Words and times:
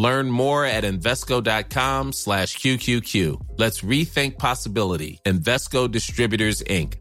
Learn 0.00 0.30
more 0.30 0.64
at 0.64 0.84
Invesco.com 0.84 2.14
slash 2.14 2.56
QQQ. 2.56 3.58
Let's 3.58 3.82
rethink 3.82 4.38
possibility. 4.38 5.20
Invesco 5.26 5.90
Distributors, 5.90 6.64
Inc. 6.66 6.94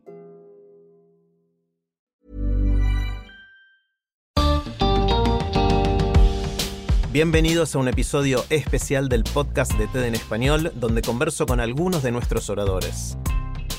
Bienvenidos 7.14 7.74
a 7.76 7.80
un 7.80 7.88
episodio 7.88 8.44
especial 8.50 9.08
del 9.08 9.24
podcast 9.24 9.72
de 9.78 9.88
TED 9.88 10.04
en 10.04 10.16
Español, 10.16 10.74
donde 10.76 11.02
converso 11.02 11.46
con 11.46 11.62
algunos 11.62 12.04
de 12.04 12.12
nuestros 12.12 12.50
oradores. 12.50 13.18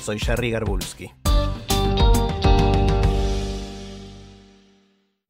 Soy 0.03 0.17
Jerry 0.17 0.49
Garbulski. 0.49 1.20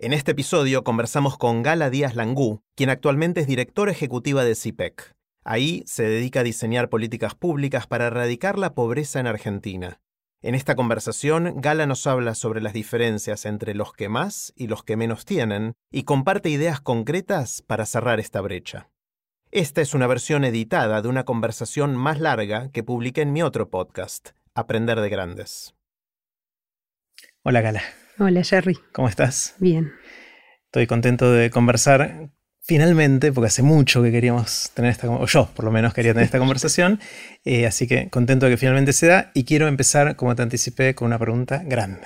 En 0.03 0.13
este 0.13 0.31
episodio 0.31 0.83
conversamos 0.83 1.37
con 1.37 1.61
Gala 1.61 1.91
Díaz 1.91 2.15
Langú, 2.15 2.63
quien 2.75 2.89
actualmente 2.89 3.39
es 3.41 3.45
directora 3.45 3.91
ejecutiva 3.91 4.43
de 4.43 4.55
CIPEC. 4.55 5.13
Ahí 5.43 5.83
se 5.85 6.01
dedica 6.01 6.39
a 6.39 6.43
diseñar 6.43 6.89
políticas 6.89 7.35
públicas 7.35 7.85
para 7.85 8.07
erradicar 8.07 8.57
la 8.57 8.73
pobreza 8.73 9.19
en 9.19 9.27
Argentina. 9.27 10.01
En 10.41 10.55
esta 10.55 10.75
conversación, 10.75 11.61
Gala 11.61 11.85
nos 11.85 12.07
habla 12.07 12.33
sobre 12.33 12.61
las 12.61 12.73
diferencias 12.73 13.45
entre 13.45 13.75
los 13.75 13.93
que 13.93 14.09
más 14.09 14.53
y 14.55 14.65
los 14.65 14.83
que 14.83 14.97
menos 14.97 15.23
tienen 15.23 15.73
y 15.91 16.01
comparte 16.01 16.49
ideas 16.49 16.81
concretas 16.81 17.61
para 17.61 17.85
cerrar 17.85 18.19
esta 18.19 18.41
brecha. 18.41 18.89
Esta 19.51 19.81
es 19.81 19.93
una 19.93 20.07
versión 20.07 20.45
editada 20.45 21.03
de 21.03 21.09
una 21.09 21.25
conversación 21.25 21.95
más 21.95 22.19
larga 22.19 22.71
que 22.71 22.81
publiqué 22.81 23.21
en 23.21 23.33
mi 23.33 23.43
otro 23.43 23.69
podcast, 23.69 24.29
Aprender 24.55 24.99
de 24.99 25.09
Grandes. 25.09 25.75
Hola 27.43 27.61
Gala. 27.61 27.83
Hola 28.23 28.43
Jerry. 28.43 28.77
¿Cómo 28.91 29.07
estás? 29.07 29.55
Bien. 29.57 29.93
Estoy 30.65 30.85
contento 30.85 31.31
de 31.31 31.49
conversar 31.49 32.29
finalmente, 32.61 33.31
porque 33.31 33.47
hace 33.47 33.63
mucho 33.63 34.03
que 34.03 34.11
queríamos 34.11 34.69
tener 34.75 34.91
esta, 34.91 35.09
o 35.09 35.25
yo 35.25 35.49
por 35.55 35.65
lo 35.65 35.71
menos 35.71 35.95
quería 35.95 36.13
tener 36.13 36.25
esta 36.25 36.37
conversación, 36.37 36.99
eh, 37.45 37.65
así 37.65 37.87
que 37.87 38.09
contento 38.09 38.45
de 38.45 38.51
que 38.51 38.57
finalmente 38.57 38.93
se 38.93 39.07
da 39.07 39.31
y 39.33 39.43
quiero 39.43 39.67
empezar, 39.67 40.15
como 40.17 40.35
te 40.35 40.43
anticipé, 40.43 40.93
con 40.93 41.07
una 41.07 41.17
pregunta 41.17 41.63
grande. 41.65 42.05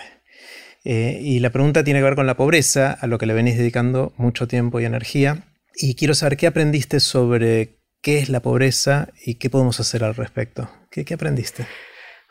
Eh, 0.85 1.19
y 1.21 1.39
la 1.39 1.49
pregunta 1.49 1.83
tiene 1.83 1.99
que 1.99 2.05
ver 2.05 2.15
con 2.15 2.27
la 2.27 2.37
pobreza, 2.37 2.93
a 2.93 3.07
lo 3.07 3.17
que 3.17 3.25
le 3.25 3.33
venís 3.33 3.57
dedicando 3.57 4.13
mucho 4.15 4.47
tiempo 4.47 4.79
y 4.79 4.85
energía. 4.85 5.43
Y 5.75 5.95
quiero 5.95 6.13
saber 6.13 6.37
qué 6.37 6.47
aprendiste 6.47 7.01
sobre 7.01 7.81
qué 8.01 8.19
es 8.19 8.29
la 8.29 8.39
pobreza 8.39 9.09
y 9.25 9.35
qué 9.35 9.49
podemos 9.49 9.81
hacer 9.81 10.05
al 10.05 10.15
respecto. 10.15 10.69
¿Qué, 10.89 11.03
qué 11.03 11.15
aprendiste? 11.15 11.67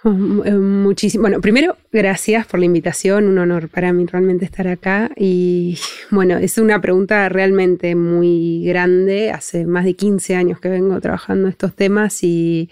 Eh, 0.44 0.52
muchísimo. 0.52 1.22
Bueno, 1.22 1.40
primero, 1.40 1.76
gracias 1.90 2.46
por 2.46 2.60
la 2.60 2.66
invitación, 2.66 3.26
un 3.26 3.38
honor 3.38 3.68
para 3.68 3.92
mí 3.92 4.04
realmente 4.06 4.44
estar 4.44 4.68
acá. 4.68 5.10
Y 5.16 5.78
bueno, 6.10 6.36
es 6.36 6.58
una 6.58 6.80
pregunta 6.80 7.28
realmente 7.28 7.94
muy 7.94 8.64
grande. 8.64 9.30
Hace 9.30 9.64
más 9.66 9.84
de 9.84 9.94
15 9.94 10.36
años 10.36 10.60
que 10.60 10.68
vengo 10.68 11.00
trabajando 11.00 11.48
estos 11.48 11.74
temas 11.74 12.22
y 12.22 12.70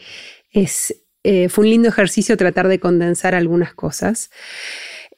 es, 0.53 0.95
eh, 1.25 1.49
fue 1.49 1.65
un 1.65 1.71
lindo 1.71 1.89
ejercicio 1.89 2.37
tratar 2.37 2.69
de 2.69 2.79
condensar 2.79 3.35
algunas 3.35 3.75
cosas. 3.75 4.31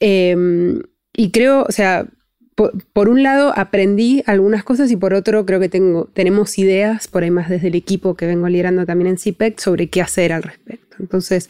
Em, 0.00 0.80
y 1.16 1.30
creo, 1.30 1.64
o 1.68 1.72
sea, 1.72 2.06
por, 2.54 3.08
un 3.08 3.22
lado 3.22 3.52
aprendí 3.56 4.22
algunas 4.26 4.62
cosas 4.62 4.90
y 4.90 4.96
por 4.96 5.14
otro 5.14 5.44
creo 5.44 5.58
que 5.58 5.68
tengo, 5.68 6.06
tenemos 6.14 6.56
ideas, 6.58 7.08
por 7.08 7.24
ahí 7.24 7.30
más 7.30 7.48
desde 7.48 7.68
el 7.68 7.74
equipo 7.74 8.14
que 8.14 8.26
vengo 8.26 8.48
liderando 8.48 8.86
también 8.86 9.08
en 9.08 9.18
CIPEC, 9.18 9.58
sobre 9.58 9.88
qué 9.88 10.00
hacer 10.00 10.32
al 10.32 10.44
respecto. 10.44 10.83
Entonces, 10.98 11.48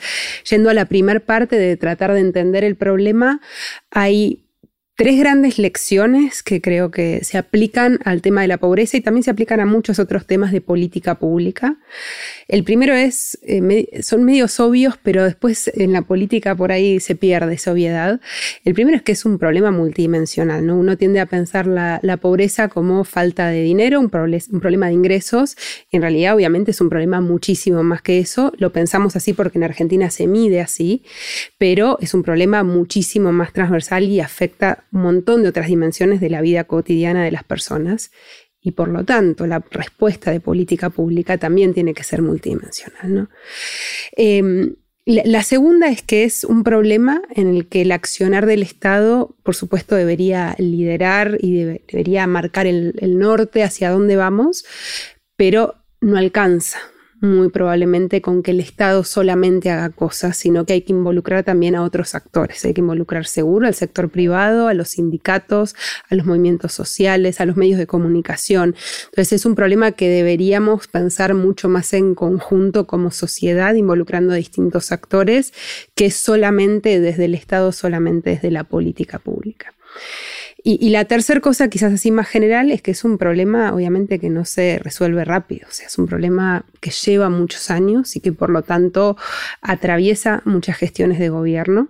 yendo 0.48 0.70
a 0.70 0.74
la 0.74 0.86
primer 0.86 1.24
parte 1.24 1.56
de 1.56 1.76
tratar 1.76 2.12
de 2.12 2.20
entender 2.20 2.64
el 2.64 2.76
problema, 2.76 3.40
hay 3.90 4.43
tres 4.96 5.18
grandes 5.18 5.58
lecciones 5.58 6.44
que 6.44 6.60
creo 6.60 6.92
que 6.92 7.24
se 7.24 7.36
aplican 7.36 7.98
al 8.04 8.22
tema 8.22 8.42
de 8.42 8.48
la 8.48 8.58
pobreza 8.58 8.96
y 8.96 9.00
también 9.00 9.24
se 9.24 9.30
aplican 9.30 9.58
a 9.58 9.66
muchos 9.66 9.98
otros 9.98 10.24
temas 10.24 10.52
de 10.52 10.60
política 10.60 11.16
pública. 11.16 11.76
El 12.46 12.62
primero 12.62 12.94
es, 12.94 13.36
eh, 13.42 14.02
son 14.02 14.22
medios 14.22 14.60
obvios, 14.60 14.94
pero 15.02 15.24
después 15.24 15.68
en 15.74 15.92
la 15.92 16.02
política 16.02 16.54
por 16.54 16.70
ahí 16.70 17.00
se 17.00 17.16
pierde 17.16 17.54
esa 17.54 17.72
obviedad. 17.72 18.20
El 18.64 18.74
primero 18.74 18.96
es 18.96 19.02
que 19.02 19.12
es 19.12 19.24
un 19.24 19.38
problema 19.38 19.72
multidimensional, 19.72 20.64
¿no? 20.64 20.76
Uno 20.76 20.96
tiende 20.96 21.18
a 21.18 21.26
pensar 21.26 21.66
la, 21.66 22.00
pobreza 22.20 22.68
como 22.68 23.02
falta 23.02 23.48
de 23.48 23.62
dinero, 23.62 23.98
un, 23.98 24.08
problema 24.08 24.86
de 24.86 24.92
ingresos, 24.92 25.56
en 25.90 26.00
realidad 26.00 26.36
obviamente 26.36 26.70
es 26.70 26.80
un 26.80 26.88
problema 26.88 27.20
muchísimo 27.20 27.82
más 27.82 28.00
que 28.02 28.20
eso. 28.20 28.52
Lo 28.58 28.72
pensamos 28.72 29.16
así 29.16 29.32
porque 29.32 29.58
en 29.58 29.64
Argentina 29.64 30.08
se 30.10 30.28
mide 30.28 30.60
así, 30.60 31.02
pero 31.58 31.98
es 32.00 32.14
un 32.14 32.22
problema 32.22 32.62
muchísimo 32.62 33.32
más 33.32 33.52
transversal 33.52 34.04
y 34.04 34.20
afecta 34.20 34.84
un 34.94 35.02
montón 35.02 35.42
de 35.42 35.48
otras 35.48 35.66
dimensiones 35.66 36.20
de 36.20 36.30
la 36.30 36.40
vida 36.40 36.64
cotidiana 36.64 37.24
de 37.24 37.32
las 37.32 37.44
personas 37.44 38.12
y 38.62 38.70
por 38.70 38.88
lo 38.88 39.04
tanto 39.04 39.46
la 39.46 39.62
respuesta 39.70 40.30
de 40.30 40.40
política 40.40 40.88
pública 40.88 41.36
también 41.36 41.74
tiene 41.74 41.92
que 41.92 42.04
ser 42.04 42.22
multidimensional. 42.22 43.28
Em, 44.16 44.76
la, 45.04 45.42
segunda 45.42 45.88
es 45.88 46.00
que 46.00 46.24
es 46.24 46.44
un 46.44 46.64
problema 46.64 47.20
en 47.34 47.54
el 47.54 47.66
que 47.66 47.82
el 47.82 47.92
accionar 47.92 48.46
del 48.46 48.62
Estado, 48.62 49.36
por 49.42 49.54
supuesto, 49.54 49.96
debería 49.96 50.54
liderar 50.58 51.36
y 51.40 51.62
debería 51.64 52.26
marcar 52.26 52.66
el 52.66 53.18
norte 53.18 53.62
hacia 53.62 53.90
dónde 53.90 54.16
vamos, 54.16 54.64
pero 55.36 55.74
no 56.00 56.16
alcanza 56.16 56.78
muy 57.24 57.48
probablemente 57.48 58.20
con 58.20 58.42
que 58.42 58.52
el 58.52 58.60
Estado 58.60 59.04
solamente 59.04 59.70
haga 59.70 59.90
cosas, 59.90 60.36
sino 60.36 60.64
que 60.64 60.74
hay 60.74 60.82
que 60.82 60.92
involucrar 60.92 61.44
también 61.44 61.74
a 61.74 61.82
otros 61.82 62.14
actores. 62.14 62.64
Hay 62.64 62.74
que 62.74 62.80
involucrar 62.80 63.26
seguro 63.26 63.66
al 63.66 63.74
sector 63.74 64.10
privado, 64.10 64.68
a 64.68 64.74
los 64.74 64.88
sindicatos, 64.90 65.74
a 66.08 66.14
los 66.14 66.26
movimientos 66.26 66.72
sociales, 66.72 67.40
a 67.40 67.46
los 67.46 67.56
medios 67.56 67.78
de 67.78 67.86
comunicación. 67.86 68.76
Entonces 69.06 69.32
es 69.32 69.46
un 69.46 69.54
problema 69.54 69.92
que 69.92 70.08
deberíamos 70.08 70.86
pensar 70.86 71.34
mucho 71.34 71.68
más 71.68 71.92
en 71.92 72.14
conjunto 72.14 72.86
como 72.86 73.10
sociedad, 73.10 73.74
involucrando 73.74 74.32
a 74.32 74.36
distintos 74.36 74.92
actores, 74.92 75.52
que 75.94 76.10
solamente 76.10 77.00
desde 77.00 77.24
el 77.24 77.34
Estado, 77.34 77.72
solamente 77.72 78.30
desde 78.30 78.50
la 78.50 78.64
política 78.64 79.18
pública. 79.18 79.74
Y, 80.66 80.88
la 80.88 81.04
tercera 81.04 81.40
cosa, 81.40 81.68
quizás 81.68 81.92
así 81.92 82.10
más 82.10 82.26
general, 82.26 82.70
es 82.70 82.80
que 82.80 82.92
es 82.92 83.04
un 83.04 83.18
problema, 83.18 83.74
obviamente, 83.74 84.18
que 84.18 84.30
no 84.30 84.46
se 84.46 84.80
resuelve 84.82 85.22
rápido. 85.22 85.66
O 85.68 85.70
sea, 85.70 85.88
es 85.88 85.98
un 85.98 86.06
problema 86.06 86.64
que 86.80 86.90
lleva 86.90 87.28
muchos 87.28 87.70
años 87.70 88.16
y 88.16 88.20
que 88.20 88.32
por 88.32 88.48
lo 88.48 88.62
tanto 88.62 89.18
atraviesa 89.60 90.40
muchas 90.46 90.78
gestiones 90.78 91.18
de 91.18 91.28
gobierno 91.28 91.88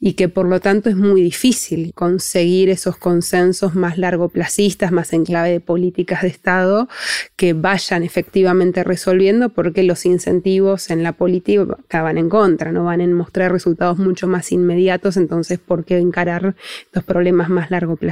y 0.00 0.14
que 0.14 0.30
por 0.30 0.46
lo 0.46 0.60
tanto 0.60 0.88
es 0.88 0.96
muy 0.96 1.20
difícil 1.20 1.92
conseguir 1.92 2.70
esos 2.70 2.96
consensos 2.96 3.74
más 3.74 3.98
largoplacistas, 3.98 4.92
más 4.92 5.12
en 5.12 5.26
clave 5.26 5.50
de 5.50 5.60
políticas 5.60 6.22
de 6.22 6.28
Estado, 6.28 6.88
que 7.36 7.52
vayan 7.52 8.02
efectivamente 8.02 8.82
resolviendo 8.82 9.50
porque 9.50 9.82
los 9.82 10.06
incentivos 10.06 10.88
en 10.88 11.02
la 11.02 11.12
política 11.12 12.02
van 12.02 12.16
en 12.16 12.30
contra, 12.30 12.72
no 12.72 12.84
van 12.84 13.02
a 13.02 13.06
mostrar 13.08 13.52
resultados 13.52 13.98
mucho 13.98 14.26
más 14.26 14.52
inmediatos, 14.52 15.18
entonces, 15.18 15.58
¿por 15.58 15.84
qué 15.84 15.98
encarar 15.98 16.56
los 16.92 17.04
problemas 17.04 17.50
más 17.50 17.70
largoplacistas? 17.70 18.05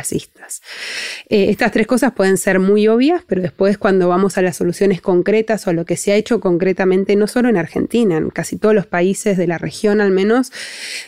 Eh, 1.28 1.50
estas 1.50 1.72
tres 1.72 1.86
cosas 1.86 2.12
pueden 2.12 2.36
ser 2.36 2.58
muy 2.58 2.88
obvias, 2.88 3.22
pero 3.26 3.42
después 3.42 3.78
cuando 3.78 4.08
vamos 4.08 4.38
a 4.38 4.42
las 4.42 4.56
soluciones 4.56 5.00
concretas 5.00 5.66
o 5.66 5.70
a 5.70 5.72
lo 5.72 5.84
que 5.84 5.96
se 5.96 6.12
ha 6.12 6.16
hecho 6.16 6.40
concretamente, 6.40 7.16
no 7.16 7.26
solo 7.26 7.48
en 7.48 7.56
Argentina, 7.56 8.16
en 8.16 8.30
casi 8.30 8.56
todos 8.56 8.74
los 8.74 8.86
países 8.86 9.36
de 9.36 9.46
la 9.46 9.58
región 9.58 10.00
al 10.00 10.10
menos, 10.10 10.52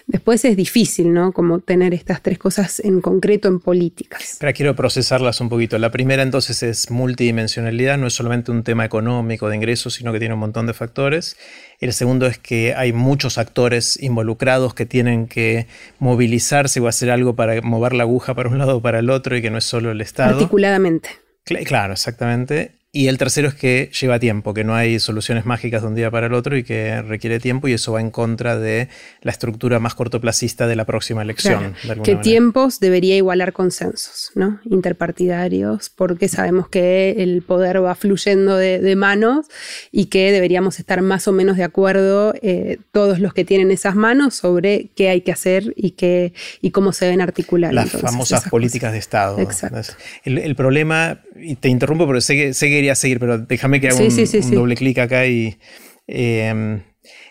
después 0.07 0.45
es 0.45 0.57
difícil, 0.57 1.13
¿no? 1.13 1.33
Como 1.33 1.61
tener 1.61 1.95
estas 1.95 2.23
tres 2.23 2.39
cosas 2.39 2.81
en 2.81 3.01
concreto 3.01 3.49
en 3.49 3.61
políticas. 3.61 4.37
Pero 4.41 4.53
quiero 4.53 4.77
procesarlas 4.77 5.41
un 5.41 5.49
poquito. 5.49 5.79
La 5.79 5.91
primera 5.91 6.23
entonces 6.23 6.63
es 6.63 6.91
multidimensionalidad, 6.91 7.99
no 7.99 8.07
es 8.07 8.15
solamente 8.15 8.51
un 8.51 8.63
tema 8.63 8.85
económico 8.85 9.49
de 9.49 9.57
ingresos, 9.57 9.95
sino 9.95 10.13
que 10.13 10.19
tiene 10.19 10.35
un 10.35 10.41
montón 10.41 10.67
de 10.67 10.75
factores. 10.75 11.37
El 11.81 11.93
segundo 11.93 12.27
es 12.27 12.39
que 12.39 12.75
hay 12.75 12.93
muchos 12.93 13.39
actores 13.39 14.01
involucrados 14.03 14.75
que 14.75 14.87
tienen 14.87 15.27
que 15.27 15.67
movilizarse 15.99 16.81
o 16.81 16.89
hacer 16.89 17.11
algo 17.11 17.37
para 17.37 17.61
mover 17.63 17.93
la 17.93 18.05
aguja 18.05 18.35
para 18.35 18.49
un 18.49 18.59
lado 18.59 18.77
o 18.77 18.83
para 18.83 18.99
el 18.99 19.11
otro 19.11 19.37
y 19.37 19.43
que 19.43 19.51
no 19.51 19.59
es 19.59 19.65
solo 19.65 19.91
el 19.91 20.01
Estado. 20.01 20.35
Articuladamente. 20.35 21.11
Claro, 21.45 21.93
exactamente. 21.93 22.73
Y 22.97 23.09
el 23.09 23.19
tercero 23.19 23.49
es 23.49 23.55
que 23.55 23.91
lleva 24.01 24.19
tiempo, 24.19 24.55
que 24.55 24.65
no 24.65 24.75
hay 24.75 24.99
soluciones 25.01 25.45
mágicas 25.45 25.83
de 25.83 25.89
un 25.89 25.95
día 25.95 26.11
para 26.11 26.29
el 26.29 26.33
otro 26.33 26.57
y 26.57 26.65
que 26.65 27.03
requiere 27.03 27.39
tiempo 27.41 27.69
y 27.69 27.75
eso 27.75 27.93
va 27.93 28.01
en 28.01 28.11
contra 28.11 28.59
de 28.59 28.89
la 29.21 29.33
estructura 29.33 29.79
más 29.81 29.95
cortoplacista 29.95 30.67
de 30.67 30.77
la 30.77 30.87
próxima 30.87 31.21
elección. 31.21 31.75
que 32.03 32.17
tiempos 32.17 32.81
debería 32.81 33.15
igualar 33.15 33.53
consensos 33.53 34.31
¿no? 34.35 34.61
interpartidarios 34.65 35.91
porque 35.91 36.29
sabemos 36.29 36.71
que 36.71 37.17
el 37.19 37.43
poder 37.43 37.85
va 37.85 37.95
fluyendo 37.97 38.57
de, 38.57 38.97
manos 38.97 39.45
y 39.93 40.07
que 40.07 40.33
deberíamos 40.33 40.79
estar 40.79 41.03
más 41.03 41.29
o 41.29 41.33
menos 41.33 41.59
de 41.59 41.65
acuerdo 41.65 42.33
eh, 42.41 42.79
todos 42.93 43.21
los 43.21 43.35
que 43.35 43.45
tienen 43.45 43.71
esas 43.73 43.95
manos 43.95 44.37
sobre 44.37 44.89
qué 44.97 45.11
hay 45.11 45.21
que 45.21 45.33
hacer 45.33 45.75
y, 45.77 45.91
qué, 45.91 46.33
y 46.63 46.71
cómo 46.71 46.95
se 46.95 47.05
deben 47.05 47.21
articular. 47.21 47.75
Las 47.75 47.91
famosas 47.91 48.49
políticas 48.49 48.93
de 48.93 48.99
Estado. 48.99 49.39
Exacto. 49.39 49.93
El, 50.25 50.57
problema, 50.57 51.21
y 51.39 51.57
te 51.57 51.69
interrumpo, 51.69 52.07
pero 52.07 52.23
sé 52.23 52.37
que, 52.37 52.55
sé 52.55 52.69
que 52.69 52.86
seguir, 52.95 53.19
pero 53.19 53.39
déjame 53.39 53.81
que 53.81 53.89
haga 53.89 53.99
un, 53.99 54.51
doble 54.51 54.77
clic 54.77 54.99
acá 54.99 55.27
y... 55.27 55.59
Em, 56.07 56.83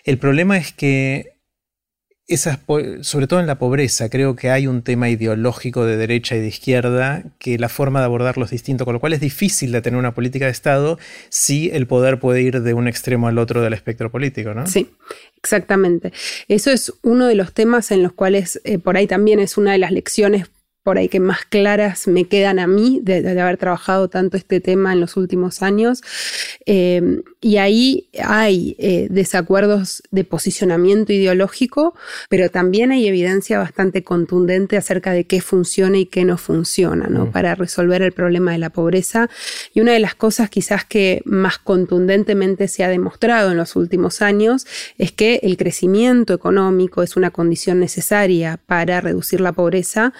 el 0.03 0.17
problema 0.17 0.57
es 0.57 0.71
que 0.71 1.35
esas, 2.27 2.59
sobre 3.01 3.27
todo 3.27 3.39
en 3.39 3.45
la 3.45 3.59
pobreza, 3.59 4.09
creo 4.09 4.35
que 4.35 4.49
hay 4.49 4.65
un 4.65 4.81
tema 4.81 5.09
ideológico 5.09 5.85
de 5.85 5.95
derecha 5.95 6.35
y 6.35 6.39
de 6.39 6.47
izquierda 6.47 7.23
que 7.37 7.59
la 7.59 7.69
forma 7.69 7.99
de 7.99 8.05
abordarlo 8.05 8.45
es 8.45 8.51
distinto, 8.51 8.83
con 8.83 8.95
lo 8.95 8.99
cual 8.99 9.13
es 9.13 9.19
difícil 9.19 9.71
de 9.71 9.81
tener 9.81 9.99
una 9.99 10.15
política 10.15 10.45
de 10.45 10.51
Estado 10.51 10.97
si 11.29 11.69
el 11.71 11.85
poder 11.85 12.19
puede 12.19 12.41
ir 12.41 12.61
de 12.61 12.73
un 12.73 12.87
extremo 12.87 13.27
al 13.27 13.37
otro 13.37 13.61
del 13.61 13.73
espectro 13.73 14.11
político, 14.11 14.55
¿no? 14.55 14.65
Sí, 14.65 14.89
exactamente. 15.37 16.13
Eso 16.47 16.71
es 16.71 16.93
uno 17.03 17.27
de 17.27 17.35
los 17.35 17.53
temas 17.53 17.91
en 17.91 18.01
los 18.01 18.13
cuales 18.13 18.59
eh, 18.63 18.79
por 18.79 18.97
ahí 18.97 19.05
también 19.05 19.39
es 19.39 19.57
una 19.57 19.73
de 19.73 19.77
las 19.77 19.91
lecciones 19.91 20.47
por 20.85 20.99
ahí 20.99 21.09
que 21.09 21.19
más 21.19 21.45
claras 21.45 22.07
me 22.07 22.25
quedan 22.25 22.59
a 22.59 22.67
mí 22.67 22.99
de, 23.01 23.27
haber 23.41 23.57
trabajado 23.57 24.07
tanto 24.07 24.37
este 24.37 24.59
tema 24.59 24.93
en 24.93 25.01
los 25.01 25.17
últimos 25.17 25.63
años. 25.63 26.03
Eh, 26.67 27.23
y 27.41 27.57
ahí 27.57 28.07
hay 28.23 28.75
eh, 28.77 29.07
desacuerdos 29.09 30.03
de 30.11 30.23
posicionamiento 30.25 31.11
ideológico, 31.11 31.95
pero 32.29 32.51
también 32.51 32.91
hay 32.91 33.07
evidencia 33.07 33.57
bastante 33.57 34.03
contundente 34.03 34.77
acerca 34.77 35.11
de 35.11 35.25
qué 35.25 35.41
funciona 35.41 35.97
y 35.97 36.05
qué 36.05 36.23
no 36.23 36.37
funciona 36.37 37.07
¿no? 37.07 37.25
Mm. 37.25 37.31
para 37.31 37.55
resolver 37.55 38.03
el 38.03 38.11
problema 38.11 38.51
de 38.51 38.59
la 38.59 38.69
pobreza. 38.69 39.27
Y 39.73 39.81
una 39.81 39.93
de 39.93 39.99
las 39.99 40.13
cosas 40.13 40.51
quizás 40.51 40.85
que 40.85 41.23
más 41.25 41.57
contundentemente 41.57 42.67
se 42.67 42.83
ha 42.83 42.89
demostrado 42.89 43.49
en 43.49 43.57
los 43.57 43.75
últimos 43.75 44.21
años 44.21 44.67
es 44.99 45.11
que 45.11 45.39
el 45.41 45.57
crecimiento 45.57 46.35
económico 46.35 47.01
es 47.01 47.15
una 47.15 47.31
condición 47.31 47.79
necesaria 47.79 48.59
para 48.67 49.01
reducir 49.01 49.41
la 49.41 49.51
pobreza, 49.53 50.13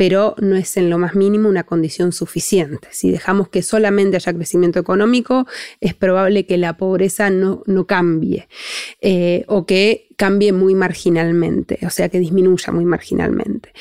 pero 0.00 0.34
no 0.40 0.56
es 0.56 0.78
en 0.78 0.88
lo 0.88 0.96
más 0.96 1.14
mínimo 1.14 1.46
una 1.50 1.64
condición 1.64 2.12
suficiente. 2.12 2.88
Si 2.90 3.10
dejamos 3.10 3.50
que 3.50 3.60
solamente 3.60 4.16
haya 4.16 4.32
crecimiento 4.32 4.78
económico, 4.78 5.46
es 5.82 5.92
probable 5.92 6.46
que 6.46 6.56
la 6.56 6.78
pobreza 6.78 7.28
no, 7.28 7.62
no 7.66 7.86
cambie 7.86 8.48
eh, 9.02 9.44
o 9.46 9.66
que 9.66 10.06
cambie 10.16 10.52
muy 10.52 10.74
marginalmente, 10.74 11.78
o 11.86 11.90
sea, 11.90 12.08
que 12.08 12.18
disminuya 12.18 12.72
muy 12.72 12.86
marginalmente. 12.86 13.74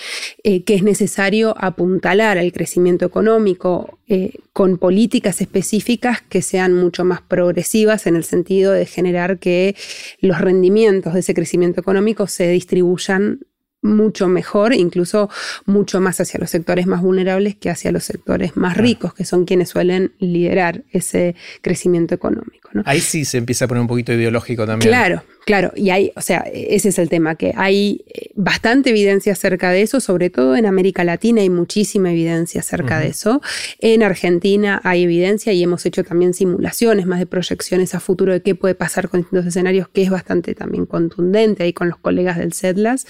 Eh, 0.44 0.63
que 0.63 0.75
es 0.75 0.83
necesario 0.83 1.56
apuntalar 1.57 2.38
al 2.38 2.51
crecimiento 2.51 3.06
económico 3.06 4.00
eh, 4.07 4.33
con 4.51 4.77
políticas 4.77 5.39
específicas 5.39 6.22
que 6.22 6.42
sean 6.42 6.74
mucho 6.74 7.06
más 7.06 7.22
progresivas 7.22 8.07
en 8.07 8.18
el 8.18 8.25
sentido 8.25 8.74
de 8.74 8.86
generar 8.86 9.39
que 9.39 9.75
los 10.19 10.42
rendimientos 10.42 11.13
de 11.13 11.22
ese 11.22 11.33
crecimiento 11.33 11.80
económico 11.80 12.27
se 12.27 12.50
distribuyan 12.50 13.39
mucho 13.81 14.28
mejor, 14.28 14.74
incluso 14.74 15.30
mucho 15.66 16.02
más 16.02 16.20
hacia 16.20 16.40
los 16.40 16.50
sectores 16.50 16.86
más 16.86 17.02
vulnerables 17.02 17.56
que 17.56 17.70
hacia 17.70 17.92
los 17.92 18.04
sectores 18.04 18.58
más 18.58 18.76
ricos, 18.78 19.14
que 19.14 19.26
son 19.26 19.46
quienes 19.46 19.70
suelen 19.70 20.12
liderar 20.20 20.84
ese 20.92 21.36
crecimiento 21.62 22.14
económico. 22.14 22.70
Ahí 22.86 23.00
sí 23.00 23.26
se 23.26 23.38
empieza 23.38 23.66
a 23.66 23.68
poner 23.68 23.81
un 23.81 23.88
poquito 23.88 24.14
ideológico 24.14 24.66
también. 24.66 24.90
Claro, 24.92 25.24
claro, 25.46 25.72
y 25.76 25.90
hay, 25.90 26.12
o 26.16 26.22
sea, 26.22 26.46
ese 26.54 26.90
es 26.90 27.00
el 27.00 27.10
tema, 27.10 27.36
que 27.36 27.54
hay 27.56 28.04
eh, 28.08 28.30
bastante 28.36 28.92
evidencia 28.92 29.34
acerca 29.34 29.72
de 29.72 29.82
eso, 29.82 30.00
sobre 30.00 30.30
todo 30.30 30.56
en 30.56 30.66
América 30.66 31.04
Latina 31.04 31.42
hay 31.42 31.50
muchísima 31.50 32.12
evidencia 32.12 32.62
acerca 32.62 33.00
de 33.00 33.08
eso. 33.08 33.42
En 33.80 34.04
Argentina 34.04 34.82
hay 34.84 35.04
evidencia 35.04 35.54
y 35.54 35.64
hemos 35.64 35.86
hecho 35.86 36.04
también 36.04 36.34
simulaciones, 36.34 37.06
más 37.06 37.20
de 37.20 37.25
proyecciones 37.25 37.96
a 37.96 38.00
futuro 38.00 38.34
de 38.34 38.42
qué 38.42 38.56
puede 38.56 38.75
pasar 38.75 39.10
con 39.10 39.22
distintos 39.22 39.48
escenarios, 39.48 39.88
que 39.90 40.04
es 40.04 40.10
bastante 40.10 40.54
también 40.54 40.86
contundente 40.86 41.64
ahí 41.64 41.74
con 41.74 41.90
los 41.90 41.98
colegas 41.98 42.38
del 42.38 42.54
CEDLAS 42.54 43.06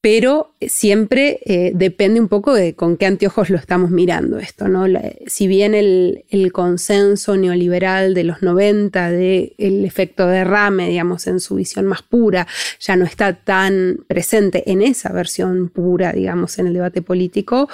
pero 0.00 0.54
siempre 0.60 1.40
eh, 1.44 1.72
depende 1.74 2.20
un 2.20 2.28
poco 2.28 2.54
de 2.54 2.74
con 2.74 2.96
qué 2.96 3.06
anteojos 3.06 3.50
lo 3.50 3.58
estamos 3.58 3.90
mirando 3.90 4.38
esto, 4.38 4.68
¿no? 4.68 4.86
si 5.26 5.48
bien 5.48 5.74
el, 5.74 6.24
consenso 6.52 7.36
neoliberal 7.36 8.14
de 8.14 8.24
los 8.24 8.42
90, 8.42 9.10
del 9.10 9.54
el 9.58 9.84
efecto 9.84 10.26
derrame, 10.26 10.88
digamos, 10.88 11.26
en 11.26 11.40
su 11.40 11.56
visión 11.56 11.86
más 11.86 12.02
pura, 12.02 12.46
ya 12.80 12.96
no 12.96 13.04
está 13.04 13.34
tan 13.34 14.04
presente 14.06 14.70
en 14.70 14.82
esa 14.82 15.12
versión 15.12 15.68
pura, 15.68 16.12
digamos, 16.12 16.58
en 16.58 16.68
el 16.68 16.74
debate 16.74 17.02
político, 17.02 17.68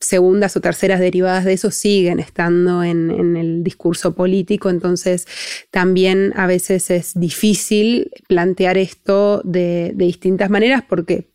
segundas 0.00 0.56
o 0.56 0.60
terceras 0.60 0.98
derivadas 0.98 1.44
de 1.44 1.52
eso 1.52 1.70
siguen 1.70 2.20
estando 2.20 2.82
en, 2.82 3.10
el 3.36 3.62
discurso 3.62 4.14
político, 4.14 4.70
entonces 4.70 5.26
también 5.70 6.32
a 6.36 6.46
veces 6.46 6.90
es 6.90 7.12
difícil 7.14 8.10
plantear 8.26 8.78
esto 8.78 9.42
de, 9.44 9.92
distintas 9.94 10.48
maneras 10.48 10.82
porque 10.88 11.28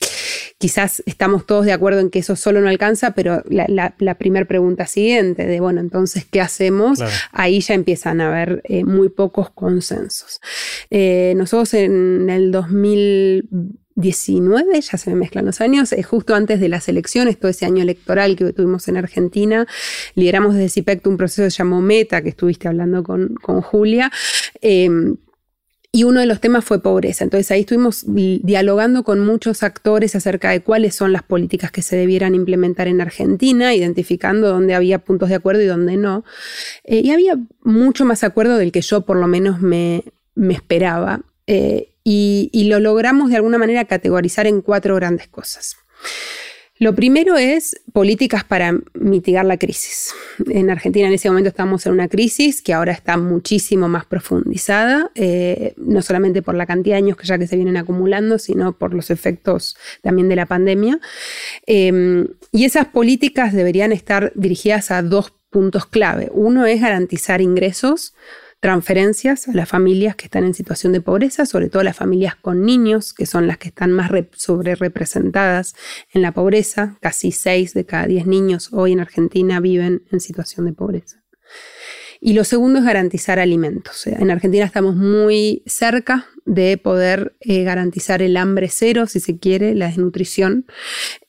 quizás 0.58 1.04
estamos 1.06 1.46
todos 1.46 1.66
de 1.66 1.74
acuerdo 1.74 2.00
en 2.00 2.10
que 2.10 2.20
eso 2.20 2.36
solo 2.36 2.60
no 2.60 2.70
alcanza, 2.70 3.12
pero 3.12 3.44
la, 3.48 4.18
primera 4.18 4.48
pregunta 4.48 4.88
siguiente 4.88 5.46
de, 5.46 5.60
bueno, 5.60 5.80
entonces, 5.80 6.26
¿qué 6.26 6.42
hacemos? 6.42 7.00
Ahí 7.32 7.60
ya 7.60 7.76
empiezan 7.76 8.22
a 8.22 8.28
haber 8.28 8.62
eh, 8.64 8.84
muy 8.84 9.10
pocos 9.10 9.52
consensos. 9.52 10.42
Eh, 10.90 11.34
nosotros 11.36 11.74
en 11.76 12.30
el 12.30 12.52
2000 12.52 13.48
19, 13.96 14.80
ya 14.82 14.98
se 14.98 15.10
me 15.10 15.16
mezclan 15.16 15.46
los 15.46 15.62
años, 15.62 15.94
es 15.94 16.06
justo 16.06 16.36
antes 16.36 16.60
de 16.60 16.70
las 16.70 16.88
elecciones, 16.90 17.40
todo 17.40 17.50
ese 17.50 17.66
año 17.66 17.82
electoral 17.82 18.36
que 18.36 18.52
tuvimos 18.52 18.88
en 18.90 18.98
Argentina, 18.98 19.68
lideramos 20.16 20.54
desde 20.54 20.70
CIPECT 20.70 21.08
un 21.08 21.18
proceso 21.18 21.44
que 21.44 21.52
se 21.52 21.58
llamó 21.58 21.82
Meta, 21.82 22.22
que 22.22 22.30
estuviste 22.30 22.68
hablando 22.68 23.04
con, 23.04 23.36
Julia. 23.62 24.12
Em, 24.62 25.18
y 25.96 26.04
uno 26.04 26.20
de 26.20 26.26
los 26.26 26.42
temas 26.42 26.66
fue 26.66 26.82
pobreza. 26.82 27.24
Entonces 27.24 27.50
ahí 27.52 27.62
estuvimos 27.62 28.04
dialogando 28.06 29.06
con 29.06 29.26
muchos 29.26 29.64
actores 29.64 30.14
acerca 30.14 30.50
de 30.50 30.62
cuáles 30.62 30.94
son 30.94 31.14
las 31.14 31.24
políticas 31.24 31.72
que 31.72 31.82
se 31.82 31.96
debieran 31.96 32.36
implementar 32.36 32.90
en 32.90 33.00
Argentina, 33.00 33.74
identificando 33.74 34.50
dónde 34.50 34.76
había 34.76 35.00
puntos 35.00 35.30
de 35.30 35.36
acuerdo 35.36 35.62
y 35.62 35.68
dónde 35.68 35.96
no. 35.96 36.26
Eh, 36.84 37.00
y 37.02 37.12
había 37.12 37.40
mucho 37.64 38.04
más 38.04 38.26
acuerdo 38.26 38.58
del 38.58 38.74
que 38.74 38.82
yo 38.82 39.06
por 39.06 39.16
lo 39.16 39.28
menos 39.28 39.62
me, 39.62 40.04
esperaba. 40.36 41.22
Eh, 41.48 41.95
y, 42.08 42.68
lo 42.70 42.80
logramos 42.80 43.32
de 43.32 43.38
alguna 43.38 43.58
manera 43.58 43.84
categorizar 43.86 44.46
en 44.46 44.62
cuatro 44.62 44.96
grandes 44.96 45.28
cosas. 45.28 45.78
Lo 46.78 46.94
primero 46.94 47.38
es 47.38 47.82
políticas 47.94 48.44
para 48.44 48.78
mitigar 48.94 49.46
la 49.46 49.58
crisis. 49.58 50.14
En 50.50 50.70
Argentina 50.70 51.08
en 51.08 51.14
ese 51.14 51.30
momento 51.30 51.48
estamos 51.48 51.86
en 51.86 51.94
una 51.94 52.10
crisis 52.10 52.62
que 52.62 52.74
ahora 52.74 52.92
está 52.92 53.16
muchísimo 53.16 53.88
más 53.88 54.06
profundizada, 54.06 55.10
eh, 55.16 55.74
no 55.78 56.02
solamente 56.02 56.42
por 56.42 56.54
la 56.54 56.66
cantidad 56.66 56.96
de 56.96 57.04
años 57.04 57.18
que 57.18 57.26
ya 57.26 57.38
que 57.38 57.48
se 57.48 57.56
vienen 57.56 57.78
acumulando, 57.78 58.38
sino 58.38 58.78
por 58.78 58.94
los 58.94 59.10
efectos 59.10 59.78
también 60.02 60.28
de 60.28 60.36
la 60.36 60.46
pandemia. 60.48 61.00
Em, 61.66 62.28
y 62.52 62.66
esas 62.66 62.88
políticas 62.88 63.54
deberían 63.54 63.94
estar 63.94 64.34
dirigidas 64.36 64.92
a 64.92 65.02
dos 65.02 65.34
puntos 65.50 65.86
clave. 65.86 66.30
Uno 66.34 66.66
es 66.66 66.82
garantizar 66.82 67.40
ingresos 67.42 68.14
transferencias 68.66 69.48
a 69.48 69.54
las 69.54 69.70
familias 69.70 70.16
que 70.16 70.26
están 70.26 70.44
en 70.44 70.56
situación 70.56 70.92
de 70.92 71.00
pobreza, 71.00 71.46
sobre 71.46 71.70
todo 71.70 71.84
las 71.84 71.96
familias 71.96 72.36
con 72.36 72.66
niños, 72.66 73.14
que 73.14 73.28
son 73.28 73.46
las 73.46 73.60
que 73.60 73.68
están 73.68 73.92
más 73.92 74.10
sobre 74.36 74.74
representadas 74.74 75.76
en 76.12 76.24
la 76.24 76.32
pobreza. 76.32 76.98
Casi 77.00 77.32
6 77.32 77.76
de 77.76 77.86
cada 77.86 78.08
10 78.08 78.26
niños 78.26 78.70
hoy 78.72 78.94
en 78.94 79.02
Argentina 79.02 79.60
viven 79.60 80.02
en 80.12 80.20
situación 80.20 80.66
de 80.66 80.74
pobreza. 80.74 81.22
Y 82.20 82.34
lo 82.34 82.44
segundo 82.44 82.80
es 82.80 82.86
garantizar 82.86 83.38
alimentos. 83.38 84.08
En 84.08 84.32
Argentina 84.32 84.66
estamos 84.66 84.96
muy 84.96 85.62
cerca 85.68 86.26
de 86.46 86.80
poder 86.80 87.36
eh, 87.42 87.62
garantizar 87.62 88.24
el 88.24 88.36
hambre 88.36 88.70
cero, 88.72 89.06
si 89.06 89.20
se 89.20 89.38
quiere, 89.38 89.76
la 89.76 89.86
desnutrición, 89.90 90.66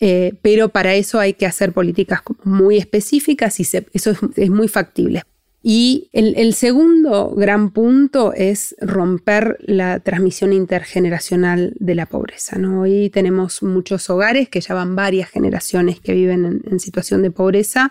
eh, 0.00 0.38
pero 0.40 0.70
para 0.70 0.94
eso 0.94 1.20
hay 1.20 1.34
que 1.34 1.44
hacer 1.44 1.74
políticas 1.74 2.22
muy 2.44 2.78
específicas 2.78 3.60
y 3.60 3.64
eso 3.92 4.14
es 4.36 4.48
muy 4.48 4.68
factible. 4.68 5.22
Y 5.68 6.10
el, 6.12 6.54
segundo 6.54 7.34
gran 7.36 7.70
punto 7.70 8.32
es 8.32 8.76
romper 8.80 9.56
la 9.62 9.98
transmisión 9.98 10.52
intergeneracional 10.52 11.72
de 11.80 11.96
la 11.96 12.06
pobreza. 12.06 12.56
¿no? 12.56 12.82
Hoy 12.82 13.10
tenemos 13.10 13.64
muchos 13.64 14.08
hogares 14.08 14.48
que 14.48 14.60
ya 14.60 14.74
van 14.74 14.94
varias 14.94 15.28
generaciones 15.28 15.98
que 15.98 16.12
viven 16.14 16.62
en, 16.70 16.78
situación 16.78 17.22
de 17.22 17.32
pobreza 17.32 17.90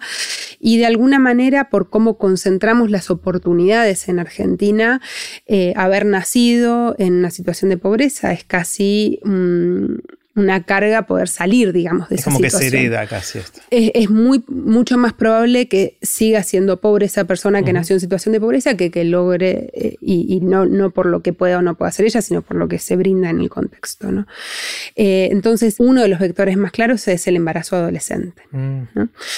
y 0.58 0.77
de 0.77 0.86
alguna 0.86 1.20
manera 1.20 1.70
por 1.70 1.89
cómo 1.89 2.17
concentramos 2.17 2.91
las 2.91 3.12
oportunidades 3.12 4.08
en 4.08 4.20
Argentina, 4.20 5.01
eh, 5.46 5.74
haber 5.75 6.05
nacido 6.05 6.96
en 6.98 7.15
una 7.15 7.29
situación 7.29 7.72
de 7.72 7.77
pobreza 7.77 8.32
es 8.32 8.46
casi 8.46 9.20
una 10.36 10.63
carga 10.63 11.04
poder 11.04 11.27
salir, 11.30 11.72
digamos, 11.72 12.10
de 12.10 12.15
es 12.15 12.22
esa 12.22 12.25
como 12.32 12.38
situación. 12.38 12.62
que 12.62 12.70
se 12.70 12.77
hereda 12.86 13.08
casi 13.08 13.39
esto. 13.39 13.62
Es, 13.72 13.92
es 13.94 14.10
muy, 14.10 14.44
mucho 14.48 14.98
más 14.98 15.13
probable 15.13 15.68
que 15.68 15.98
siga 16.01 16.44
siendo 16.44 16.82
pobre 16.82 17.06
esa 17.06 17.24
persona 17.24 17.63
que 17.63 17.72
nació 17.74 17.96
en 17.96 18.00
situación 18.01 18.34
de 18.34 18.39
pobreza 18.42 18.75
que 18.75 18.92
que 18.92 19.04
logre, 19.06 19.70
eh, 19.74 19.96
y, 20.01 20.25
y 20.34 20.42
no, 20.42 20.65
no 20.65 20.92
por 20.92 21.06
lo 21.06 21.22
que 21.22 21.32
pueda 21.34 21.60
o 21.60 21.62
no 21.62 21.75
pueda 21.75 21.89
hacer 21.89 22.06
ella, 22.06 22.22
sino 22.22 22.42
por 22.42 22.58
lo 22.58 22.68
que 22.68 22.80
se 22.80 22.96
brinda 22.96 23.30
en 23.30 23.39
el 23.39 23.50
contexto. 23.50 24.12
¿no? 24.12 24.27
Eh, 24.96 25.30
entonces, 25.32 25.75
uno 25.80 26.01
de 26.01 26.08
los 26.10 26.20
vectores 26.20 26.58
más 26.58 26.72
claros 26.72 27.08
es 27.08 27.25
el 27.27 27.36
embarazo 27.38 27.75
adolescente. 27.77 28.42
Mm. 28.51 28.84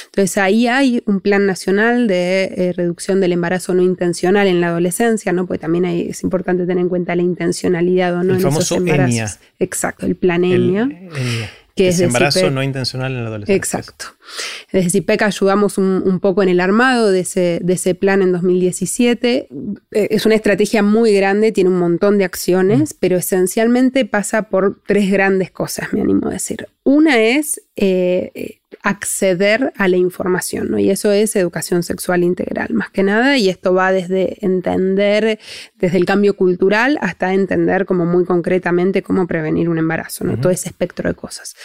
Entonces 0.06 0.38
ahí 0.38 0.68
hay 0.68 1.04
un 1.06 1.20
plan 1.22 1.46
nacional 1.46 2.08
de 2.08 2.46
eh, 2.56 2.74
reducción 2.76 3.22
del 3.22 3.34
embarazo 3.34 3.74
no 3.74 3.84
intencional 3.84 4.48
en 4.48 4.62
la 4.62 4.70
adolescencia, 4.70 5.32
¿no? 5.32 5.46
Porque 5.46 5.60
también 5.60 5.86
hay- 5.86 6.10
es 6.10 6.24
importante 6.24 6.66
tener 6.66 6.82
en 6.82 6.90
cuenta 6.90 7.16
la 7.16 7.22
intencionalidad 7.22 8.14
o 8.16 8.24
no 8.24 8.32
El 8.32 8.38
en 8.38 8.42
famoso 8.42 8.62
esos 8.76 8.78
embarazos. 8.80 9.10
ENIA. 9.12 9.30
Exacto, 9.60 10.06
el 10.06 10.16
plan 10.16 10.44
El- 10.44 10.54
ENIA. 10.92 11.10
ENIA, 11.16 11.50
que 11.76 11.90
es 11.90 12.00
embarazo 12.00 12.40
CIPEC. 12.40 12.54
no 12.54 12.64
intencional 12.64 13.12
en 13.14 13.22
la 13.24 13.28
adolescencia. 13.30 13.56
Exacto. 13.56 14.06
Desde 14.72 14.90
CIPEC 14.90 15.22
ayudamos 15.22 15.78
un, 15.78 16.02
un 16.06 16.20
poco 16.20 16.42
en 16.42 16.50
el 16.50 16.60
armado 16.60 17.12
de 17.12 17.20
ese, 17.20 17.60
de 17.62 17.74
ese 17.74 17.94
plan 17.94 18.22
en 18.22 18.32
2017. 18.32 19.48
Eh, 19.92 20.08
Es 20.10 20.26
una 20.26 20.36
estrategia 20.36 20.82
muy 20.82 21.14
grande, 21.14 21.52
tiene 21.52 21.70
un 21.70 21.78
montón 21.80 22.18
de 22.18 22.26
acciones, 22.26 22.94
pero 22.94 23.18
esencialmente 23.18 24.06
pasa 24.06 24.44
por 24.50 24.82
tres 24.88 25.12
grandes 25.12 25.52
cosas, 25.52 25.94
me 25.94 26.02
animo 26.02 26.28
a 26.30 26.32
decir. 26.32 26.68
Una 26.84 27.20
es 27.20 27.62
eh, 27.76 28.32
eh, 28.34 28.60
acceder 28.84 29.74
a 29.78 29.88
la 29.88 29.98
información, 29.98 30.72
¿no? 30.72 30.80
Y 30.80 30.90
eso 30.90 31.12
es 31.12 31.36
educación 31.36 31.84
sexual 31.84 32.24
integral, 32.24 32.74
más 32.74 32.90
que 32.90 33.04
nada, 33.04 33.38
y 33.38 33.50
esto 33.50 33.74
va 33.74 33.92
desde 33.92 34.44
entender, 34.46 35.40
desde 35.76 35.98
el 35.98 36.06
cambio 36.06 36.36
cultural 36.36 36.98
hasta 37.02 37.34
entender 37.34 37.86
como 37.86 38.06
muy 38.06 38.26
concretamente 38.26 39.02
cómo 39.02 39.28
prevenir 39.28 39.70
un 39.70 39.78
embarazo, 39.78 40.24
¿no? 40.24 40.40
Todo 40.40 40.52
ese 40.52 40.70
espectro 40.70 41.10
de 41.10 41.16
cosas. 41.16 41.56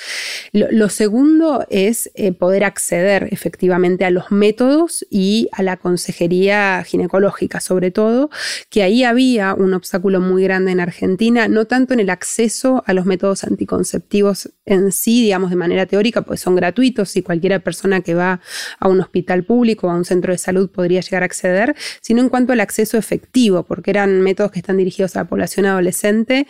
Lo, 0.52 0.66
lo 0.70 0.88
segundo 0.88 1.66
es 1.70 2.10
eh, 2.14 2.32
poder 2.32 2.64
acceder 2.64 3.28
efectivamente 3.30 4.04
a 4.04 4.10
los 4.10 4.30
métodos 4.30 5.06
y 5.10 5.48
a 5.52 5.62
la 5.62 5.76
consejería 5.76 6.82
ginecológica, 6.84 7.60
sobre 7.60 7.90
todo, 7.90 8.30
que 8.70 8.82
ahí 8.82 9.04
había 9.04 9.54
un 9.54 9.74
obstáculo 9.74 10.20
muy 10.20 10.42
grande 10.44 10.72
en 10.72 10.80
Argentina, 10.80 11.48
no 11.48 11.66
tanto 11.66 11.94
en 11.94 12.00
el 12.00 12.10
acceso 12.10 12.82
a 12.86 12.92
los 12.92 13.06
métodos 13.06 13.44
anticonceptivos 13.44 14.50
en 14.64 14.92
sí, 14.92 15.22
digamos 15.22 15.50
de 15.50 15.56
manera 15.56 15.86
teórica, 15.86 16.22
pues 16.22 16.40
son 16.40 16.54
gratuitos 16.56 17.01
y 17.16 17.22
cualquiera 17.22 17.58
persona 17.58 18.00
que 18.00 18.14
va 18.14 18.40
a 18.78 18.88
un 18.88 19.00
hospital 19.00 19.44
público 19.44 19.86
o 19.86 19.90
a 19.90 19.94
un 19.94 20.04
centro 20.04 20.32
de 20.32 20.38
salud 20.38 20.70
podría 20.70 21.00
llegar 21.00 21.22
a 21.22 21.26
acceder, 21.26 21.74
sino 22.00 22.20
en 22.20 22.28
cuanto 22.28 22.52
al 22.52 22.60
acceso 22.60 22.98
efectivo, 22.98 23.64
porque 23.64 23.90
eran 23.90 24.20
métodos 24.20 24.52
que 24.52 24.58
están 24.58 24.76
dirigidos 24.76 25.16
a 25.16 25.20
la 25.20 25.24
población 25.26 25.66
adolescente, 25.66 26.46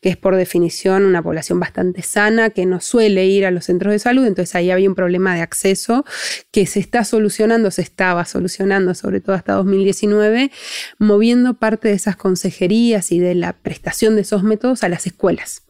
que 0.00 0.10
es 0.10 0.16
por 0.16 0.36
definición 0.36 1.04
una 1.04 1.22
población 1.22 1.60
bastante 1.60 2.02
sana, 2.02 2.50
que 2.50 2.66
no 2.66 2.80
suele 2.80 3.26
ir 3.26 3.46
a 3.46 3.50
los 3.50 3.64
centros 3.64 3.92
de 3.92 3.98
salud, 3.98 4.26
entonces 4.26 4.54
ahí 4.54 4.70
había 4.70 4.88
un 4.88 4.94
problema 4.94 5.34
de 5.34 5.40
acceso 5.40 6.04
que 6.52 6.66
se 6.66 6.80
está 6.80 7.04
solucionando, 7.04 7.70
se 7.70 7.82
estaba 7.82 8.24
solucionando, 8.24 8.94
sobre 8.94 9.20
todo 9.20 9.34
hasta 9.34 9.54
2019, 9.54 10.50
moviendo 10.98 11.54
parte 11.54 11.88
de 11.88 11.94
esas 11.94 12.16
consejerías 12.16 13.12
y 13.12 13.18
de 13.18 13.34
la 13.34 13.52
prestación 13.54 14.14
de 14.14 14.22
esos 14.22 14.42
métodos 14.42 14.82
a 14.82 14.88
las 14.88 15.06
escuelas. 15.06 15.62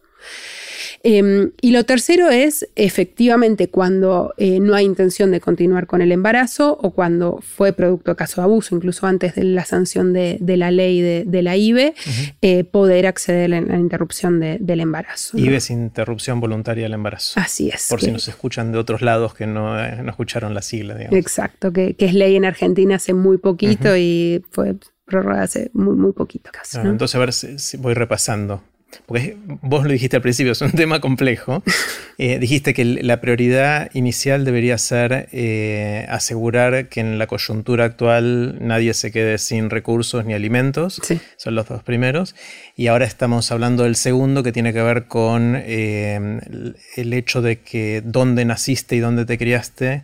Eh, 1.02 1.50
y 1.60 1.70
lo 1.72 1.84
tercero 1.84 2.28
es, 2.30 2.68
efectivamente, 2.74 3.68
cuando 3.68 4.34
eh, 4.36 4.58
no 4.60 4.74
hay 4.74 4.84
intención 4.84 5.30
de 5.30 5.40
continuar 5.40 5.86
con 5.86 6.02
el 6.02 6.12
embarazo 6.12 6.78
o 6.82 6.90
cuando 6.92 7.38
fue 7.42 7.72
producto 7.72 8.12
de 8.12 8.16
caso 8.16 8.40
de 8.40 8.44
abuso, 8.44 8.74
incluso 8.74 9.06
antes 9.06 9.34
de 9.34 9.44
la 9.44 9.64
sanción 9.64 10.12
de, 10.12 10.38
de 10.40 10.56
la 10.56 10.70
ley 10.70 11.00
de, 11.00 11.24
de 11.26 11.42
la 11.42 11.56
IBE, 11.56 11.94
eh, 12.42 12.64
poder 12.64 13.06
acceder 13.06 13.52
a 13.54 13.60
la 13.60 13.78
interrupción 13.78 14.40
de- 14.40 14.58
del 14.60 14.80
embarazo. 14.80 15.36
¿no? 15.36 15.44
IBE 15.44 15.56
es 15.56 15.70
interrupción 15.70 16.40
voluntaria 16.40 16.84
del 16.84 16.94
embarazo. 16.94 17.38
Así 17.40 17.68
es. 17.68 17.86
Por 17.88 18.00
si 18.00 18.10
nos 18.10 18.26
escuchan 18.28 18.72
de 18.72 18.78
otros 18.78 19.02
lados 19.02 19.34
que 19.34 19.46
no, 19.46 19.78
eh, 19.82 20.02
no 20.02 20.10
escucharon 20.10 20.54
la 20.54 20.62
sigla, 20.62 20.94
digamos. 20.96 21.18
Exacto, 21.18 21.72
que, 21.72 21.94
que 21.94 22.06
es 22.06 22.14
ley 22.14 22.36
en 22.36 22.44
Argentina 22.44 22.96
hace 22.96 23.14
muy 23.14 23.38
poquito 23.38 23.96
y 23.96 24.42
fue 24.50 24.76
prorrogada 25.04 25.42
hace 25.44 25.70
muy, 25.72 25.94
muy 25.94 26.12
poquito 26.12 26.50
casi. 26.52 26.78
Ah. 26.78 26.82
Entonces, 26.84 27.14
a 27.14 27.18
ver 27.18 27.32
si, 27.32 27.58
si 27.58 27.76
voy 27.76 27.94
repasando. 27.94 28.62
Porque 29.04 29.36
vos 29.46 29.84
lo 29.84 29.92
dijiste 29.92 30.16
al 30.16 30.22
principio, 30.22 30.52
es 30.52 30.62
un 30.62 30.72
tema 30.72 31.00
complejo. 31.00 31.62
Eh, 32.18 32.38
dijiste 32.38 32.72
que 32.72 32.82
la 32.86 33.20
prioridad 33.20 33.90
inicial 33.92 34.46
debería 34.46 34.78
ser 34.78 35.28
eh, 35.32 36.06
asegurar 36.08 36.88
que 36.88 37.00
en 37.00 37.18
la 37.18 37.26
coyuntura 37.26 37.84
actual 37.84 38.56
nadie 38.66 38.94
se 38.94 39.12
quede 39.12 39.36
sin 39.36 39.68
recursos 39.68 40.24
ni 40.24 40.32
alimentos. 40.32 40.98
Sí. 41.04 41.20
Son 41.36 41.54
los 41.54 41.68
dos 41.68 41.82
primeros. 41.82 42.34
Y 42.74 42.86
ahora 42.86 43.04
estamos 43.04 43.52
hablando 43.52 43.82
del 43.82 43.96
segundo 43.96 44.42
que 44.42 44.50
tiene 44.52 44.72
que 44.72 44.80
ver 44.80 45.08
con 45.08 45.56
eh, 45.62 46.40
el- 46.96 47.12
hecho 47.12 47.42
de 47.42 47.60
que 47.60 48.00
dónde 48.02 48.46
naciste 48.46 48.96
y 48.96 49.00
dónde 49.00 49.26
te 49.26 49.36
criaste 49.36 50.02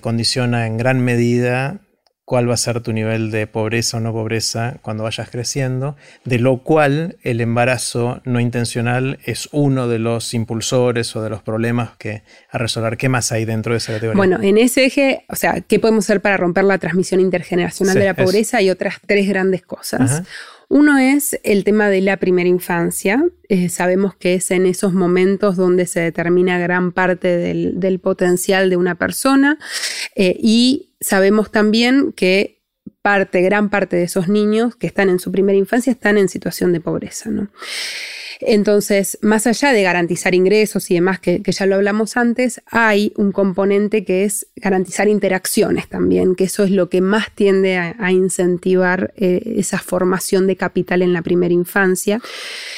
condiciona 0.00 0.66
en 0.68 0.76
gran 0.78 1.00
medida 1.00 1.80
cuál 2.28 2.46
va 2.46 2.52
a 2.52 2.58
ser 2.58 2.82
tu 2.82 2.92
nivel 2.92 3.30
de 3.30 3.46
pobreza 3.46 3.96
o 3.96 4.00
no 4.00 4.12
pobreza 4.12 4.76
cuando 4.82 5.02
vayas 5.04 5.30
creciendo, 5.30 5.96
de 6.26 6.38
lo 6.38 6.58
cual 6.58 7.16
el 7.22 7.40
embarazo 7.40 8.20
no 8.24 8.38
intencional 8.38 9.18
es 9.24 9.48
uno 9.50 9.88
de 9.88 9.98
los 9.98 10.34
impulsores 10.34 11.16
o 11.16 11.22
de 11.22 11.30
los 11.30 11.40
problemas 11.40 11.96
que 11.96 12.22
a 12.50 12.58
resolver. 12.58 12.98
¿Qué 12.98 13.08
más 13.08 13.32
hay 13.32 13.46
dentro 13.46 13.72
de 13.72 13.78
esa 13.78 13.94
categoría? 13.94 14.18
Bueno, 14.18 14.42
en 14.42 14.58
ese 14.58 14.84
eje, 14.84 15.24
o 15.30 15.36
sea, 15.36 15.62
¿qué 15.62 15.78
podemos 15.78 16.04
hacer 16.04 16.20
para 16.20 16.36
romper 16.36 16.64
la 16.64 16.76
transmisión 16.76 17.20
intergeneracional 17.20 17.94
Sí, 17.94 17.98
de 17.98 18.04
la 18.04 18.10
eso. 18.10 18.22
pobreza? 18.22 18.58
Hay 18.58 18.68
otras 18.68 18.96
tres 19.06 19.26
grandes 19.26 19.62
cosas. 19.62 20.00
Ajá. 20.02 20.24
Uno 20.68 20.98
es 20.98 21.38
el 21.44 21.64
tema 21.64 21.88
de 21.88 22.02
la 22.02 22.18
primera 22.18 22.48
infancia. 22.48 23.24
Eh, 23.48 23.70
sabemos 23.70 24.14
que 24.14 24.34
es 24.34 24.50
en 24.50 24.66
esos 24.66 24.92
momentos 24.92 25.56
donde 25.56 25.86
se 25.86 26.00
determina 26.00 26.58
gran 26.58 26.92
parte 26.92 27.28
del, 27.36 27.80
del 27.80 28.00
potencial 28.00 28.68
de 28.68 28.76
una 28.76 28.94
persona 28.96 29.58
eh, 30.14 30.36
y 30.38 30.90
sabemos 31.00 31.50
también 31.50 32.12
que 32.12 32.57
gran 33.32 33.70
parte 33.70 33.96
de 33.96 34.04
esos 34.04 34.28
niños 34.28 34.76
que 34.76 34.86
están 34.86 35.08
en 35.08 35.18
su 35.18 35.30
primera 35.32 35.58
infancia 35.58 35.92
están 35.92 36.18
en 36.18 36.28
situación 36.28 36.72
de 36.72 36.80
pobreza. 36.80 37.30
Entonces, 38.40 39.18
más 39.20 39.46
allá 39.46 39.72
de 39.72 39.82
garantizar 39.82 40.34
ingresos 40.34 40.90
y 40.90 40.94
demás, 40.94 41.18
que, 41.18 41.42
que, 41.42 41.50
ya 41.50 41.66
lo 41.66 41.74
hablamos 41.74 42.16
antes, 42.16 42.60
hay 42.70 43.12
un 43.16 43.32
componente 43.32 44.04
que 44.04 44.24
es 44.24 44.46
garantizar 44.54 45.08
interacciones 45.08 45.88
también, 45.88 46.36
que 46.36 46.44
eso 46.44 46.62
es 46.62 46.70
lo 46.70 46.88
que 46.88 47.00
más 47.00 47.34
tiende 47.34 47.76
a, 47.76 47.96
a 47.98 48.12
incentivar 48.12 49.12
eh, 49.16 49.54
esa 49.56 49.78
formación 49.78 50.46
de 50.46 50.56
capital 50.56 51.02
en 51.02 51.12
la 51.12 51.22
primera 51.22 51.52
infancia. 51.52 52.20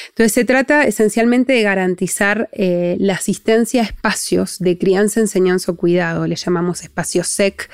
Entonces, 0.09 0.33
se 0.33 0.45
trata 0.45 0.85
esencialmente 0.85 1.53
de 1.53 1.63
garantizar 1.63 2.49
eh, 2.53 2.97
la 2.99 3.15
asistencia 3.15 3.83
a 3.83 3.85
espacios 3.85 4.59
de 4.61 4.79
crianza, 4.79 5.21
enseñanza 5.21 5.73
o 5.73 5.77
cuidado, 5.77 6.27
le 6.27 6.37
llamamos 6.37 6.83
espacios 6.83 7.29
SEC, 7.29 7.69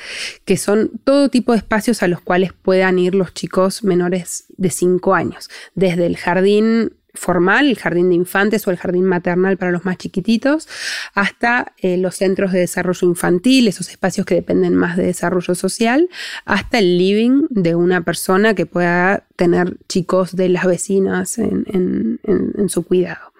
que 0.45 0.57
son 0.57 0.91
todo 1.05 1.29
tipo 1.29 1.53
de 1.53 1.59
espacios 1.59 2.03
a 2.03 2.09
los 2.09 2.21
cuales 2.21 2.46
puedan 2.53 2.99
ir 2.99 3.15
los 3.15 3.35
chicos 3.35 3.85
menores 3.85 4.45
de 4.57 4.71
5 4.71 5.15
años, 5.15 5.51
desde 5.75 6.07
el 6.07 6.17
jardín 6.17 6.93
formal, 7.17 7.69
el 7.69 7.79
jardín 7.79 8.11
de 8.11 8.15
infantes 8.15 8.67
o 8.67 8.71
el 8.71 8.77
jardín 8.77 9.05
maternal 9.05 9.57
para 9.57 9.73
los 9.73 9.85
más 9.85 9.97
chiquititos, 9.97 10.69
hasta 11.15 11.73
eh, 11.79 11.97
los 11.97 12.17
centros 12.17 12.53
de 12.53 12.61
desarrollo 12.61 13.09
infantil, 13.09 13.69
esos 13.69 13.89
espacios 13.89 14.27
que 14.27 14.35
dependen 14.35 14.75
más 14.75 14.97
de 14.97 15.07
desarrollo 15.07 15.55
social, 15.55 16.09
hasta 16.45 16.79
el 16.79 16.99
living 16.99 17.47
de 17.51 17.75
una 17.75 18.03
persona 18.03 18.55
que 18.55 18.67
pueda 18.67 19.25
tener 19.37 19.77
chicos 19.89 20.37
de 20.37 20.49
las 20.49 20.67
vecinas 20.67 21.39
en, 21.39 22.21
su 22.69 22.83
cuidado. 22.83 23.33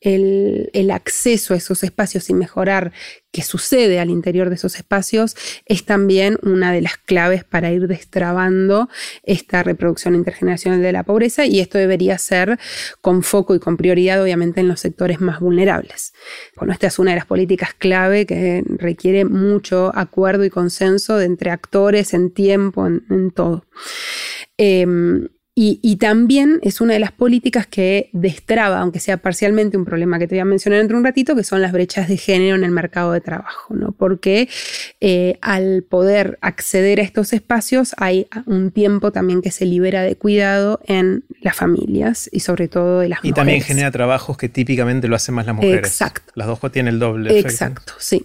El, 0.00 0.90
acceso 0.92 1.52
a 1.52 1.56
esos 1.56 1.82
espacios 1.84 2.30
y 2.30 2.34
mejorar 2.34 2.92
qué 3.30 3.42
sucede 3.42 4.00
al 4.00 4.08
interior 4.08 4.48
de 4.48 4.54
esos 4.54 4.76
espacios 4.76 5.36
es 5.66 5.84
también 5.84 6.38
una 6.42 6.72
de 6.72 6.80
las 6.80 6.96
claves 6.96 7.44
para 7.44 7.70
ir 7.70 7.88
destrabando 7.88 8.88
esta 9.22 9.62
reproducción 9.62 10.14
intergeneracional 10.14 10.80
de 10.80 10.92
la 10.92 11.02
pobreza 11.02 11.44
y 11.44 11.60
esto 11.60 11.76
debería 11.76 12.16
ser 12.16 12.58
con 13.02 13.22
foco 13.22 13.54
y 13.54 13.58
con 13.58 13.76
prioridad 13.76 14.22
obviamente 14.22 14.60
en 14.60 14.68
los 14.68 14.80
sectores 14.80 15.20
más 15.20 15.40
vulnerables. 15.40 16.14
Bueno, 16.56 16.72
esta 16.72 16.86
es 16.86 16.98
una 16.98 17.10
de 17.10 17.16
las 17.16 17.26
políticas 17.26 17.74
clave 17.74 18.24
que 18.24 18.64
requiere 18.66 19.24
mucho 19.26 19.92
acuerdo 19.94 20.44
y 20.44 20.50
consenso 20.50 21.16
de 21.16 21.26
entre 21.26 21.50
actores 21.50 22.14
en 22.14 22.30
tiempo, 22.30 22.86
en, 22.86 23.04
en 23.10 23.30
todo. 23.30 23.66
Eh, 24.56 24.86
y, 25.60 25.80
y, 25.82 25.96
también 25.96 26.60
es 26.62 26.80
una 26.80 26.92
de 26.92 27.00
las 27.00 27.10
políticas 27.10 27.66
que 27.66 28.10
destraba, 28.12 28.78
aunque 28.78 29.00
sea 29.00 29.16
parcialmente 29.16 29.76
un 29.76 29.84
problema 29.84 30.20
que 30.20 30.28
te 30.28 30.36
voy 30.36 30.40
a 30.40 30.44
mencionar 30.44 30.78
dentro 30.78 30.94
de 30.94 31.00
un 31.00 31.04
ratito, 31.04 31.34
que 31.34 31.42
son 31.42 31.60
las 31.60 31.72
brechas 31.72 32.06
de 32.06 32.16
género 32.16 32.54
en 32.54 32.62
el 32.62 32.70
mercado 32.70 33.10
de 33.10 33.20
trabajo, 33.20 33.74
¿no? 33.74 33.90
Porque 33.90 34.48
eh, 35.00 35.36
al 35.40 35.82
poder 35.82 36.38
acceder 36.42 37.00
a 37.00 37.02
estos 37.02 37.32
espacios 37.32 37.96
hay 37.96 38.28
un 38.46 38.70
tiempo 38.70 39.10
también 39.10 39.42
que 39.42 39.50
se 39.50 39.66
libera 39.66 40.02
de 40.02 40.14
cuidado 40.14 40.78
en 40.86 41.24
las 41.40 41.56
familias 41.56 42.30
y 42.30 42.38
sobre 42.38 42.68
todo 42.68 43.00
de 43.00 43.08
las 43.08 43.18
y 43.18 43.30
mujeres. 43.30 43.32
Y 43.32 43.34
también 43.34 43.60
genera 43.62 43.90
trabajos 43.90 44.36
que 44.36 44.48
típicamente 44.48 45.08
lo 45.08 45.16
hacen 45.16 45.34
más 45.34 45.46
las 45.46 45.56
mujeres. 45.56 45.90
Exacto. 45.90 46.30
Las 46.36 46.46
dos 46.46 46.60
tienen 46.70 46.94
el 46.94 47.00
doble. 47.00 47.36
Exacto, 47.36 47.80
efecto. 47.80 47.94
sí. 47.98 48.24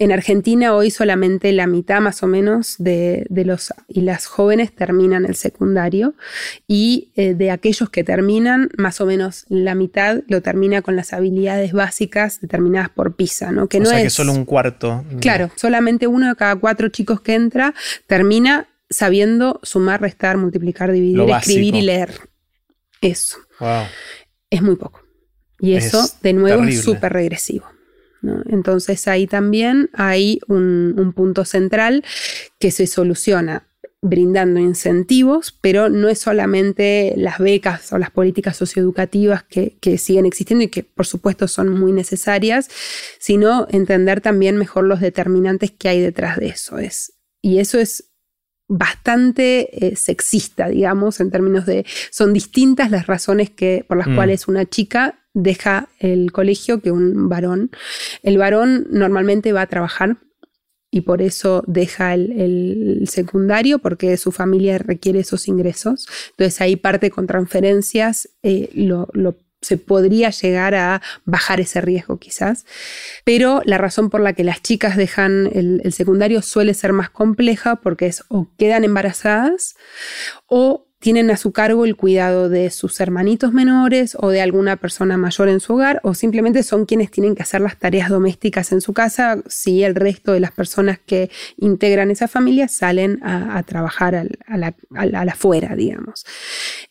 En 0.00 0.12
Argentina 0.12 0.74
hoy 0.74 0.90
solamente 0.90 1.52
la 1.52 1.66
mitad 1.66 2.00
más 2.00 2.22
o 2.22 2.26
menos 2.26 2.76
de, 2.78 3.26
los 3.28 3.70
y 3.86 4.00
las 4.00 4.24
jóvenes 4.24 4.74
terminan 4.74 5.26
el 5.26 5.34
secundario 5.34 6.14
y 6.66 7.10
eh, 7.16 7.34
de 7.34 7.50
aquellos 7.50 7.90
que 7.90 8.02
terminan, 8.02 8.70
más 8.78 9.02
o 9.02 9.06
menos 9.06 9.44
la 9.50 9.74
mitad 9.74 10.22
lo 10.26 10.40
termina 10.40 10.80
con 10.80 10.96
las 10.96 11.12
habilidades 11.12 11.74
básicas 11.74 12.40
determinadas 12.40 12.88
por 12.88 13.14
PISA, 13.14 13.52
¿no? 13.52 13.68
Que 13.68 13.76
o 13.76 13.80
no 13.80 13.90
sea 13.90 13.98
es, 13.98 14.04
que 14.04 14.10
solo 14.10 14.32
un 14.32 14.46
cuarto. 14.46 15.04
Claro, 15.20 15.50
solamente 15.56 16.06
uno 16.06 16.28
de 16.28 16.34
cada 16.34 16.56
cuatro 16.56 16.88
chicos 16.88 17.20
que 17.20 17.34
entra 17.34 17.74
termina 18.06 18.68
sabiendo 18.88 19.60
sumar, 19.62 20.00
restar, 20.00 20.38
multiplicar, 20.38 20.92
dividir, 20.92 21.20
escribir 21.28 21.74
y 21.74 21.82
leer. 21.82 22.14
Eso. 23.02 23.36
Es 24.48 24.62
muy 24.62 24.76
poco. 24.76 25.02
Y 25.58 25.74
eso, 25.74 26.02
de 26.22 26.32
nuevo, 26.32 26.64
es 26.64 26.80
súper 26.80 27.12
regresivo. 27.12 27.66
Entonces 28.46 29.08
ahí 29.08 29.26
también 29.26 29.90
hay 29.92 30.40
un, 30.48 31.12
punto 31.14 31.44
central 31.44 32.04
que 32.58 32.70
se 32.70 32.86
soluciona 32.86 33.66
brindando 34.02 34.60
incentivos, 34.60 35.56
pero 35.60 35.90
no 35.90 36.08
es 36.08 36.20
solamente 36.20 37.14
las 37.16 37.38
becas 37.38 37.92
o 37.92 37.98
las 37.98 38.10
políticas 38.10 38.56
socioeducativas 38.56 39.42
que, 39.42 39.76
que, 39.80 39.98
siguen 39.98 40.24
existiendo 40.24 40.64
y 40.64 40.68
que 40.68 40.84
por 40.84 41.06
supuesto 41.06 41.48
son 41.48 41.68
muy 41.68 41.92
necesarias, 41.92 42.68
sino 43.18 43.66
entender 43.70 44.20
también 44.20 44.56
mejor 44.56 44.84
los 44.84 45.00
determinantes 45.00 45.70
que 45.70 45.88
hay 45.88 46.00
detrás 46.00 46.38
de 46.38 46.48
eso. 46.48 46.78
Es, 46.78 47.12
y 47.42 47.58
eso 47.58 47.78
es 47.78 48.10
bastante 48.70 49.84
eh, 49.84 49.96
sexista, 49.96 50.68
digamos, 50.68 51.18
en 51.18 51.32
términos 51.32 51.66
de, 51.66 51.84
son 52.10 52.32
distintas 52.32 52.92
las 52.92 53.08
razones 53.08 53.50
que, 53.50 53.84
por 53.86 53.98
las 53.98 54.06
mm. 54.06 54.14
cuales 54.14 54.46
una 54.46 54.64
chica 54.64 55.19
deja 55.34 55.88
el 55.98 56.32
colegio 56.32 56.80
que 56.80 56.90
un 56.90 57.28
varón. 57.28 57.70
El 58.22 58.38
varón 58.38 58.86
normalmente 58.90 59.52
va 59.52 59.62
a 59.62 59.66
trabajar 59.66 60.16
y 60.90 61.02
por 61.02 61.22
eso 61.22 61.62
deja 61.66 62.14
el, 62.14 63.04
secundario 63.08 63.78
porque 63.78 64.16
su 64.16 64.32
familia 64.32 64.78
requiere 64.78 65.20
esos 65.20 65.48
ingresos. 65.48 66.06
Entonces 66.30 66.60
ahí 66.60 66.76
parte 66.76 67.10
con 67.10 67.26
transferencias, 67.26 68.28
eh, 68.42 68.70
lo, 68.74 69.08
se 69.62 69.76
podría 69.76 70.30
llegar 70.30 70.74
a 70.74 71.02
bajar 71.24 71.60
ese 71.60 71.80
riesgo 71.80 72.18
quizás. 72.18 72.66
Pero 73.24 73.62
la 73.64 73.78
razón 73.78 74.10
por 74.10 74.20
la 74.20 74.32
que 74.32 74.44
las 74.44 74.62
chicas 74.62 74.96
dejan 74.96 75.50
el, 75.52 75.80
el 75.84 75.92
secundario 75.92 76.42
suele 76.42 76.74
ser 76.74 76.92
más 76.92 77.10
compleja 77.10 77.76
porque 77.76 78.06
es 78.06 78.24
o 78.28 78.48
quedan 78.58 78.84
embarazadas 78.84 79.76
o 80.46 80.89
tienen 81.00 81.30
a 81.30 81.38
su 81.38 81.50
cargo 81.50 81.86
el 81.86 81.96
cuidado 81.96 82.50
de 82.50 82.70
sus 82.70 83.00
hermanitos 83.00 83.52
menores 83.52 84.16
o 84.20 84.28
de 84.28 84.42
alguna 84.42 84.76
persona 84.76 85.16
mayor 85.16 85.48
en 85.48 85.58
su 85.58 85.74
hogar 85.74 86.00
o 86.04 86.12
simplemente 86.12 86.62
son 86.62 86.84
quienes 86.84 87.10
tienen 87.10 87.34
que 87.34 87.42
hacer 87.42 87.62
las 87.62 87.78
tareas 87.78 88.10
domésticas 88.10 88.70
en 88.70 88.82
su 88.82 88.92
casa 88.92 89.42
si 89.48 89.82
el 89.82 89.94
resto 89.94 90.32
de 90.32 90.40
las 90.40 90.52
personas 90.52 90.98
que 91.04 91.30
integran 91.56 92.10
esa 92.10 92.28
familia 92.28 92.68
salen 92.68 93.18
a, 93.22 93.62
trabajar 93.62 94.14
a, 94.14 94.56
la, 94.56 94.74
afuera, 95.32 95.74
digamos. 95.74 96.26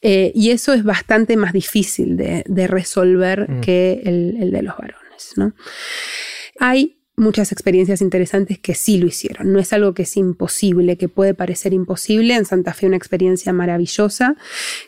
Eh, 0.01 0.31
y 0.33 0.49
eso 0.49 0.73
es 0.73 0.83
bastante 0.83 1.37
más 1.37 1.53
difícil 1.53 2.17
de, 2.17 2.67
resolver 2.67 3.49
mm. 3.49 3.61
que 3.61 4.01
el, 4.05 4.37
el, 4.41 4.51
de 4.51 4.61
los 4.63 4.75
varones. 4.75 5.33
¿no? 5.35 5.53
Hay 6.59 6.98
muchas 7.19 7.51
experiencias 7.51 8.01
interesantes 8.01 8.57
que 8.57 8.73
sí 8.73 8.97
lo 8.97 9.07
hicieron. 9.07 9.51
No 9.51 9.59
es 9.59 9.73
algo 9.73 9.93
que 9.93 10.03
es 10.03 10.17
imposible, 10.17 10.97
que 10.97 11.09
puede 11.09 11.33
parecer 11.33 11.73
imposible. 11.73 12.35
En 12.35 12.45
Santa 12.45 12.73
Fe 12.73 12.87
una 12.87 12.97
experiencia 12.97 13.53
maravillosa 13.53 14.35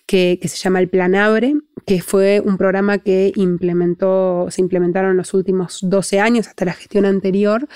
que, 0.05 0.39
se 0.41 0.57
llama 0.57 0.79
el 0.79 0.87
Plan 0.87 1.15
Abre, 1.15 1.55
que 1.85 2.01
fue 2.01 2.41
un 2.43 2.57
programa 2.57 2.99
que 2.99 3.31
implementó, 3.35 4.47
se 4.49 4.61
implementaron 4.61 5.11
en 5.11 5.17
los 5.17 5.33
últimos 5.33 5.79
12 5.81 6.19
años 6.19 6.47
hasta 6.47 6.65
la 6.65 6.73
gestión 6.73 7.05
anterior 7.05 7.67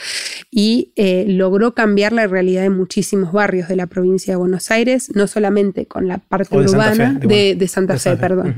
y 0.51 0.93
eh, 0.95 1.25
logró 1.27 1.73
cambiar 1.73 2.13
la 2.13 2.27
realidad 2.27 2.63
de 2.63 2.69
muchísimos 2.69 3.31
barrios 3.31 3.67
de 3.67 3.75
la 3.75 3.87
provincia 3.87 4.33
de 4.33 4.37
Buenos 4.37 4.71
Aires, 4.71 5.11
no 5.15 5.27
solamente 5.27 5.85
con 5.85 6.07
la 6.07 6.19
parte 6.19 6.57
urbana 6.57 7.19
de, 7.21 7.67
Santa 7.67 7.97
Fe, 7.97 8.15
perdón. 8.15 8.55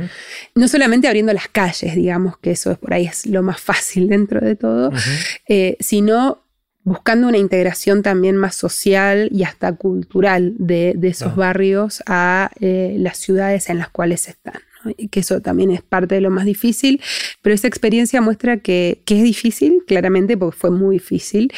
No 0.53 0.67
solamente 0.67 1.07
abriendo 1.07 1.33
las 1.33 1.47
calles, 1.47 1.95
digamos, 1.95 2.37
que 2.37 2.51
eso 2.51 2.71
es 2.71 2.77
por 2.77 2.93
ahí 2.93 3.05
es 3.05 3.25
lo 3.25 3.41
más 3.41 3.59
fácil 3.59 4.09
dentro 4.09 4.41
de 4.41 4.55
todo, 4.55 4.91
sino 5.87 6.43
buscando 6.83 7.29
una 7.29 7.37
integración 7.37 8.03
también 8.03 8.35
más 8.35 8.55
social 8.55 9.29
y 9.31 9.43
hasta 9.43 9.71
cultural 9.71 10.53
de, 10.57 10.97
esos 11.01 11.33
barrios 11.37 12.03
a 12.05 12.51
eh, 12.59 12.97
las 12.99 13.17
ciudades 13.17 13.69
en 13.69 13.77
las 13.77 13.89
cuales 13.89 14.27
están. 14.27 14.59
Que 15.11 15.19
eso 15.19 15.41
también 15.41 15.71
es 15.71 15.81
parte 15.81 16.15
de 16.15 16.21
lo 16.21 16.29
más 16.29 16.45
difícil, 16.45 17.01
pero 17.41 17.53
esa 17.55 17.67
experiencia 17.67 18.21
muestra 18.21 18.57
que, 18.57 19.01
que 19.05 19.17
es 19.17 19.23
difícil, 19.23 19.83
claramente, 19.87 20.37
porque 20.37 20.57
fue 20.57 20.71
muy 20.71 20.97
difícil, 20.97 21.51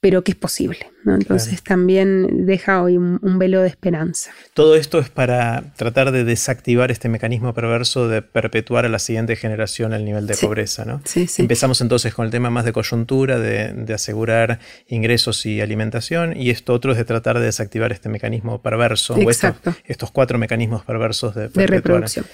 pero 0.00 0.22
que 0.22 0.32
es 0.32 0.36
posible. 0.36 0.86
Entonces 1.14 1.62
también 1.62 2.46
deja 2.46 2.82
hoy 2.82 2.96
un, 2.96 3.38
velo 3.38 3.60
de 3.60 3.68
esperanza. 3.68 4.30
Todo 4.54 4.76
esto 4.76 4.98
es 4.98 5.10
para 5.10 5.72
tratar 5.76 6.10
de 6.10 6.24
desactivar 6.24 6.90
este 6.90 7.08
mecanismo 7.08 7.54
perverso 7.54 8.08
de 8.08 8.22
perpetuar 8.22 8.86
a 8.86 8.88
la 8.88 8.98
siguiente 8.98 9.36
generación 9.36 9.92
el 9.92 10.04
nivel 10.04 10.26
de 10.26 10.36
pobreza. 10.36 10.84
¿no? 10.84 11.02
Empezamos 11.38 11.80
entonces 11.80 12.14
con 12.14 12.24
el 12.24 12.30
tema 12.30 12.50
más 12.50 12.64
de 12.64 12.72
coyuntura, 12.72 13.38
de, 13.38 13.86
asegurar 13.96 14.58
ingresos 14.88 15.46
y 15.46 15.60
alimentación, 15.60 16.36
y 16.36 16.50
esto 16.50 16.74
otro 16.74 16.92
es 16.92 16.98
de 16.98 17.04
tratar 17.04 17.38
de 17.38 17.46
desactivar 17.46 17.92
este 17.92 18.10
mecanismo 18.10 18.60
perverso, 18.60 19.16
Exacto. 19.16 19.74
estos, 19.86 20.10
cuatro 20.10 20.38
mecanismos 20.38 20.84
perversos 20.84 21.34
de, 21.34 21.48
reproducción. 21.66 22.26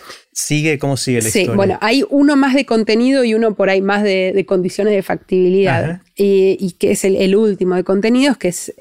¿Sigue? 0.42 0.78
¿Cómo 0.78 0.96
sigue 0.96 1.22
la 1.22 1.28
historia? 1.28 1.54
Bueno, 1.54 1.78
hay 1.80 2.04
uno 2.10 2.36
más 2.36 2.54
de 2.54 2.66
contenido 2.66 3.22
y 3.24 3.34
uno 3.34 3.54
por 3.54 3.70
ahí 3.70 3.80
más 3.80 4.02
de, 4.02 4.44
condiciones 4.46 4.94
de 4.94 5.02
factibilidad. 5.02 6.02
Y, 6.16 6.72
que 6.78 6.92
es 6.92 7.04
el, 7.04 7.36
último 7.36 7.76
de 7.76 7.84
contenidos, 7.84 8.36
que 8.36 8.48
es 8.48 8.74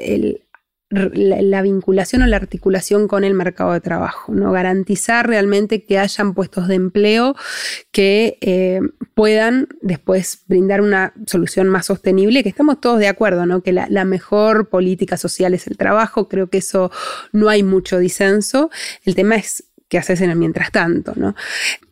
la, 0.91 1.61
vinculación 1.61 2.21
o 2.21 2.27
la 2.27 2.35
articulación 2.35 3.07
con 3.07 3.23
el 3.23 3.33
mercado 3.33 3.73
de 3.73 3.79
trabajo, 3.79 4.33
¿no? 4.33 4.51
Garantizar 4.51 5.27
realmente 5.27 5.85
que 5.85 5.97
hayan 5.97 6.33
puestos 6.33 6.67
de 6.67 6.75
empleo 6.75 7.35
que 7.91 8.37
eh, 8.41 8.81
puedan 9.13 9.67
después 9.81 10.43
brindar 10.47 10.81
una 10.81 11.13
solución 11.27 11.69
más 11.69 11.85
sostenible, 11.85 12.43
que 12.43 12.49
estamos 12.49 12.81
todos 12.81 12.99
de 12.99 13.07
acuerdo, 13.07 13.45
¿no? 13.45 13.61
Que 13.61 13.71
la, 13.71 13.87
la, 13.89 14.03
mejor 14.03 14.69
política 14.69 15.15
social 15.15 15.53
es 15.53 15.67
el 15.67 15.77
trabajo, 15.77 16.27
creo 16.27 16.47
que 16.47 16.57
eso 16.57 16.91
no 17.31 17.49
hay 17.49 17.63
mucho 17.63 17.99
disenso. 17.99 18.69
El 19.05 19.15
tema 19.15 19.35
es 19.35 19.70
que 19.91 19.97
haces 19.97 20.21
en 20.21 20.29
el 20.29 20.37
mientras 20.37 20.71
tanto. 20.71 21.11
¿no? 21.17 21.35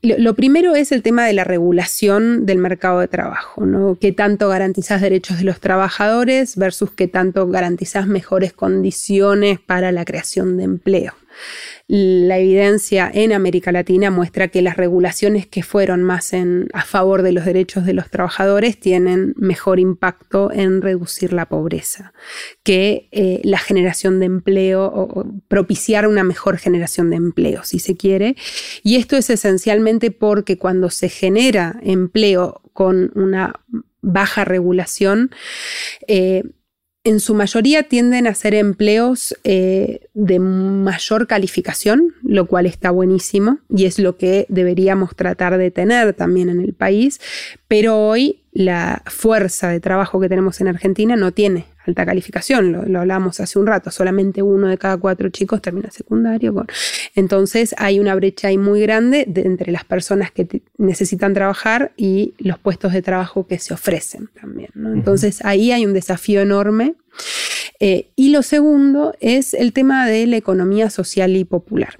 Lo, 0.01 0.33
primero 0.33 0.73
es 0.73 0.93
el 0.93 1.03
tema 1.03 1.25
de 1.25 1.33
la 1.33 1.43
regulación 1.43 2.45
del 2.45 2.57
mercado 2.57 3.01
de 3.01 3.09
trabajo, 3.09 3.65
¿no? 3.65 3.97
qué 3.99 4.13
tanto 4.13 4.47
garantizas 4.47 5.01
derechos 5.01 5.38
de 5.38 5.43
los 5.43 5.59
trabajadores 5.59 6.55
versus 6.55 6.91
qué 6.91 7.09
tanto 7.09 7.45
garantizas 7.49 8.07
mejores 8.07 8.53
condiciones 8.53 9.59
para 9.59 9.91
la 9.91 10.05
creación 10.05 10.55
de 10.55 10.63
empleo 10.63 11.13
la 11.88 12.38
evidencia 12.38 13.10
en 13.13 13.34
América 13.34 13.71
Latina 13.71 14.12
muestra 14.12 14.49
que 14.49 14.62
las 14.62 14.78
regulaciones 14.78 15.47
que 15.47 15.63
fueron 15.63 16.04
más 16.04 16.32
a 16.73 16.84
favor 16.84 17.23
de 17.23 17.32
los 17.32 17.45
derechos 17.45 17.86
de 17.86 17.93
los 17.93 18.10
trabajadores 18.10 18.80
tienen 18.80 19.34
mejor 19.38 19.80
impacto 19.80 20.52
en 20.52 20.82
reducir 20.82 21.34
la 21.34 21.47
pobreza 21.47 22.13
que 22.63 23.10
eh, 23.12 23.41
la 23.43 23.58
generación 23.58 24.19
de 24.19 24.28
empleo 24.28 24.86
o, 24.86 25.25
propiciar 25.47 26.08
una 26.08 26.23
mejor 26.23 26.58
generación 26.58 27.10
de 27.10 27.15
empleo, 27.15 27.63
si 27.63 27.80
se 27.80 27.95
quiere. 27.95 28.36
Y 28.84 28.97
esto 28.97 29.17
es 29.17 29.30
esencialmente 29.30 30.12
porque 30.12 30.58
cuando 30.58 30.89
se 30.89 31.10
genera 31.10 31.80
empleo 31.82 32.62
con 32.73 33.12
una 33.15 33.60
baja 34.02 34.45
regulación, 34.45 35.32
eh, 36.08 36.43
en 37.03 37.19
su 37.19 37.33
mayoría 37.33 37.83
tienden 37.83 38.27
a 38.27 38.35
ser 38.35 38.53
empleos 38.53 39.33
eh, 39.43 40.07
de 40.13 40.39
mayor 40.39 41.27
calificación, 41.27 42.13
lo 42.23 42.45
cual 42.45 42.65
está 42.65 42.91
buenísimo 42.91 43.59
y 43.69 43.85
es 43.85 43.99
lo 43.99 44.17
que 44.17 44.45
deberíamos 44.49 45.15
tratar 45.15 45.57
de 45.57 45.71
tener 45.71 46.13
también 46.13 46.49
en 46.49 46.59
el 46.59 46.73
país, 46.73 47.21
pero 47.67 47.97
hoy 47.97 48.41
la 48.51 49.03
fuerza 49.05 49.69
de 49.69 49.79
trabajo 49.79 50.19
que 50.19 50.29
tenemos 50.29 50.59
en 50.62 50.67
Argentina 50.67 51.15
no 51.15 51.31
tiene 51.31 51.65
alta 51.85 52.05
calificación, 52.05 52.91
lo, 52.91 52.99
hablamos 52.99 53.39
hace 53.39 53.59
un 53.59 53.67
rato, 53.67 53.91
solamente 53.91 54.41
uno 54.41 54.67
de 54.67 54.77
cada 54.77 54.97
cuatro 54.97 55.29
chicos 55.29 55.62
termina 55.62 55.89
secundario. 55.91 56.65
Entonces 57.15 57.73
hay 57.77 57.99
una 57.99 58.15
brecha 58.15 58.49
ahí 58.49 58.57
muy 58.57 58.81
grande 58.81 59.27
entre 59.35 59.71
las 59.71 59.83
personas 59.83 60.31
que 60.31 60.62
necesitan 60.77 61.33
trabajar 61.33 61.91
y 61.97 62.33
los 62.38 62.59
puestos 62.59 62.93
de 62.93 63.01
trabajo 63.01 63.47
que 63.47 63.59
se 63.59 63.73
ofrecen 63.73 64.29
también. 64.39 64.69
Entonces 64.75 65.43
ahí 65.43 65.71
hay 65.71 65.85
un 65.85 65.93
desafío 65.93 66.41
enorme. 66.41 66.95
Eh, 67.79 68.10
y 68.15 68.29
lo 68.29 68.43
segundo 68.43 69.13
es 69.21 69.53
el 69.53 69.71
tema 69.71 70.05
de 70.05 70.27
la 70.27 70.36
economía 70.36 70.89
social 70.89 71.36
y 71.38 71.45
popular, 71.45 71.97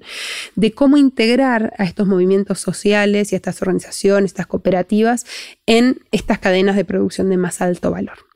de 0.54 0.72
cómo 0.72 0.98
integrar 0.98 1.72
a 1.78 1.84
estos 1.84 2.06
movimientos 2.06 2.60
sociales 2.60 3.32
y 3.32 3.34
a 3.34 3.38
estas 3.38 3.62
organizaciones, 3.62 4.30
estas 4.30 4.46
cooperativas, 4.46 5.24
en 5.66 6.00
estas 6.12 6.38
cadenas 6.38 6.76
de 6.76 6.84
producción 6.84 7.30
de 7.30 7.38
más 7.38 7.62
alto 7.62 7.90
valor. 7.90 8.29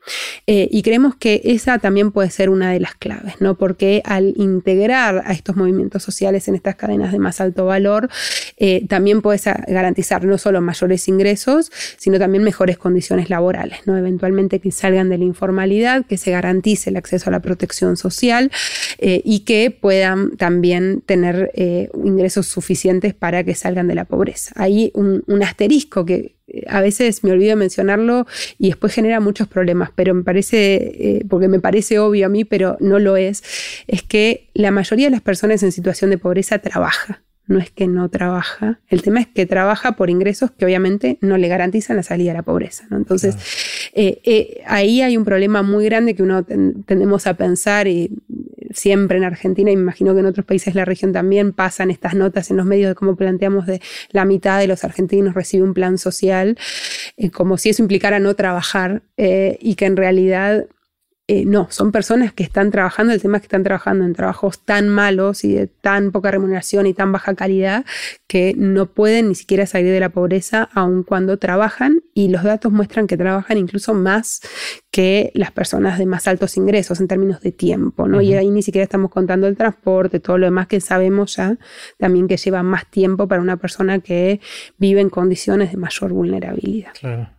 Eh, 0.47 0.67
y 0.71 0.81
creemos 0.83 1.15
que 1.15 1.41
esa 1.43 1.79
también 1.79 2.11
puede 2.11 2.29
ser 2.29 2.49
una 2.49 2.71
de 2.71 2.79
las 2.79 2.95
claves, 2.95 3.35
¿no? 3.39 3.55
Porque 3.55 4.01
al 4.05 4.33
integrar 4.37 5.23
a 5.25 5.33
estos 5.33 5.55
movimientos 5.55 6.03
sociales 6.03 6.47
en 6.47 6.55
estas 6.55 6.75
cadenas 6.75 7.11
de 7.11 7.19
más 7.19 7.41
alto 7.41 7.65
valor, 7.65 8.09
eh, 8.57 8.85
también 8.87 9.21
puedes 9.21 9.45
garantizar 9.45 10.23
no 10.25 10.37
solo 10.37 10.61
mayores 10.61 11.07
ingresos, 11.07 11.71
sino 11.97 12.19
también 12.19 12.43
mejores 12.43 12.77
condiciones 12.77 13.29
laborales, 13.29 13.79
¿no? 13.85 13.97
Eventualmente 13.97 14.59
que 14.59 14.71
salgan 14.71 15.09
de 15.09 15.17
la 15.17 15.25
informalidad, 15.25 16.05
que 16.05 16.17
se 16.17 16.31
garantice 16.31 16.89
el 16.89 16.97
acceso 16.97 17.29
a 17.29 17.31
la 17.31 17.41
protección 17.41 17.97
social 17.97 18.51
eh, 18.99 19.21
y 19.23 19.39
que 19.41 19.71
puedan 19.71 20.37
también 20.37 21.01
tener 21.05 21.51
ingresos 22.03 22.47
suficientes 22.47 23.13
para 23.13 23.43
que 23.43 23.55
salgan 23.55 23.87
de 23.87 23.95
la 23.95 24.05
pobreza. 24.05 24.51
Hay 24.55 24.91
un, 24.93 25.23
un 25.27 25.43
asterisco 25.43 26.05
que 26.05 26.35
a 26.67 26.81
veces 26.81 27.23
me 27.23 27.31
olvido 27.31 27.55
mencionarlo 27.55 28.27
y 28.57 28.67
después 28.67 28.93
genera 28.93 29.19
muchos 29.19 29.47
problemas, 29.47 29.89
pero 29.95 30.13
me 30.13 30.23
parece, 30.23 30.75
eh, 30.75 31.25
porque 31.29 31.47
me 31.47 31.59
parece 31.59 31.99
obvio 31.99 32.25
a 32.25 32.29
mí, 32.29 32.45
pero 32.45 32.77
no 32.79 32.99
lo 32.99 33.17
es, 33.17 33.43
es 33.87 34.03
que 34.03 34.49
la 34.53 34.71
mayoría 34.71 35.07
de 35.07 35.11
las 35.11 35.21
personas 35.21 35.63
en 35.63 35.71
situación 35.71 36.09
de 36.09 36.17
pobreza 36.17 36.59
trabaja. 36.59 37.21
No 37.47 37.59
es 37.59 37.69
que 37.69 37.85
no 37.85 38.09
trabaja, 38.09 38.79
el 38.87 39.03
tema 39.03 39.21
es 39.21 39.27
que 39.27 39.45
trabaja 39.45 39.91
por 39.91 40.09
ingresos 40.09 40.49
que 40.49 40.65
obviamente 40.65 41.19
no 41.21 41.37
le 41.37 41.47
garantizan 41.47 41.95
la 41.95 42.01
salida 42.01 42.31
a 42.31 42.33
la 42.33 42.41
pobreza. 42.41 42.87
Entonces, 42.89 43.35
eh, 43.93 44.19
eh, 44.23 44.63
ahí 44.65 45.03
hay 45.03 45.15
un 45.15 45.25
problema 45.25 45.61
muy 45.61 45.85
grande 45.85 46.15
que 46.15 46.23
uno 46.23 46.43
tendemos 46.43 47.27
a 47.27 47.35
pensar 47.35 47.87
y 47.87 48.09
siempre 48.75 49.17
en 49.17 49.23
Argentina, 49.23 49.71
y 49.71 49.75
me 49.75 49.81
imagino 49.81 50.13
que 50.13 50.19
en 50.19 50.25
otros 50.25 50.45
países 50.45 50.73
de 50.73 50.79
la 50.79 50.85
región 50.85 51.13
también 51.13 51.53
pasan 51.53 51.89
estas 51.89 52.13
notas 52.13 52.51
en 52.51 52.57
los 52.57 52.65
medios 52.65 52.89
de 52.89 52.95
cómo 52.95 53.15
planteamos 53.15 53.65
de 53.65 53.81
la 54.11 54.25
mitad 54.25 54.59
de 54.59 54.67
los 54.67 54.83
argentinos 54.83 55.33
recibe 55.33 55.63
un 55.63 55.73
plan 55.73 55.97
social, 55.97 56.57
eh, 57.17 57.31
como 57.31 57.57
si 57.57 57.69
eso 57.69 57.81
implicara 57.81 58.19
no 58.19 58.35
trabajar 58.35 59.03
eh, 59.17 59.57
y 59.61 59.75
que 59.75 59.85
en 59.85 59.97
realidad 59.97 60.67
eh, 61.27 61.43
no, 61.43 61.67
son 61.71 61.91
personas 61.91 62.33
que 62.33 62.43
están 62.43 62.69
trabajando, 62.69 63.11
el 63.11 63.19
tema 63.19 63.37
es 63.37 63.41
que 63.41 63.47
están 63.47 63.63
trabajando 63.63 64.05
en 64.05 64.13
trabajos 64.13 64.59
tan 64.59 64.89
malos 64.89 65.43
y 65.43 65.55
de 65.55 65.65
tan 65.65 66.11
poca 66.11 66.29
remuneración 66.29 66.85
y 66.85 66.93
tan 66.93 67.11
baja 67.11 67.33
calidad 67.33 67.83
que 68.27 68.53
no 68.55 68.85
pueden 68.85 69.29
ni 69.29 69.35
siquiera 69.35 69.65
salir 69.65 69.91
de 69.91 69.99
la 69.99 70.09
pobreza 70.09 70.69
aun 70.75 71.01
cuando 71.01 71.37
trabajan 71.37 72.01
y 72.13 72.27
los 72.27 72.43
datos 72.43 72.71
muestran 72.71 73.07
que 73.07 73.17
trabajan 73.17 73.57
incluso 73.57 73.95
más 73.95 74.41
que 74.91 75.31
las 75.33 75.51
personas 75.51 75.97
de 75.97 76.05
más 76.05 76.27
altos 76.27 76.57
ingresos 76.57 77.01
en 77.01 77.07
términos 77.07 77.41
de 77.41 77.51
tiempo, 77.51 78.07
¿no? 78.07 78.21
Y 78.21 78.35
ahí 78.35 78.51
ni 78.51 78.61
siquiera 78.61 78.83
estamos 78.83 79.09
contando 79.09 79.47
el 79.47 79.57
transporte, 79.57 80.19
todo 80.19 80.37
lo 80.37 80.45
demás 80.45 80.67
que 80.67 80.79
sabemos 80.79 81.37
ya, 81.37 81.57
también 81.97 82.27
que 82.27 82.37
lleva 82.37 82.61
más 82.61 82.85
tiempo 82.91 83.27
para 83.27 83.41
una 83.41 83.57
persona 83.57 83.97
que 83.97 84.41
vive 84.77 85.01
en 85.01 85.09
condiciones 85.09 85.71
de 85.71 85.77
mayor 85.77 86.13
vulnerabilidad. 86.13 86.93
Claro. 86.99 87.29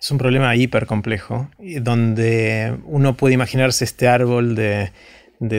Es 0.00 0.10
un 0.12 0.18
problema 0.18 0.54
hiper 0.54 0.86
complejo, 0.86 1.50
donde 1.58 2.76
uno 2.84 3.16
puede 3.16 3.34
imaginarse 3.34 3.84
este 3.84 4.06
árbol 4.06 4.54
de, 4.54 4.92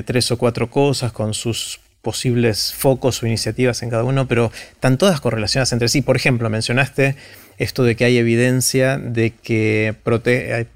tres 0.03 0.31
o 0.31 0.37
cuatro 0.37 0.69
cosas 0.69 1.11
con 1.11 1.33
sus 1.33 1.81
posibles 2.01 2.73
focos 2.73 3.21
o 3.21 3.27
iniciativas 3.27 3.83
en 3.83 3.89
cada 3.89 4.05
uno, 4.05 4.27
pero 4.27 4.51
están 4.71 4.97
todas 4.97 5.19
correlacionadas 5.19 5.73
entre 5.73 5.89
sí. 5.89 6.01
Por 6.01 6.15
ejemplo, 6.15 6.49
mencionaste 6.49 7.17
esto 7.57 7.83
de 7.83 7.97
que 7.97 8.05
hay 8.05 8.17
evidencia 8.17 8.97
de 8.97 9.31
que 9.31 9.93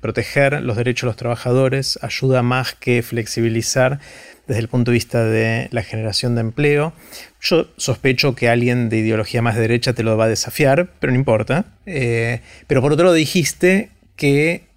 proteger 0.02 0.62
los 0.62 0.76
derechos 0.76 1.08
de 1.08 1.12
los 1.12 1.16
trabajadores 1.16 1.98
ayuda 2.02 2.44
más 2.44 2.74
que 2.74 3.02
flexibilizar 3.02 4.02
desde 4.48 4.62
el 4.62 4.68
punto 4.68 4.92
de 4.92 4.96
vista 4.96 5.26
de 5.26 5.68
la 5.72 5.84
generación 5.84 6.36
de 6.36 6.42
empleo. 6.42 6.94
Yo 7.42 7.68
sospecho 7.78 8.36
que 8.36 8.50
alguien 8.50 8.90
de 8.90 8.98
ideología 8.98 9.42
más 9.42 9.56
derecha 9.56 9.94
te 9.94 10.04
lo 10.04 10.18
va 10.18 10.26
a 10.26 10.30
desafiar, 10.30 10.90
pero 11.00 11.12
no 11.12 11.20
importa. 11.20 11.66
Eh, 11.86 12.42
pero 12.68 12.82
por 12.82 12.94
otro 12.94 13.06
lado 13.06 13.16
dijiste 13.16 13.90
que 14.16 14.68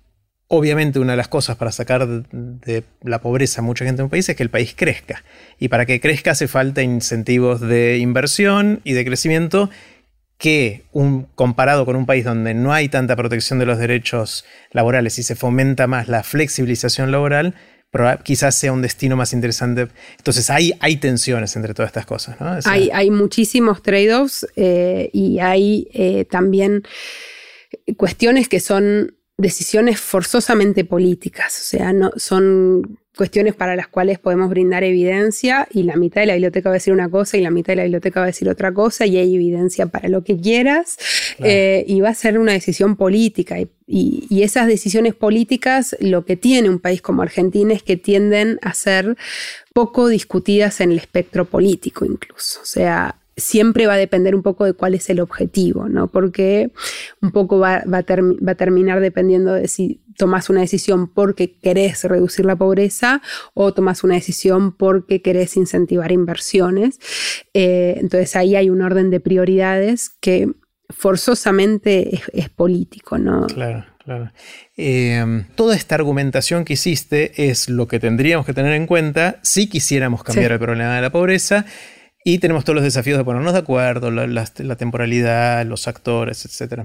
obviamente 0.48 0.98
una 0.98 1.12
de 1.12 1.16
las 1.16 1.28
cosas 1.28 1.56
para 1.56 1.72
sacar 1.72 2.06
de 2.06 2.84
la 3.02 3.20
pobreza 3.20 3.60
a 3.60 3.64
mucha 3.64 3.84
gente 3.84 4.00
en 4.00 4.04
un 4.04 4.10
país 4.10 4.28
es 4.28 4.36
que 4.36 4.42
el 4.42 4.50
país 4.50 4.74
crezca. 4.76 5.24
Y 5.58 5.68
para 5.68 5.86
que 5.86 6.00
crezca 6.00 6.32
hace 6.32 6.48
falta 6.48 6.82
incentivos 6.82 7.60
de 7.60 7.98
inversión 7.98 8.80
y 8.84 8.92
de 8.92 9.04
crecimiento 9.04 9.70
que 10.38 10.84
comparado 11.34 11.86
con 11.86 11.96
un 11.96 12.04
país 12.04 12.24
donde 12.24 12.52
no 12.52 12.72
hay 12.72 12.88
tanta 12.88 13.16
protección 13.16 13.58
de 13.58 13.66
los 13.66 13.78
derechos 13.78 14.44
laborales 14.70 15.18
y 15.18 15.22
se 15.22 15.34
fomenta 15.34 15.86
más 15.86 16.08
la 16.08 16.22
flexibilización 16.22 17.10
laboral, 17.10 17.54
quizás 18.24 18.54
sea 18.54 18.72
un 18.72 18.82
destino 18.82 19.16
más 19.16 19.32
interesante. 19.32 19.88
Entonces 20.18 20.50
hay, 20.50 20.74
hay 20.80 20.96
tensiones 20.96 21.56
entre 21.56 21.74
todas 21.74 21.88
estas 21.90 22.06
cosas. 22.06 22.36
hay, 22.66 22.90
hay, 22.92 23.10
muchísimos 23.10 23.82
trade-offs 23.82 24.46
eh, 24.56 25.10
y 25.12 25.38
hay 25.38 25.88
eh, 25.92 26.24
también 26.24 26.82
cuestiones 27.96 28.48
que 28.48 28.60
son 28.60 29.16
decisiones 29.38 30.00
forzosamente 30.00 30.84
políticas, 30.84 31.58
o 31.60 31.64
sea, 31.64 31.92
no, 31.92 32.10
son 32.16 32.98
cuestiones 33.16 33.54
para 33.54 33.74
las 33.76 33.88
cuales 33.88 34.18
podemos 34.18 34.50
brindar 34.50 34.84
evidencia 34.84 35.66
y 35.70 35.84
la 35.84 35.96
mitad 35.96 36.20
de 36.20 36.26
la 36.26 36.34
biblioteca 36.34 36.68
va 36.68 36.74
a 36.74 36.78
decir 36.78 36.92
una 36.92 37.08
cosa 37.08 37.36
y 37.36 37.40
la 37.40 37.50
mitad 37.50 37.72
de 37.72 37.76
la 37.76 37.82
biblioteca 37.84 38.20
va 38.20 38.24
a 38.24 38.26
decir 38.28 38.48
otra 38.48 38.72
cosa 38.72 39.06
y 39.06 39.16
hay 39.16 39.34
evidencia 39.34 39.86
para 39.86 40.08
lo 40.08 40.22
que 40.22 40.38
quieras 40.38 40.96
eh, 41.38 41.84
y 41.88 42.00
va 42.00 42.10
a 42.10 42.14
ser 42.14 42.38
una 42.38 42.52
decisión 42.52 42.96
política. 42.96 43.58
Y, 43.58 43.68
y, 43.88 44.42
esas 44.42 44.66
decisiones 44.66 45.14
políticas 45.14 45.96
lo 46.00 46.24
que 46.24 46.36
tiene 46.36 46.68
un 46.68 46.80
país 46.80 47.00
como 47.00 47.22
Argentina 47.22 47.72
es 47.72 47.82
que 47.82 47.96
tienden 47.96 48.58
a 48.62 48.74
ser 48.74 49.16
poco 49.72 50.08
discutidas 50.08 50.80
en 50.80 50.92
el 50.92 50.98
espectro 50.98 51.44
político 51.44 52.04
incluso, 52.04 52.60
o 52.62 52.64
sea, 52.64 53.16
siempre 53.36 53.86
va 53.86 53.94
a 53.94 53.98
depender 53.98 54.34
un 54.34 54.42
poco 54.42 54.64
de 54.64 54.72
cuál 54.72 54.94
es 54.94 55.10
el 55.10 55.20
objetivo, 55.20 55.88
¿no? 55.88 56.08
Porque 56.10 56.72
un 57.20 57.32
poco 57.32 57.58
va, 57.58 57.84
a, 57.84 58.02
terminar 58.54 59.00
dependiendo 59.00 59.52
de 59.52 59.68
si 59.68 60.02
tomas 60.16 60.48
una 60.48 60.62
decisión 60.62 61.08
porque 61.08 61.58
querés 61.58 62.04
reducir 62.04 62.46
la 62.46 62.56
pobreza 62.56 63.20
o 63.52 63.74
tomas 63.74 64.04
una 64.04 64.14
decisión 64.14 64.72
porque 64.72 65.20
querés 65.20 65.56
incentivar 65.58 66.12
inversiones. 66.12 66.98
Eh, 67.52 67.96
entonces 67.98 68.34
ahí 68.36 68.56
hay 68.56 68.70
un 68.70 68.80
orden 68.80 69.10
de 69.10 69.20
prioridades 69.20 70.08
que 70.08 70.50
forzosamente 70.88 72.22
es, 72.32 72.48
político, 72.48 73.18
¿no? 73.18 73.46
Claro. 73.46 73.84
Claro. 74.06 74.30
Em, 74.76 75.46
toda 75.56 75.74
esta 75.74 75.96
argumentación 75.96 76.64
que 76.64 76.74
hiciste 76.74 77.50
es 77.50 77.68
lo 77.68 77.88
que 77.88 77.98
tendríamos 77.98 78.46
que 78.46 78.54
tener 78.54 78.72
en 78.74 78.86
cuenta 78.86 79.40
si 79.42 79.68
quisiéramos 79.68 80.22
cambiar 80.22 80.52
el 80.52 80.60
problema 80.60 80.94
de 80.94 81.02
la 81.02 81.10
pobreza 81.10 81.66
y 82.28 82.40
tenemos 82.40 82.64
todos 82.64 82.74
los 82.74 82.82
desafíos 82.82 83.18
de 83.18 83.24
ponernos 83.24 83.52
de 83.52 83.60
acuerdo, 83.60 84.10
la, 84.10 84.76
temporalidad, 84.76 85.64
los 85.64 85.86
actores, 85.86 86.44
etc. 86.44 86.82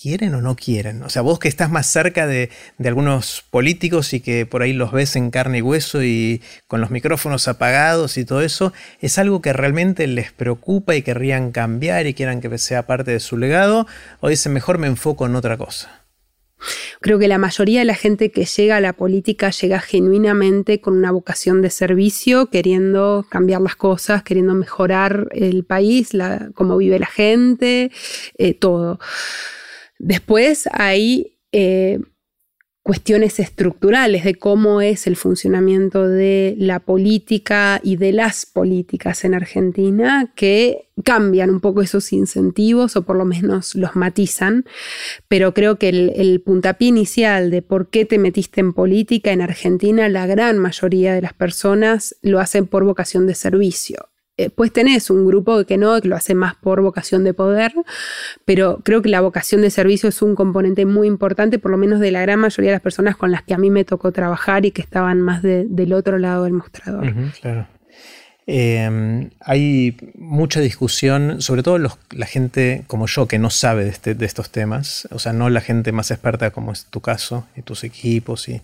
¿Quieren 0.00 0.36
o 0.36 0.40
no 0.40 0.54
quieren? 0.54 1.02
O 1.02 1.10
sea, 1.10 1.22
vos 1.22 1.40
que 1.40 1.48
estás 1.48 1.68
más 1.68 1.88
cerca 1.88 2.28
de, 2.28 2.50
algunos 2.84 3.44
políticos 3.50 4.12
y 4.12 4.20
que 4.20 4.46
por 4.46 4.62
ahí 4.62 4.72
los 4.72 4.92
ves 4.92 5.16
en 5.16 5.32
carne 5.32 5.58
y 5.58 5.62
hueso 5.62 6.04
y 6.04 6.44
con 6.68 6.80
los 6.80 6.92
micrófonos 6.92 7.48
apagados 7.48 8.18
y 8.18 8.24
todo 8.24 8.40
eso, 8.40 8.72
¿es 9.00 9.18
algo 9.18 9.42
que 9.42 9.52
realmente 9.52 10.06
les 10.06 10.30
preocupa 10.30 10.94
y 10.94 11.02
querrían 11.02 11.50
cambiar 11.50 12.06
y 12.06 12.14
quieran 12.14 12.40
que 12.40 12.56
sea 12.58 12.86
parte 12.86 13.10
de 13.10 13.18
su 13.18 13.36
legado? 13.36 13.88
¿O 14.20 14.28
dicen 14.28 14.52
mejor 14.52 14.78
me 14.78 14.86
enfoco 14.86 15.26
en 15.26 15.34
otra 15.34 15.56
cosa? 15.56 16.05
Creo 17.00 17.18
que 17.18 17.28
la 17.28 17.38
mayoría 17.38 17.80
de 17.80 17.84
la 17.84 17.94
gente 17.94 18.30
que 18.30 18.44
llega 18.44 18.76
a 18.76 18.80
la 18.80 18.94
política 18.94 19.50
llega 19.50 19.80
genuinamente 19.80 20.80
con 20.80 20.96
una 20.96 21.10
vocación 21.10 21.62
de 21.62 21.70
servicio, 21.70 22.46
queriendo 22.46 23.26
cambiar 23.28 23.60
las 23.60 23.76
cosas, 23.76 24.22
queriendo 24.22 24.54
mejorar 24.54 25.28
el 25.32 25.64
país, 25.64 26.14
la, 26.14 26.50
cómo 26.54 26.76
vive 26.76 26.98
la 26.98 27.06
gente, 27.06 27.90
eh, 28.38 28.54
todo. 28.54 28.98
Después 29.98 30.68
hay 30.72 31.38
eh, 31.52 32.00
cuestiones 32.86 33.40
estructurales 33.40 34.22
de 34.22 34.36
cómo 34.36 34.80
es 34.80 35.08
el 35.08 35.16
funcionamiento 35.16 36.06
de 36.08 36.54
la 36.56 36.78
política 36.78 37.80
y 37.82 37.96
de 37.96 38.12
las 38.12 38.46
políticas 38.46 39.24
en 39.24 39.34
Argentina 39.34 40.32
que 40.36 40.86
cambian 41.02 41.50
un 41.50 41.58
poco 41.58 41.82
esos 41.82 42.12
incentivos 42.12 42.94
o 42.94 43.02
por 43.02 43.16
lo 43.16 43.24
menos 43.24 43.74
los 43.74 43.96
matizan, 43.96 44.66
pero 45.26 45.52
creo 45.52 45.80
que 45.80 45.88
el, 45.88 46.12
el 46.14 46.40
puntapié 46.40 46.86
inicial 46.86 47.50
de 47.50 47.60
por 47.60 47.90
qué 47.90 48.04
te 48.04 48.20
metiste 48.20 48.60
en 48.60 48.72
política 48.72 49.32
en 49.32 49.40
Argentina, 49.40 50.08
la 50.08 50.28
gran 50.28 50.56
mayoría 50.58 51.12
de 51.12 51.22
las 51.22 51.32
personas 51.32 52.14
lo 52.22 52.38
hacen 52.38 52.68
por 52.68 52.84
vocación 52.84 53.26
de 53.26 53.34
servicio 53.34 54.10
pues 54.54 54.72
tenés 54.72 55.08
un 55.10 55.26
grupo 55.26 55.64
que 55.64 55.78
no, 55.78 56.00
que 56.00 56.08
lo 56.08 56.16
hace 56.16 56.34
más 56.34 56.54
por 56.56 56.82
vocación 56.82 57.24
de 57.24 57.32
poder, 57.32 57.72
pero 58.44 58.80
creo 58.84 59.00
que 59.00 59.08
la 59.08 59.20
vocación 59.20 59.62
de 59.62 59.70
servicio 59.70 60.08
es 60.08 60.20
un 60.20 60.34
componente 60.34 60.84
muy 60.84 61.06
importante, 61.06 61.58
por 61.58 61.70
lo 61.70 61.78
menos 61.78 62.00
de 62.00 62.10
la 62.10 62.20
gran 62.20 62.40
mayoría 62.40 62.70
de 62.70 62.74
las 62.76 62.82
personas 62.82 63.16
con 63.16 63.30
las 63.30 63.42
que 63.42 63.54
a 63.54 63.58
mí 63.58 63.70
me 63.70 63.84
tocó 63.84 64.12
trabajar 64.12 64.66
y 64.66 64.72
que 64.72 64.82
estaban 64.82 65.22
más 65.22 65.42
del 65.42 65.92
otro 65.92 66.18
lado 66.18 66.44
del 66.44 66.52
mostrador. 66.52 67.12
claro. 67.40 67.66
Em, 68.48 69.30
hay 69.40 69.96
mucha 70.14 70.60
discusión, 70.60 71.42
sobre 71.42 71.64
todo 71.64 71.78
la 71.78 72.26
gente 72.26 72.84
como 72.86 73.08
yo 73.08 73.26
que 73.26 73.40
no 73.40 73.50
sabe 73.50 73.82
de, 73.82 73.90
este, 73.90 74.14
de, 74.14 74.24
estos 74.24 74.50
temas, 74.50 75.08
o 75.10 75.18
sea, 75.18 75.32
no 75.32 75.50
la 75.50 75.60
gente 75.60 75.90
más 75.90 76.12
experta 76.12 76.52
como 76.52 76.70
es 76.70 76.84
tu 76.84 77.00
caso 77.00 77.44
y 77.56 77.62
tus 77.62 77.82
equipos 77.82 78.48
y 78.48 78.60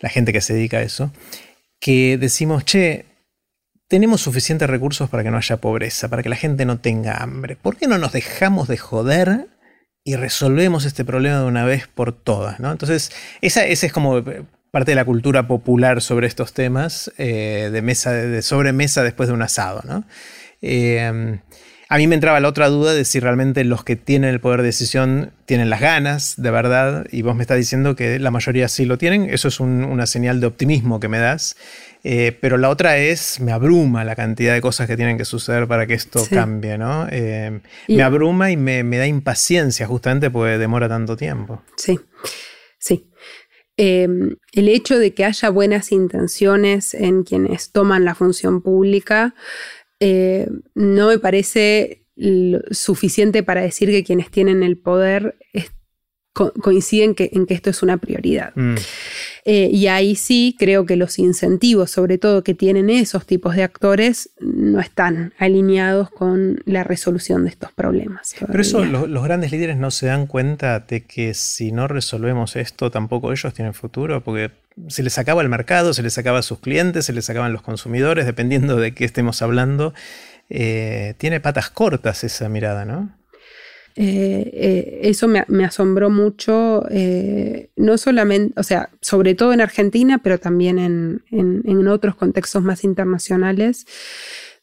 la 0.00 0.08
gente 0.08 0.32
que 0.32 0.40
se 0.40 0.54
dedica 0.54 0.78
a 0.78 0.82
eso, 0.82 1.12
que 1.80 2.16
decimos, 2.16 2.64
che, 2.64 3.04
tenemos 3.88 4.20
suficientes 4.20 4.68
recursos 4.68 5.10
para 5.10 5.22
que 5.22 5.30
no 5.30 5.36
haya 5.36 5.58
pobreza, 5.58 6.08
para 6.08 6.22
que 6.22 6.28
la 6.28 6.36
gente 6.36 6.64
no 6.64 6.78
tenga 6.78 7.22
hambre. 7.22 7.56
¿Por 7.56 7.76
qué 7.76 7.86
no 7.86 7.98
nos 7.98 8.12
dejamos 8.12 8.68
de 8.68 8.76
joder 8.76 9.48
y 10.04 10.16
resolvemos 10.16 10.84
este 10.84 11.04
problema 11.04 11.40
de 11.40 11.46
una 11.46 11.64
vez 11.64 11.88
por 11.88 12.12
todas. 12.12 12.60
Entonces, 12.60 13.10
esa, 13.40 13.64
es 13.64 13.90
como 13.90 14.22
parte 14.70 14.90
de 14.90 14.96
la 14.96 15.04
cultura 15.04 15.48
popular 15.48 16.02
sobre 16.02 16.26
estos 16.26 16.52
temas, 16.52 17.10
eh, 17.16 17.70
de, 17.72 17.82
mesa, 17.82 18.12
de 18.12 18.42
sobremesa 18.42 19.02
después 19.02 19.28
de 19.28 19.34
un 19.34 19.40
asado. 19.40 20.04
Eh, 20.60 21.40
a 21.88 21.96
mí 21.96 22.06
me 22.06 22.14
entraba 22.14 22.40
la 22.40 22.48
otra 22.48 22.68
duda 22.68 22.92
de 22.92 23.04
si 23.04 23.18
realmente 23.18 23.64
los 23.64 23.84
que 23.84 23.96
tienen 23.96 24.30
el 24.30 24.40
poder 24.40 24.60
de 24.60 24.66
decisión 24.66 25.32
tienen 25.46 25.70
las 25.70 25.80
ganas, 25.80 26.34
de 26.36 26.50
verdad, 26.50 27.06
y 27.10 27.22
vos 27.22 27.34
me 27.34 27.42
estás 27.42 27.56
diciendo 27.56 27.96
que 27.96 28.18
la 28.18 28.30
mayoría 28.30 28.68
sí 28.68 28.84
lo 28.84 28.98
tienen, 28.98 29.30
eso 29.30 29.48
es 29.48 29.60
una 29.60 30.06
señal 30.06 30.40
de 30.40 30.46
optimismo 30.46 31.00
que 31.00 31.08
me 31.08 31.18
das. 31.18 31.56
Eh, 32.06 32.36
pero 32.38 32.58
la 32.58 32.68
otra 32.68 32.98
es, 32.98 33.40
me 33.40 33.50
abruma 33.50 34.04
la 34.04 34.14
cantidad 34.14 34.52
de 34.52 34.60
cosas 34.60 34.86
que 34.86 34.94
tienen 34.94 35.16
que 35.16 35.24
suceder 35.24 35.66
para 35.66 35.86
que 35.86 35.94
esto 35.94 36.22
cambie, 36.30 36.76
¿no? 36.76 37.08
Eh, 37.10 37.60
me 37.88 38.02
abruma 38.02 38.50
y 38.50 38.58
me, 38.58 38.84
da 38.84 39.06
impaciencia 39.06 39.86
justamente 39.86 40.30
porque 40.30 40.58
demora 40.58 40.86
tanto 40.86 41.16
tiempo. 41.16 41.62
Sí, 41.76 41.98
sí. 42.78 43.10
Em, 43.78 44.36
el 44.52 44.68
hecho 44.68 44.98
de 44.98 45.14
que 45.14 45.24
haya 45.24 45.48
buenas 45.48 45.92
intenciones 45.92 46.92
en 46.92 47.24
quienes 47.24 47.72
toman 47.72 48.04
la 48.04 48.14
función 48.14 48.60
pública 48.60 49.34
eh, 49.98 50.46
no 50.74 51.08
me 51.08 51.18
parece 51.18 52.02
suficiente 52.70 53.42
para 53.42 53.62
decir 53.62 53.90
que 53.90 54.04
quienes 54.04 54.30
tienen 54.30 54.62
el 54.62 54.76
poder 54.76 55.36
coinciden 56.34 57.14
en 57.16 57.46
que 57.46 57.54
esto 57.54 57.70
es 57.70 57.82
una 57.82 57.96
prioridad. 57.96 58.52
Mm. 58.56 58.74
Eh, 59.44 59.68
y 59.72 59.86
ahí 59.86 60.16
sí 60.16 60.56
creo 60.58 60.84
que 60.84 60.96
los 60.96 61.18
incentivos, 61.18 61.90
sobre 61.90 62.18
todo 62.18 62.42
que 62.42 62.54
tienen 62.54 62.90
esos 62.90 63.24
tipos 63.24 63.54
de 63.54 63.62
actores, 63.62 64.30
no 64.40 64.80
están 64.80 65.32
alineados 65.38 66.10
con 66.10 66.60
la 66.64 66.82
resolución 66.82 67.44
de 67.44 67.50
estos 67.50 67.72
problemas. 67.72 68.34
Pero 68.38 68.60
eso 68.60 68.84
los, 68.84 69.24
grandes 69.24 69.52
líderes 69.52 69.76
no 69.76 69.90
se 69.90 70.06
dan 70.06 70.26
cuenta 70.26 70.80
de 70.80 71.04
que 71.04 71.34
si 71.34 71.72
no 71.72 71.86
resolvemos 71.86 72.56
esto, 72.56 72.90
tampoco 72.90 73.32
ellos 73.32 73.54
tienen 73.54 73.74
futuro, 73.74 74.22
porque 74.24 74.50
se 74.88 75.02
les 75.02 75.18
acaba 75.18 75.42
el 75.42 75.48
mercado, 75.48 75.94
se 75.94 76.02
les 76.02 76.18
acaba 76.18 76.42
sus 76.42 76.58
clientes, 76.58 77.04
se 77.04 77.12
les 77.12 77.30
acaban 77.30 77.52
los 77.52 77.62
consumidores, 77.62 78.26
dependiendo 78.26 78.76
de 78.76 78.92
qué 78.92 79.04
estemos 79.04 79.40
hablando. 79.40 79.94
Eh, 80.50 81.14
tiene 81.18 81.40
patas 81.40 81.70
cortas 81.70 82.24
esa 82.24 82.48
mirada, 82.48 82.84
¿no? 82.84 83.14
Eh, 83.96 84.50
eh, 84.52 85.00
eso 85.04 85.28
me, 85.28 85.64
asombró 85.64 86.10
mucho, 86.10 86.84
eh, 86.90 87.70
no 87.76 87.96
solamente, 87.96 88.58
o 88.58 88.64
sea, 88.64 88.90
sobre 89.00 89.36
todo 89.36 89.52
en 89.52 89.60
Argentina, 89.60 90.18
pero 90.18 90.38
también 90.38 90.78
en, 90.80 91.88
otros 91.88 92.16
contextos 92.16 92.62
más 92.62 92.82
internacionales, 92.82 93.86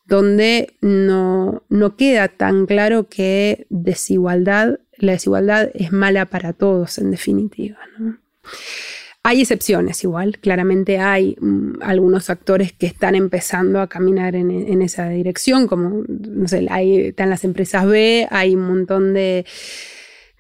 donde 0.06 0.74
no, 0.82 1.64
no, 1.70 1.96
queda 1.96 2.28
tan 2.28 2.66
claro 2.66 3.08
que 3.08 3.68
desigualdad, 3.70 4.80
la 4.98 5.14
desigualdad 5.14 5.70
es 5.76 5.94
mala 5.94 6.26
para 6.26 6.52
todos 6.52 6.98
en 6.98 7.12
definitiva. 7.12 7.78
Hay 9.24 9.42
excepciones 9.42 10.04
igual, 10.04 10.40
claramente 10.40 10.98
hay 10.98 11.38
mm, 11.40 11.82
algunos 11.82 12.32
actores 12.32 12.74
que 12.74 12.88
están 12.88 13.14
empezando 13.14 13.80
a 13.80 13.88
caminar 13.88 14.36
en, 14.36 14.82
esa 14.82 15.10
dirección, 15.10 15.68
como, 15.68 16.04
no 16.08 16.48
sé, 16.48 16.66
hay, 16.72 17.08
están 17.08 17.30
las 17.30 17.44
empresas 17.44 17.86
B, 17.86 18.28
hay 18.32 18.56
un 18.56 18.64
montón 18.68 19.14
de, 19.14 19.46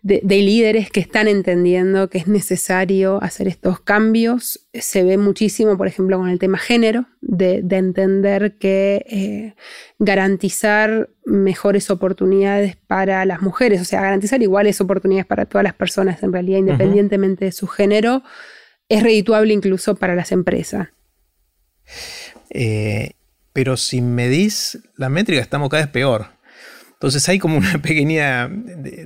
líderes 0.02 0.90
que 0.90 1.00
están 1.00 1.28
entendiendo 1.28 2.10
que 2.10 2.18
es 2.18 2.28
necesario 2.28 3.22
hacer 3.22 3.48
estos 3.48 3.80
cambios. 3.82 4.68
Se 4.74 5.04
ve 5.04 5.20
muchísimo, 5.20 5.78
por 5.78 5.88
ejemplo, 5.88 6.18
con 6.18 6.30
el 6.30 6.40
tema 6.40 6.58
género, 6.58 7.06
de, 7.22 7.64
entender 7.70 8.58
que 8.58 9.06
eh, 9.08 9.54
garantizar 10.00 11.12
mejores 11.24 11.92
oportunidades 11.92 12.78
para 12.88 13.26
las 13.26 13.44
mujeres, 13.44 13.80
o 13.80 13.86
sea, 13.86 14.02
garantizar 14.02 14.42
iguales 14.42 14.82
oportunidades 14.82 15.28
para 15.28 15.46
todas 15.46 15.64
las 15.64 15.76
personas 15.76 16.24
en 16.24 16.34
realidad, 16.34 16.58
independientemente 16.58 17.46
de 17.46 17.52
su 17.52 17.68
género, 17.68 18.24
es 18.92 19.04
redituable 19.04 19.54
incluso 19.54 19.96
para 19.96 20.16
las 20.16 20.34
empresas. 20.34 20.90
Eh, 22.50 23.12
pero 23.54 23.78
si 23.78 24.02
medís 24.02 24.80
la 24.98 25.08
métrica, 25.08 25.42
estamos 25.42 25.70
cada 25.70 25.84
vez 25.84 25.92
peor. 25.92 26.28
Entonces 26.92 27.28
hay 27.30 27.40
como 27.40 27.58
una 27.58 27.78
pequeña 27.82 28.50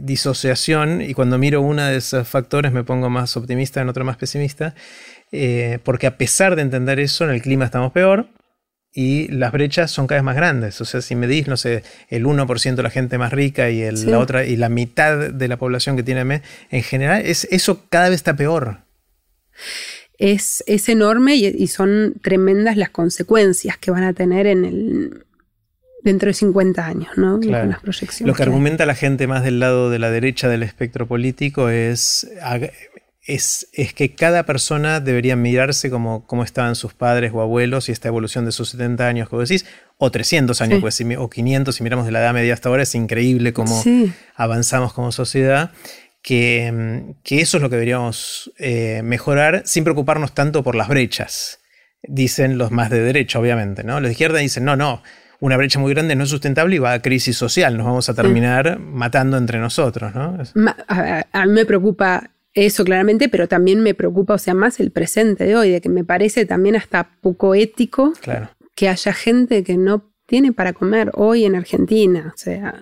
disociación 0.01 1.03
y 1.03 1.13
cuando 1.13 1.37
miro 1.37 1.61
uno 1.61 1.83
de 1.83 1.97
esos 1.97 2.27
factores 2.27 2.71
me 2.71 2.83
pongo 2.83 3.11
más 3.11 3.37
optimista, 3.37 3.79
en 3.79 3.89
otro 3.89 4.03
más 4.03 4.17
pesimista, 4.17 4.73
eh, 5.31 5.77
porque 5.83 6.07
a 6.07 6.17
pesar 6.17 6.55
de 6.55 6.63
entender 6.63 6.99
eso, 6.99 7.23
en 7.23 7.29
el 7.29 7.43
clima 7.43 7.65
estamos 7.65 7.91
peor 7.91 8.29
y 8.91 9.27
las 9.27 9.51
brechas 9.51 9.91
son 9.91 10.07
cada 10.07 10.19
vez 10.21 10.25
más 10.25 10.35
grandes. 10.35 10.81
O 10.81 10.85
sea, 10.85 11.01
si 11.01 11.13
medís, 11.13 11.47
no 11.47 11.57
sé, 11.57 11.83
el 12.09 12.25
1% 12.25 12.75
de 12.75 12.83
la 12.83 12.89
gente 12.89 13.19
más 13.19 13.31
rica 13.31 13.69
y 13.69 13.91
la 13.91 14.17
otra 14.17 14.45
y 14.45 14.55
la 14.55 14.69
mitad 14.69 15.29
de 15.29 15.47
la 15.47 15.57
población 15.57 15.95
que 15.95 16.01
tiene 16.01 16.41
en 16.71 16.81
general, 16.81 17.21
es, 17.23 17.47
eso 17.51 17.85
cada 17.89 18.09
vez 18.09 18.15
está 18.15 18.35
peor 18.35 18.84
es, 20.17 20.63
enorme 20.89 21.35
y, 21.35 21.67
son 21.67 22.15
tremendas 22.21 22.77
las 22.77 22.89
consecuencias 22.89 23.77
que 23.77 23.91
van 23.91 24.03
a 24.03 24.13
tener 24.13 24.47
en 24.47 24.65
el, 24.65 25.25
dentro 26.03 26.27
de 26.27 26.33
50 26.33 26.85
años, 26.85 27.09
¿no? 27.17 27.39
Con 27.39 27.51
las 27.51 27.81
proyecciones. 27.81 28.27
Lo 28.27 28.33
que, 28.33 28.43
argumenta 28.43 28.85
la 28.85 28.95
gente 28.95 29.27
más 29.27 29.43
del 29.43 29.59
lado 29.59 29.89
de 29.89 29.99
la 29.99 30.09
derecha 30.09 30.47
del 30.47 30.63
espectro 30.63 31.07
político 31.07 31.69
es, 31.69 32.29
es, 33.25 33.67
que 33.95 34.13
cada 34.15 34.45
persona 34.45 34.99
debería 34.99 35.35
mirarse 35.35 35.89
como, 35.89 36.25
como, 36.27 36.43
estaban 36.43 36.75
sus 36.75 36.93
padres 36.93 37.31
o 37.33 37.41
abuelos 37.41 37.89
y 37.89 37.91
esta 37.91 38.07
evolución 38.07 38.45
de 38.45 38.51
sus 38.51 38.69
70 38.69 39.07
años 39.07 39.29
vos 39.29 39.49
decís, 39.49 39.65
o 39.97 40.11
300 40.11 40.61
años, 40.61 40.81
pues, 40.81 41.01
o 41.17 41.29
500, 41.29 41.75
si 41.75 41.83
miramos 41.83 42.05
de 42.05 42.11
la 42.11 42.19
edad 42.19 42.33
media 42.33 42.53
hasta 42.53 42.69
ahora, 42.69 42.83
es 42.83 42.93
increíble 42.95 43.53
cómo 43.53 43.81
avanzamos 44.35 44.93
como 44.93 45.11
sociedad. 45.11 45.71
Mm, 46.27 47.11
que, 47.23 47.41
eso 47.41 47.57
es 47.57 47.63
lo 47.63 47.69
que 47.69 47.75
deberíamos 47.75 48.51
eh, 48.57 49.01
mejorar 49.03 49.61
sin 49.65 49.83
preocuparnos 49.83 50.33
tanto 50.33 50.63
por 50.63 50.75
las 50.75 50.87
brechas, 50.87 51.59
dicen 52.03 52.57
los 52.57 52.71
más 52.71 52.89
de 52.89 53.01
derecha, 53.01 53.39
obviamente. 53.39 53.83
¿no? 53.83 53.99
Los 53.99 54.09
de 54.09 54.11
izquierda 54.13 54.39
dicen, 54.39 54.65
no, 54.65 54.75
no, 54.75 55.03
una 55.39 55.57
brecha 55.57 55.79
muy 55.79 55.93
grande 55.93 56.15
no 56.15 56.23
es 56.23 56.29
sustentable 56.29 56.75
y 56.77 56.79
va 56.79 56.93
a 56.93 57.01
crisis 57.01 57.37
social, 57.37 57.77
nos 57.77 57.85
vamos 57.85 58.09
a 58.09 58.13
terminar 58.15 58.79
matando 58.79 59.37
entre 59.37 59.59
nosotros. 59.59 60.15
¿no? 60.15 60.37
A, 60.87 61.45
mí 61.45 61.51
me 61.51 61.65
preocupa 61.65 62.31
eso 62.53 62.83
claramente, 62.83 63.29
pero 63.29 63.47
también 63.47 63.81
me 63.81 63.93
preocupa, 63.93 64.33
o 64.35 64.37
sea, 64.39 64.53
más 64.53 64.79
el 64.79 64.91
presente 64.91 65.43
de 65.43 65.55
hoy, 65.55 65.71
de 65.71 65.81
que 65.81 65.89
me 65.89 66.03
parece 66.03 66.45
también 66.45 66.75
hasta 66.75 67.09
poco 67.21 67.53
ético 67.53 68.13
que 68.75 68.89
haya 68.89 69.13
gente 69.13 69.63
que 69.63 69.77
no 69.77 70.09
tiene 70.25 70.53
para 70.53 70.73
comer 70.73 71.11
hoy 71.13 71.45
en 71.45 71.55
Argentina. 71.55 72.31
O 72.33 72.37
sea, 72.37 72.81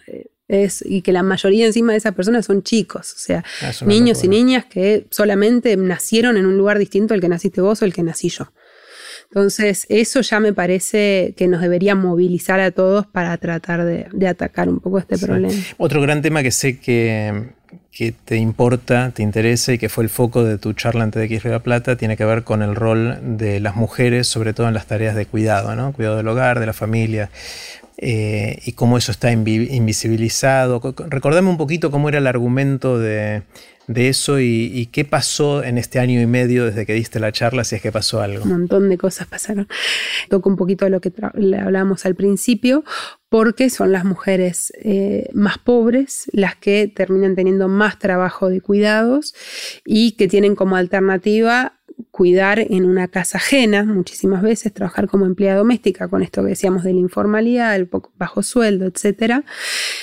eh, 0.50 0.70
y 0.86 1.02
que 1.02 1.14
la 1.14 1.24
mayoría 1.24 1.66
encima 1.66 1.94
de 1.94 1.98
esas 2.00 2.14
personas 2.14 2.46
son 2.46 2.64
chicos, 2.64 3.14
o 3.14 3.18
sea, 3.18 3.44
ah, 3.62 3.72
niños 3.86 4.24
y 4.24 4.28
niñas 4.28 4.66
que 4.66 5.08
solamente 5.10 5.78
nacieron 5.78 6.36
en 6.38 6.46
un 6.46 6.58
lugar 6.58 6.80
distinto 6.80 7.14
al 7.14 7.22
que 7.22 7.30
naciste 7.30 7.62
vos 7.62 7.82
o 7.82 7.86
el 7.86 7.94
que 7.94 8.04
nací 8.04 8.30
yo. 8.30 8.52
Entonces, 9.34 9.88
eso 9.90 10.22
ya 10.22 10.40
me 10.40 10.54
parece 10.54 11.34
que 11.36 11.48
nos 11.48 11.60
debería 11.60 11.96
movilizar 11.96 12.60
a 12.60 12.70
todos 12.70 13.08
para 13.08 13.36
tratar 13.38 13.84
de, 13.84 14.28
atacar 14.28 14.70
un 14.70 14.80
poco 14.80 15.00
este 15.00 15.18
problema. 15.18 15.60
Otro 15.78 16.02
gran 16.02 16.22
tema 16.22 16.44
que 16.44 16.52
sé 16.52 16.78
que, 16.78 17.50
que, 17.92 18.12
te 18.12 18.36
importa, 18.36 19.12
te 19.12 19.24
interesa 19.24 19.74
y 19.74 19.80
que 19.80 19.90
fue 19.90 20.04
el 20.04 20.12
foco 20.12 20.44
de 20.44 20.60
tu 20.60 20.74
charla 20.74 21.04
ante 21.04 21.18
de 21.18 21.26
X 21.26 21.46
La 21.46 21.64
Plata 21.64 21.96
tiene 21.96 22.16
que 22.16 22.26
ver 22.26 22.44
con 22.44 22.62
el 22.62 22.76
rol 22.76 23.18
de 23.38 23.60
las 23.60 23.76
mujeres, 23.76 24.28
sobre 24.28 24.54
todo 24.54 24.68
en 24.68 24.76
las 24.76 24.86
tareas 24.86 25.16
de 25.16 25.26
cuidado, 25.26 25.76
¿no? 25.76 25.94
Cuidado 25.94 26.18
del 26.18 26.28
hogar, 26.28 26.60
de 26.60 26.68
la 26.68 26.74
familia. 26.74 27.32
Eh, 27.98 28.60
y 28.66 28.74
cómo 28.74 28.98
eso 28.98 29.12
está 29.12 29.32
invisibilizado. 29.32 30.82
Recordame 31.08 31.50
un 31.50 31.58
poquito 31.58 31.92
cómo 31.92 32.10
era 32.10 32.18
el 32.18 32.28
argumento 32.28 32.98
de, 32.98 33.44
eso 33.88 34.40
y, 34.40 34.90
qué 34.92 35.06
pasó 35.06 35.64
en 35.64 35.78
este 35.78 36.00
año 36.00 36.20
y 36.20 36.26
medio 36.26 36.66
desde 36.66 36.86
que 36.86 36.94
diste 36.94 37.20
la 37.20 37.32
charla, 37.32 37.64
si 37.64 37.76
es 37.76 37.82
que 37.82 37.92
pasó 37.92 38.22
algo. 38.22 38.44
Un 38.46 38.52
montón 38.52 38.90
de 38.90 38.98
cosas 38.98 39.28
pasaron. 39.28 39.68
Toco 40.30 40.50
un 40.50 40.56
poquito 40.56 40.86
de 40.86 40.92
lo 40.92 41.02
que 41.02 41.12
hablábamos 41.22 42.06
al 42.06 42.16
principio, 42.16 42.84
porque 43.30 43.70
son 43.70 43.92
las 43.92 44.06
mujeres 44.06 44.74
eh, 44.84 45.30
más 45.34 45.58
pobres 45.60 46.30
las 46.34 46.56
que 46.56 46.92
terminan 46.94 47.36
teniendo 47.36 47.68
más 47.68 48.00
trabajo 48.00 48.50
de 48.50 48.62
cuidados 48.62 49.36
y 49.86 50.14
que 50.14 50.28
tienen 50.28 50.56
como 50.56 50.78
alternativa 50.78 51.80
cuidar 52.14 52.60
en 52.60 52.86
una 52.86 53.08
casa 53.08 53.40
ajena, 53.40 53.84
muchísimas 53.86 54.44
veces 54.44 54.72
trabajar 54.72 55.08
como 55.08 55.26
empleada 55.26 55.58
doméstica, 55.58 56.08
con 56.08 56.22
esto 56.22 56.44
que 56.44 56.50
decíamos 56.50 56.84
de 56.84 56.94
la 56.94 57.00
informalidad, 57.00 57.76
el 57.76 57.88
poco 57.88 58.12
bajo 58.20 58.44
sueldo, 58.44 58.86
etc. 58.86 59.44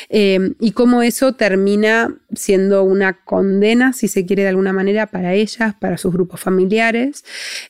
Eh, 0.09 0.55
y 0.59 0.73
cómo 0.73 1.03
eso 1.03 1.35
termina 1.37 2.13
siendo 2.35 2.83
una 2.83 3.23
condena, 3.25 3.93
si 3.93 4.09
se 4.09 4.27
quiere 4.27 4.43
de 4.43 4.49
alguna 4.49 4.73
manera, 4.73 5.07
para 5.07 5.35
ellas, 5.35 5.77
para 5.81 5.99
sus 5.99 6.13
grupos 6.13 6.41
familiares, 6.41 7.25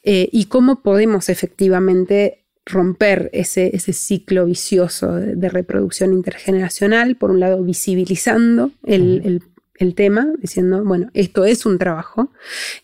eh, 0.04 0.30
y 0.32 0.46
cómo 0.46 0.80
podemos 0.80 1.28
efectivamente 1.28 2.46
romper 2.64 3.28
ese, 3.34 3.76
ese 3.76 3.92
ciclo 3.92 4.46
vicioso 4.46 5.16
de, 5.16 5.48
reproducción 5.50 6.14
intergeneracional, 6.14 7.16
por 7.16 7.30
un 7.30 7.40
lado 7.40 7.62
visibilizando 7.62 8.70
el, 8.86 9.20
el 9.26 9.42
el 9.80 9.94
tema, 9.94 10.28
diciendo, 10.38 10.84
bueno, 10.84 11.10
esto 11.14 11.46
es 11.46 11.64
un 11.64 11.78
trabajo 11.78 12.30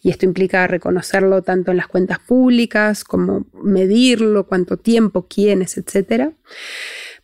y 0.03 0.11
esto 0.11 0.25
implica 0.25 0.67
reconocerlo 0.67 1.43
tanto 1.43 1.71
en 1.71 1.77
las 1.77 1.89
cuentas 1.89 2.19
públicas 2.19 3.05
como 3.05 3.45
medirlo, 3.53 4.47
cuánto 4.47 4.79
tiempo, 4.79 5.27
quiénes, 5.29 5.77
etc. 5.77 6.33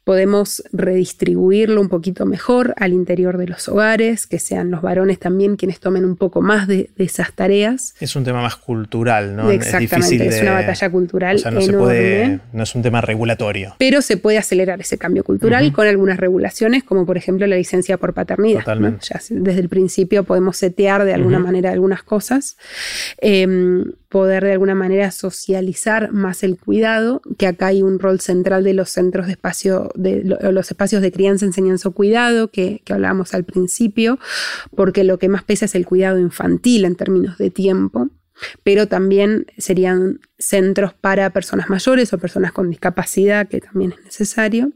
podemos 0.04 0.62
redistribuirlo 0.72 1.80
un 1.80 1.88
poquito 1.88 2.26
mejor 2.26 2.74
al 2.76 2.92
interior 2.92 3.38
de 3.38 3.46
los 3.46 3.68
hogares, 3.68 4.26
que 4.26 4.38
sean 4.38 4.70
los 4.70 4.82
varones 4.82 5.18
también 5.18 5.56
quienes 5.56 5.80
tomen 5.80 6.04
un 6.04 6.16
poco 6.16 6.42
más 6.42 6.66
de, 6.66 6.90
esas 6.96 7.32
tareas. 7.32 7.94
Es 8.00 8.16
un 8.16 8.24
tema 8.24 8.42
más 8.42 8.56
cultural, 8.56 9.36
¿no? 9.36 9.50
Exactamente, 9.50 10.26
es, 10.26 10.42
una 10.42 10.52
batalla 10.52 10.90
cultural 10.90 11.40
no 11.44 11.60
enorme. 11.60 12.40
no 12.52 12.62
es 12.62 12.74
un 12.74 12.82
tema 12.82 13.00
regulatorio. 13.00 13.74
Pero 13.78 14.02
se 14.02 14.16
puede 14.16 14.38
acelerar 14.38 14.80
ese 14.80 14.98
cambio 14.98 15.24
cultural 15.24 15.72
con 15.72 15.86
algunas 15.86 16.18
regulaciones, 16.18 16.84
como 16.84 17.06
por 17.06 17.16
ejemplo 17.16 17.46
la 17.46 17.56
licencia 17.56 17.96
por 17.96 18.14
paternidad. 18.14 18.60
Totalmente. 18.60 19.06
Ya 19.08 19.20
desde 19.30 19.60
el 19.60 19.68
principio 19.68 20.24
podemos 20.24 20.56
setear 20.56 21.04
de 21.04 21.14
alguna 21.14 21.38
manera 21.38 21.70
algunas 21.70 22.02
cosas. 22.02 22.56
Em, 23.18 23.84
poder 24.12 24.44
de 24.44 24.52
alguna 24.52 24.74
manera 24.74 25.10
socializar 25.10 26.12
más 26.12 26.42
el 26.42 26.58
cuidado, 26.58 27.22
que 27.38 27.46
acá 27.46 27.68
hay 27.68 27.82
un 27.82 27.98
rol 27.98 28.20
central 28.20 28.62
de 28.62 28.74
los 28.74 28.90
centros 28.90 29.26
de 29.26 29.32
espacio, 29.32 29.90
de 29.94 30.22
los 30.52 30.70
espacios 30.70 31.00
de 31.00 31.10
crianza, 31.10 31.46
enseñanza 31.46 31.88
o 31.88 31.92
cuidado, 31.92 32.48
que, 32.48 32.82
que 32.84 32.92
hablábamos 32.92 33.32
al 33.32 33.44
principio, 33.44 34.18
porque 34.76 35.02
lo 35.02 35.18
que 35.18 35.30
más 35.30 35.44
pesa 35.44 35.64
es 35.64 35.74
el 35.74 35.86
cuidado 35.86 36.18
infantil 36.18 36.84
en 36.84 36.94
términos 36.94 37.38
de 37.38 37.50
tiempo 37.50 38.10
pero 38.62 38.88
también 38.88 39.46
serían 39.58 40.20
centros 40.38 40.92
para 40.94 41.30
personas 41.30 41.70
mayores 41.70 42.12
o 42.12 42.18
personas 42.18 42.52
con 42.52 42.70
discapacidad, 42.70 43.48
que 43.48 43.60
también 43.60 43.92
es 43.92 44.04
necesario. 44.04 44.72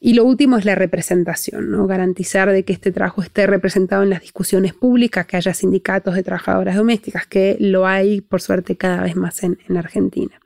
Y 0.00 0.14
lo 0.14 0.24
último 0.24 0.56
es 0.56 0.64
la 0.64 0.74
representación, 0.74 1.70
¿no? 1.70 1.86
garantizar 1.86 2.50
de 2.50 2.64
que 2.64 2.72
este 2.72 2.92
trabajo 2.92 3.22
esté 3.22 3.46
representado 3.46 4.02
en 4.02 4.10
las 4.10 4.22
discusiones 4.22 4.74
públicas, 4.74 5.26
que 5.26 5.36
haya 5.36 5.54
sindicatos 5.54 6.14
de 6.14 6.22
trabajadoras 6.22 6.76
domésticas, 6.76 7.26
que 7.26 7.56
lo 7.60 7.86
hay, 7.86 8.20
por 8.20 8.40
suerte, 8.40 8.76
cada 8.76 9.02
vez 9.02 9.16
más 9.16 9.42
en, 9.42 9.58
en 9.68 9.76
Argentina. 9.76 10.40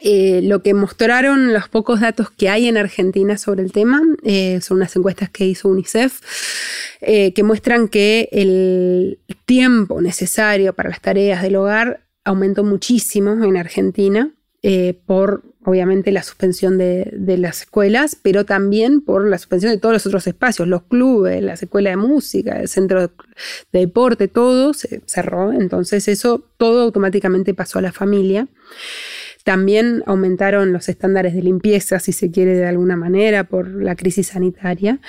Eh, 0.00 0.40
lo 0.42 0.60
que 0.62 0.74
mostraron 0.74 1.52
los 1.52 1.68
pocos 1.68 2.00
datos 2.00 2.28
que 2.28 2.48
hay 2.48 2.66
en 2.66 2.76
Argentina 2.76 3.38
sobre 3.38 3.62
el 3.62 3.70
tema 3.70 4.02
eh, 4.24 4.60
son 4.60 4.78
unas 4.78 4.96
encuestas 4.96 5.30
que 5.30 5.46
hizo 5.46 5.68
UNICEF 5.68 6.20
eh, 7.00 7.32
que 7.32 7.44
muestran 7.44 7.86
que 7.86 8.28
el 8.32 9.20
tiempo 9.46 10.00
necesario 10.00 10.72
para 10.72 10.88
las 10.88 11.00
tareas 11.00 11.42
del 11.42 11.54
hogar 11.54 12.00
aumentó 12.24 12.64
muchísimo 12.64 13.44
en 13.44 13.56
Argentina 13.56 14.32
por 15.06 15.42
obviamente 15.64 16.12
la 16.12 16.22
suspensión 16.22 16.78
de, 16.78 17.36
las 17.38 17.62
escuelas, 17.62 18.16
pero 18.20 18.44
también 18.44 19.00
por 19.00 19.28
la 19.28 19.38
suspensión 19.38 19.72
de 19.72 19.78
todos 19.78 19.92
los 19.92 20.06
otros 20.06 20.26
espacios, 20.26 20.68
los 20.68 20.82
clubes, 20.82 21.42
la 21.42 21.54
escuela 21.54 21.90
de 21.90 21.96
música, 21.96 22.60
el 22.60 22.68
centro 22.68 23.02
de 23.02 23.10
deporte, 23.72 24.28
todo 24.28 24.74
se 24.74 25.02
cerró. 25.06 25.52
Entonces 25.52 26.08
eso 26.08 26.44
todo 26.56 26.82
automáticamente 26.82 27.54
pasó 27.54 27.78
a 27.78 27.82
la 27.82 27.92
familia. 27.92 28.46
También 29.44 30.02
aumentaron 30.06 30.72
los 30.72 30.88
estándares 30.88 31.34
de 31.34 31.42
limpieza, 31.42 31.98
si 32.00 32.12
se 32.12 32.30
quiere 32.30 32.56
de 32.56 32.66
alguna 32.66 32.96
manera, 32.96 33.44
por 33.44 33.68
la 33.68 33.94
crisis 33.94 34.28
sanitaria. 34.28 35.00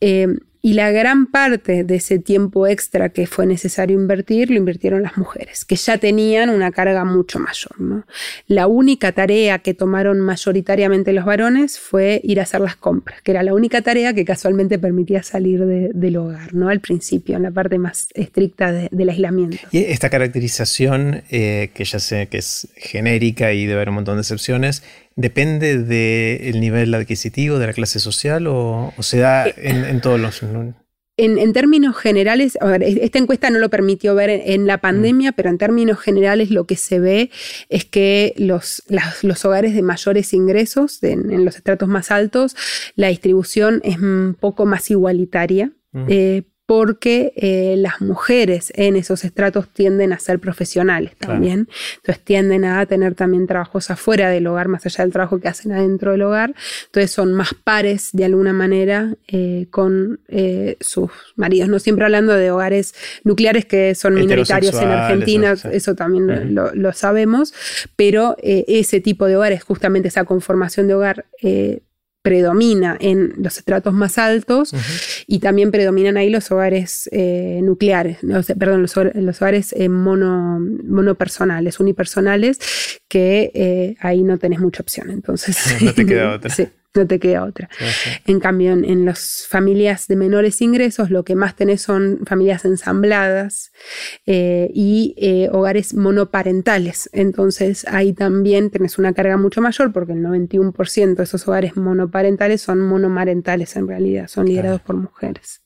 Eh, 0.00 0.26
y 0.64 0.72
la 0.72 0.90
gran 0.92 1.26
parte 1.26 1.84
de 1.84 1.96
ese 1.96 2.18
tiempo 2.18 2.66
extra 2.66 3.10
que 3.10 3.26
fue 3.26 3.44
necesario 3.44 4.00
invertir 4.00 4.48
lo 4.48 4.56
invirtieron 4.56 5.02
las 5.02 5.18
mujeres, 5.18 5.66
que 5.66 5.76
ya 5.76 5.98
tenían 5.98 6.48
una 6.48 6.72
carga 6.72 7.04
mucho 7.04 7.38
mayor. 7.38 8.06
La 8.46 8.66
única 8.66 9.12
tarea 9.12 9.58
que 9.58 9.74
tomaron 9.74 10.20
mayoritariamente 10.20 11.12
los 11.12 11.26
varones 11.26 11.78
fue 11.78 12.18
ir 12.24 12.40
a 12.40 12.44
hacer 12.44 12.62
las 12.62 12.76
compras, 12.76 13.20
que 13.20 13.32
era 13.32 13.42
la 13.42 13.52
única 13.52 13.82
tarea 13.82 14.14
que 14.14 14.24
casualmente 14.24 14.78
permitía 14.78 15.22
salir 15.22 15.66
del 15.66 16.16
hogar, 16.16 16.54
¿no? 16.54 16.70
al 16.70 16.80
principio, 16.80 17.36
en 17.36 17.42
la 17.42 17.50
parte 17.50 17.76
más 17.76 18.08
estricta 18.14 18.72
del 18.72 19.08
aislamiento. 19.10 19.58
Y 19.70 19.80
esta 19.80 20.08
caracterización, 20.08 21.24
eh, 21.30 21.72
que 21.74 21.84
ya 21.84 21.98
sé 21.98 22.28
que 22.28 22.38
es 22.38 22.68
genérica 22.76 23.52
y 23.52 23.66
debe 23.66 23.74
haber 23.74 23.90
un 23.90 23.96
montón 23.96 24.16
de 24.16 24.22
excepciones, 24.22 24.82
¿Depende 25.16 25.78
del 25.78 26.60
nivel 26.60 26.92
adquisitivo 26.92 27.58
de 27.58 27.66
la 27.66 27.72
clase 27.72 28.00
social 28.00 28.46
o, 28.48 28.92
se 28.98 29.18
da 29.18 29.46
eh, 29.46 29.54
en, 29.56 30.00
todos 30.00 30.18
los... 30.18 30.42
En, 31.16 31.52
términos 31.52 31.96
generales, 31.96 32.58
esta 32.80 33.18
encuesta 33.18 33.48
no 33.50 33.60
lo 33.60 33.70
permitió 33.70 34.16
ver 34.16 34.30
en, 34.30 34.66
la 34.66 34.78
pandemia, 34.78 35.30
mm. 35.30 35.34
pero 35.36 35.50
en 35.50 35.58
términos 35.58 36.00
generales 36.00 36.50
lo 36.50 36.66
que 36.66 36.74
se 36.74 36.98
ve 36.98 37.30
es 37.68 37.84
que 37.84 38.34
los, 38.36 38.82
los 39.22 39.44
hogares 39.44 39.74
de 39.74 39.82
mayores 39.82 40.32
ingresos, 40.32 41.00
en, 41.04 41.44
los 41.44 41.54
estratos 41.54 41.88
más 41.88 42.10
altos, 42.10 42.56
la 42.96 43.08
distribución 43.08 43.80
es 43.84 43.98
un 43.98 44.36
poco 44.38 44.66
más 44.66 44.90
igualitaria. 44.90 45.70
Mm. 45.92 46.06
Eh, 46.08 46.42
porque 46.66 47.32
eh, 47.36 47.74
las 47.76 48.00
mujeres 48.00 48.72
en 48.74 48.96
esos 48.96 49.24
estratos 49.24 49.68
tienden 49.68 50.12
a 50.14 50.18
ser 50.18 50.38
profesionales 50.38 51.12
también. 51.18 51.68
Entonces 51.96 52.24
tienden 52.24 52.64
a 52.64 52.86
tener 52.86 53.14
también 53.14 53.46
trabajos 53.46 53.90
afuera 53.90 54.30
del 54.30 54.46
hogar, 54.46 54.68
más 54.68 54.86
allá 54.86 55.04
del 55.04 55.12
trabajo 55.12 55.40
que 55.40 55.48
hacen 55.48 55.72
adentro 55.72 56.12
del 56.12 56.22
hogar. 56.22 56.54
Entonces 56.86 57.10
son 57.10 57.34
más 57.34 57.52
pares 57.52 58.10
de 58.12 58.24
alguna 58.24 58.54
manera 58.54 59.14
eh, 59.28 59.66
con 59.70 60.20
eh, 60.28 60.76
sus 60.80 61.10
maridos. 61.36 61.68
No 61.68 61.78
siempre 61.78 62.06
hablando 62.06 62.32
de 62.32 62.50
hogares 62.50 62.94
nucleares 63.24 63.66
que 63.66 63.94
son 63.94 64.14
minoritarios 64.14 64.74
en 64.80 64.88
Argentina, 64.88 65.54
eso 65.70 65.94
también 65.94 66.54
lo, 66.54 66.92
sabemos, 66.94 67.52
pero 67.96 68.36
ese 68.42 69.00
tipo 69.00 69.26
de 69.26 69.36
hogares, 69.36 69.64
justamente 69.64 70.08
esa 70.08 70.24
conformación 70.24 70.86
de 70.86 70.94
hogar 70.94 71.26
predomina 72.24 72.96
en 73.00 73.34
los 73.36 73.58
estratos 73.58 73.92
más 73.92 74.16
altos 74.16 74.72
y 75.26 75.40
también 75.40 75.70
predominan 75.70 76.16
ahí 76.16 76.30
los 76.30 76.50
hogares 76.50 77.06
eh, 77.12 77.60
nucleares, 77.62 78.20
perdón, 78.58 78.80
los, 78.80 78.96
hogares 79.42 79.74
eh, 79.76 79.90
mono, 79.90 80.58
monopersonales, 80.58 81.80
unipersonales, 81.80 82.58
que 83.08 83.52
eh, 83.54 83.96
ahí 84.00 84.22
no 84.22 84.38
tenés 84.38 84.60
mucha 84.60 84.82
opción. 84.82 85.10
Entonces, 85.10 85.82
no 85.82 85.92
te 85.92 86.06
queda 86.06 86.32
otra. 86.34 86.48
Sí 86.48 86.66
no 86.94 87.06
te 87.06 87.18
queda 87.18 87.44
otra. 87.44 87.68
En 88.26 88.40
cambio, 88.40 88.72
en, 88.72 89.04
las 89.04 89.46
familias 89.48 90.06
de 90.06 90.16
menores 90.16 90.60
ingresos, 90.62 91.10
lo 91.10 91.24
que 91.24 91.34
más 91.34 91.56
tenés 91.56 91.82
son 91.82 92.20
familias 92.26 92.64
ensambladas 92.64 93.72
eh, 94.26 94.70
y 94.72 95.14
eh, 95.18 95.48
hogares 95.50 95.94
monoparentales. 95.94 97.10
Entonces, 97.12 97.84
ahí 97.88 98.12
también 98.12 98.70
tenés 98.70 98.98
una 98.98 99.12
carga 99.12 99.36
mucho 99.36 99.60
mayor 99.60 99.92
porque 99.92 100.12
el 100.12 100.20
91% 100.22 101.16
de 101.16 101.22
esos 101.24 101.46
hogares 101.48 101.76
monoparentales 101.76 102.62
son 102.62 102.80
monomarentales 102.80 103.74
en 103.76 103.88
realidad, 103.88 104.28
son 104.28 104.46
liderados 104.46 104.80
por 104.80 104.96
mujeres. 104.96 105.60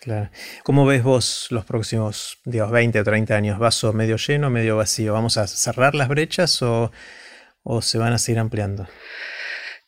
Claro. 0.00 0.28
¿Cómo 0.64 0.84
ves 0.84 1.02
vos 1.02 1.46
los 1.50 1.64
próximos, 1.64 2.38
digamos, 2.44 2.72
20 2.72 3.00
o 3.00 3.04
30 3.04 3.34
años? 3.34 3.58
¿Vaso 3.58 3.94
medio 3.94 4.16
lleno, 4.16 4.50
medio 4.50 4.76
vacío? 4.76 5.14
¿Vamos 5.14 5.38
a 5.38 5.46
cerrar 5.46 5.94
las 5.94 6.08
brechas 6.08 6.60
o, 6.60 6.92
o 7.62 7.80
se 7.80 7.96
van 7.96 8.12
a 8.12 8.18
seguir 8.18 8.38
ampliando? 8.38 8.86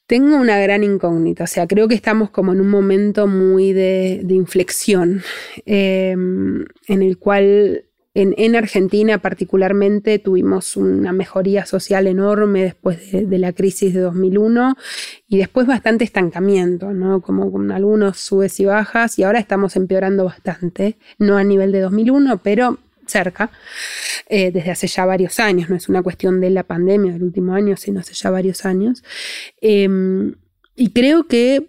Tengo 0.06 0.36
una 0.36 0.58
gran 0.58 0.84
incógnita, 0.84 1.44
o 1.44 1.46
sea, 1.48 1.66
creo 1.66 1.88
que 1.88 1.96
estamos 1.96 2.30
como 2.30 2.52
en 2.52 2.60
un 2.60 2.68
momento 2.68 3.26
muy 3.26 3.72
de, 3.72 4.24
inflexión, 4.28 5.22
em, 5.64 6.64
en 6.86 7.02
el 7.02 7.18
cual 7.18 7.86
en, 8.14 8.56
Argentina 8.56 9.18
particularmente 9.18 10.18
tuvimos 10.18 10.76
una 10.76 11.12
mejoría 11.12 11.66
social 11.66 12.06
enorme 12.06 12.62
después 12.62 13.12
de, 13.12 13.38
la 13.38 13.52
crisis 13.52 13.92
de 13.92 14.00
2001 14.00 14.76
y 15.28 15.38
después 15.38 15.66
bastante 15.66 16.04
estancamiento, 16.04 16.92
¿no? 16.92 17.20
Como 17.20 17.50
con 17.52 17.72
algunos 17.72 18.18
subes 18.18 18.58
y 18.60 18.64
bajas 18.64 19.18
y 19.18 19.24
ahora 19.24 19.40
estamos 19.40 19.76
empeorando 19.76 20.24
bastante, 20.24 20.96
no 21.18 21.36
a 21.36 21.44
nivel 21.44 21.72
de 21.72 21.80
2001, 21.80 22.38
pero 22.42 22.78
cerca, 23.06 23.50
eh, 24.28 24.50
desde 24.50 24.70
hace 24.70 24.86
ya 24.86 25.04
varios 25.04 25.40
años, 25.40 25.70
no 25.70 25.76
es 25.76 25.88
una 25.88 26.02
cuestión 26.02 26.40
de 26.40 26.50
la 26.50 26.62
pandemia 26.62 27.12
del 27.12 27.22
último 27.22 27.54
año, 27.54 27.76
sino 27.76 28.00
hace 28.00 28.14
ya 28.14 28.30
varios 28.30 28.64
años. 28.64 29.02
Em, 29.60 30.34
y 30.74 30.90
creo 30.90 31.26
que 31.26 31.68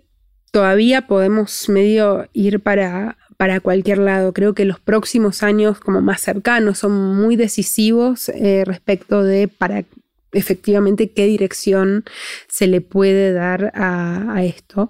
todavía 0.52 1.08
podemos 1.08 1.69
medio 1.69 2.28
ir 2.34 2.60
para, 2.62 3.17
para 3.38 3.60
cualquier 3.60 4.00
lado. 4.00 4.34
Creo 4.34 4.54
que 4.54 4.65
los 4.65 4.80
próximos 4.80 5.43
años 5.43 5.80
como 5.80 6.02
más 6.02 6.21
cercanos 6.21 6.80
son 6.80 6.91
muy 7.15 7.36
decisivos 7.36 8.30
eh, 8.30 8.63
respecto 8.65 9.23
de 9.23 9.47
para 9.47 9.86
efectivamente 10.32 11.12
qué 11.12 11.26
dirección 11.26 12.04
se 12.47 12.67
le 12.67 12.82
puede 12.82 13.34
dar 13.34 13.71
a, 13.76 14.43
esto. 14.43 14.89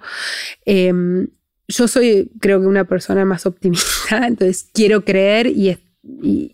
Em, 0.66 1.28
yo 1.68 1.88
soy 1.88 2.32
creo 2.40 2.62
que 2.62 2.68
una 2.68 2.86
persona 2.86 3.26
más 3.26 3.46
optimista, 3.46 3.86
entonces 4.28 4.70
quiero 4.74 5.04
creer 5.04 5.48
y, 5.48 5.78
y, 6.22 6.54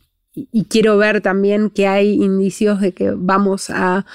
quiero 0.68 0.98
ver 0.98 1.22
también 1.22 1.70
que 1.70 1.86
hay 1.86 2.14
indicios 2.14 2.82
de 2.82 2.92
que 2.92 3.12
vamos 3.16 3.70
a 3.70 4.08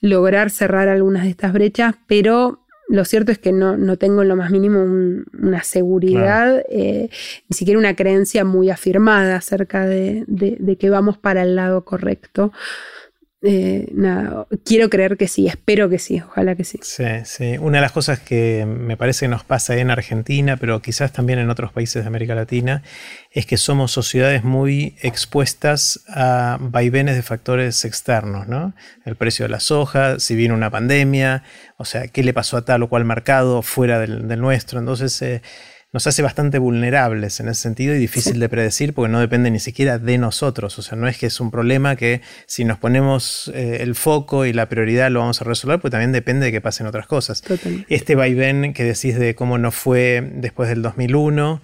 lograr 0.00 0.50
cerrar 0.50 0.86
algunas 0.88 1.24
de 1.24 1.30
estas 1.30 1.52
brechas, 1.52 1.96
pero 2.06 2.64
lo 2.88 3.04
cierto 3.04 3.32
es 3.32 3.38
que 3.38 3.50
no, 3.52 3.96
tengo 3.96 4.22
en 4.22 4.28
lo 4.28 4.36
más 4.36 4.50
mínimo 4.50 4.82
una 4.82 5.64
seguridad, 5.64 6.62
eh, 6.68 7.08
ni 7.48 7.56
siquiera 7.56 7.78
una 7.78 7.96
creencia 7.96 8.44
muy 8.44 8.70
afirmada 8.70 9.36
acerca 9.36 9.86
de, 9.86 10.76
que 10.78 10.90
vamos 10.90 11.18
para 11.18 11.42
el 11.42 11.56
lado 11.56 11.84
correcto. 11.84 12.52
Eh, 13.46 13.88
nada, 13.92 14.46
quiero 14.64 14.88
creer 14.88 15.18
que 15.18 15.28
sí, 15.28 15.46
espero 15.46 15.90
que 15.90 15.98
sí, 15.98 16.18
ojalá 16.26 16.54
que 16.54 16.64
sí. 16.64 16.78
Sí, 16.82 17.04
sí. 17.24 17.58
Una 17.58 17.76
de 17.76 17.82
las 17.82 17.92
cosas 17.92 18.18
que 18.18 18.64
me 18.66 18.96
parece 18.96 19.26
que 19.26 19.28
nos 19.28 19.44
pasa 19.44 19.76
en 19.76 19.90
Argentina, 19.90 20.56
pero 20.56 20.80
quizás 20.80 21.12
también 21.12 21.38
en 21.38 21.50
otros 21.50 21.70
países 21.70 22.04
de 22.04 22.08
América 22.08 22.34
Latina, 22.34 22.82
es 23.30 23.44
que 23.44 23.58
somos 23.58 23.92
sociedades 23.92 24.44
muy 24.44 24.96
expuestas 25.02 26.04
a 26.08 26.56
vaivenes 26.58 27.16
de 27.16 27.22
factores 27.22 27.84
externos, 27.84 28.48
¿no? 28.48 28.72
El 29.04 29.16
precio 29.16 29.44
de 29.44 29.50
la 29.50 29.60
soja, 29.60 30.18
si 30.20 30.34
viene 30.34 30.54
una 30.54 30.70
pandemia, 30.70 31.42
o 31.76 31.84
sea, 31.84 32.08
qué 32.08 32.22
le 32.22 32.32
pasó 32.32 32.56
a 32.56 32.64
tal 32.64 32.82
o 32.84 32.88
cual 32.88 33.04
mercado 33.04 33.60
fuera 33.60 33.98
del, 33.98 34.40
nuestro. 34.40 34.78
Entonces, 34.78 35.20
eh, 35.20 35.42
nos 35.94 36.08
hace 36.08 36.22
bastante 36.22 36.58
vulnerables 36.58 37.38
en 37.38 37.48
ese 37.48 37.62
sentido 37.62 37.94
y 37.94 37.98
difícil 37.98 38.40
de 38.40 38.48
predecir 38.48 38.94
porque 38.94 39.12
no 39.12 39.20
depende 39.20 39.48
ni 39.52 39.60
siquiera 39.60 40.00
de 40.00 40.18
nosotros. 40.18 40.76
O 40.76 40.82
sea, 40.82 40.98
no 40.98 41.06
es 41.06 41.16
que 41.16 41.26
es 41.26 41.38
un 41.38 41.52
problema 41.52 41.94
que 41.94 42.20
si 42.46 42.64
nos 42.64 42.78
ponemos 42.78 43.52
eh, 43.54 43.78
el 43.80 43.94
foco 43.94 44.44
y 44.44 44.52
la 44.52 44.68
prioridad 44.68 45.08
lo 45.12 45.20
vamos 45.20 45.40
a 45.40 45.44
resolver, 45.44 45.78
pues 45.78 45.92
también 45.92 46.10
depende 46.10 46.46
de 46.46 46.52
que 46.52 46.60
pasen 46.60 46.88
otras 46.88 47.06
cosas. 47.06 47.44
Este 47.88 48.16
vaivén 48.16 48.72
que 48.72 48.82
decís 48.82 49.16
de 49.16 49.36
cómo 49.36 49.56
no 49.56 49.70
fue 49.70 50.32
después 50.34 50.68
del 50.68 50.82
2001, 50.82 51.62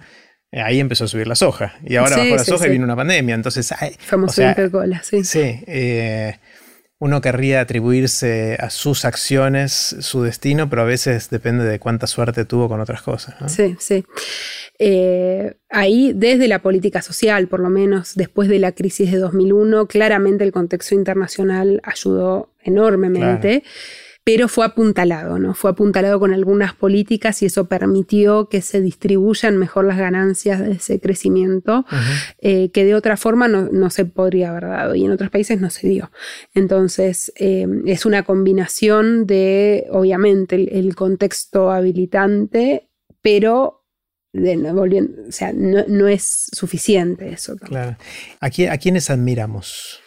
eh, 0.53 0.61
ahí 0.61 0.79
empezó 0.79 1.03
a 1.03 1.07
subir 1.09 1.27
la 1.27 1.35
soja. 1.35 1.73
Y 1.83 1.97
ahora 1.97 2.15
bajó 2.15 2.35
la 2.37 2.43
soja 2.45 2.67
y 2.67 2.69
vino 2.69 2.85
una 2.85 2.95
pandemia. 2.95 3.35
Entonces, 3.35 3.73
Famoso 3.99 4.43
o 4.43 4.71
cola, 4.71 5.03
sí. 5.03 5.25
Sí. 5.25 5.61
Eh, 5.67 6.37
uno 7.01 7.19
querría 7.19 7.61
atribuirse 7.61 8.57
a 8.59 8.69
sus 8.69 9.05
acciones 9.05 9.95
su 10.01 10.21
destino, 10.21 10.69
pero 10.69 10.83
a 10.83 10.85
veces 10.85 11.31
depende 11.31 11.65
de 11.65 11.79
cuánta 11.79 12.05
suerte 12.05 12.45
tuvo 12.45 12.69
con 12.69 12.79
otras 12.79 13.01
cosas. 13.01 13.51
Sí, 13.51 13.75
sí. 13.79 14.05
Eh, 14.77 15.55
ahí, 15.71 16.13
desde 16.13 16.47
la 16.47 16.61
política 16.61 17.01
social, 17.01 17.47
por 17.47 17.59
lo 17.59 17.71
menos 17.71 18.13
después 18.13 18.49
de 18.49 18.59
la 18.59 18.73
crisis 18.73 19.11
de 19.11 19.17
2001, 19.17 19.87
claramente 19.87 20.43
el 20.43 20.51
contexto 20.51 20.93
internacional 20.93 21.81
ayudó 21.83 22.53
enormemente 22.61 23.63
pero 24.23 24.47
fue 24.47 24.65
apuntalado, 24.65 25.39
¿no? 25.39 25.55
Fue 25.55 25.71
apuntalado 25.71 26.19
con 26.19 26.33
algunas 26.33 26.75
políticas 26.75 27.41
y 27.41 27.47
eso 27.47 27.65
permitió 27.65 28.49
que 28.49 28.61
se 28.61 28.79
distribuyan 28.79 29.57
mejor 29.57 29.85
las 29.85 29.97
ganancias 29.97 30.59
de 30.59 30.73
ese 30.73 30.99
crecimiento, 30.99 31.85
eh, 32.39 32.69
que 32.71 32.85
de 32.85 32.93
otra 32.93 33.17
forma 33.17 33.47
no, 33.47 33.89
se 33.89 34.05
podría 34.05 34.51
haber 34.51 34.67
dado 34.67 34.95
y 34.95 35.05
en 35.05 35.11
otros 35.11 35.31
países 35.31 35.59
no 35.59 35.71
se 35.71 35.87
dio. 35.87 36.11
Entonces, 36.53 37.33
eh, 37.37 37.65
es 37.87 38.05
una 38.05 38.23
combinación 38.23 39.25
de, 39.25 39.87
obviamente, 39.89 40.77
el, 40.77 40.93
contexto 40.95 41.71
habilitante, 41.71 42.89
pero 43.21 43.85
volviendo, 44.33 45.23
o 45.27 45.31
sea, 45.31 45.51
no, 45.53 46.07
es 46.07 46.47
suficiente 46.51 47.29
eso. 47.29 47.55
Claro. 47.57 47.97
¿A, 48.39 48.45
¿A 48.45 48.77
quiénes 48.77 49.09
admiramos? 49.09 49.99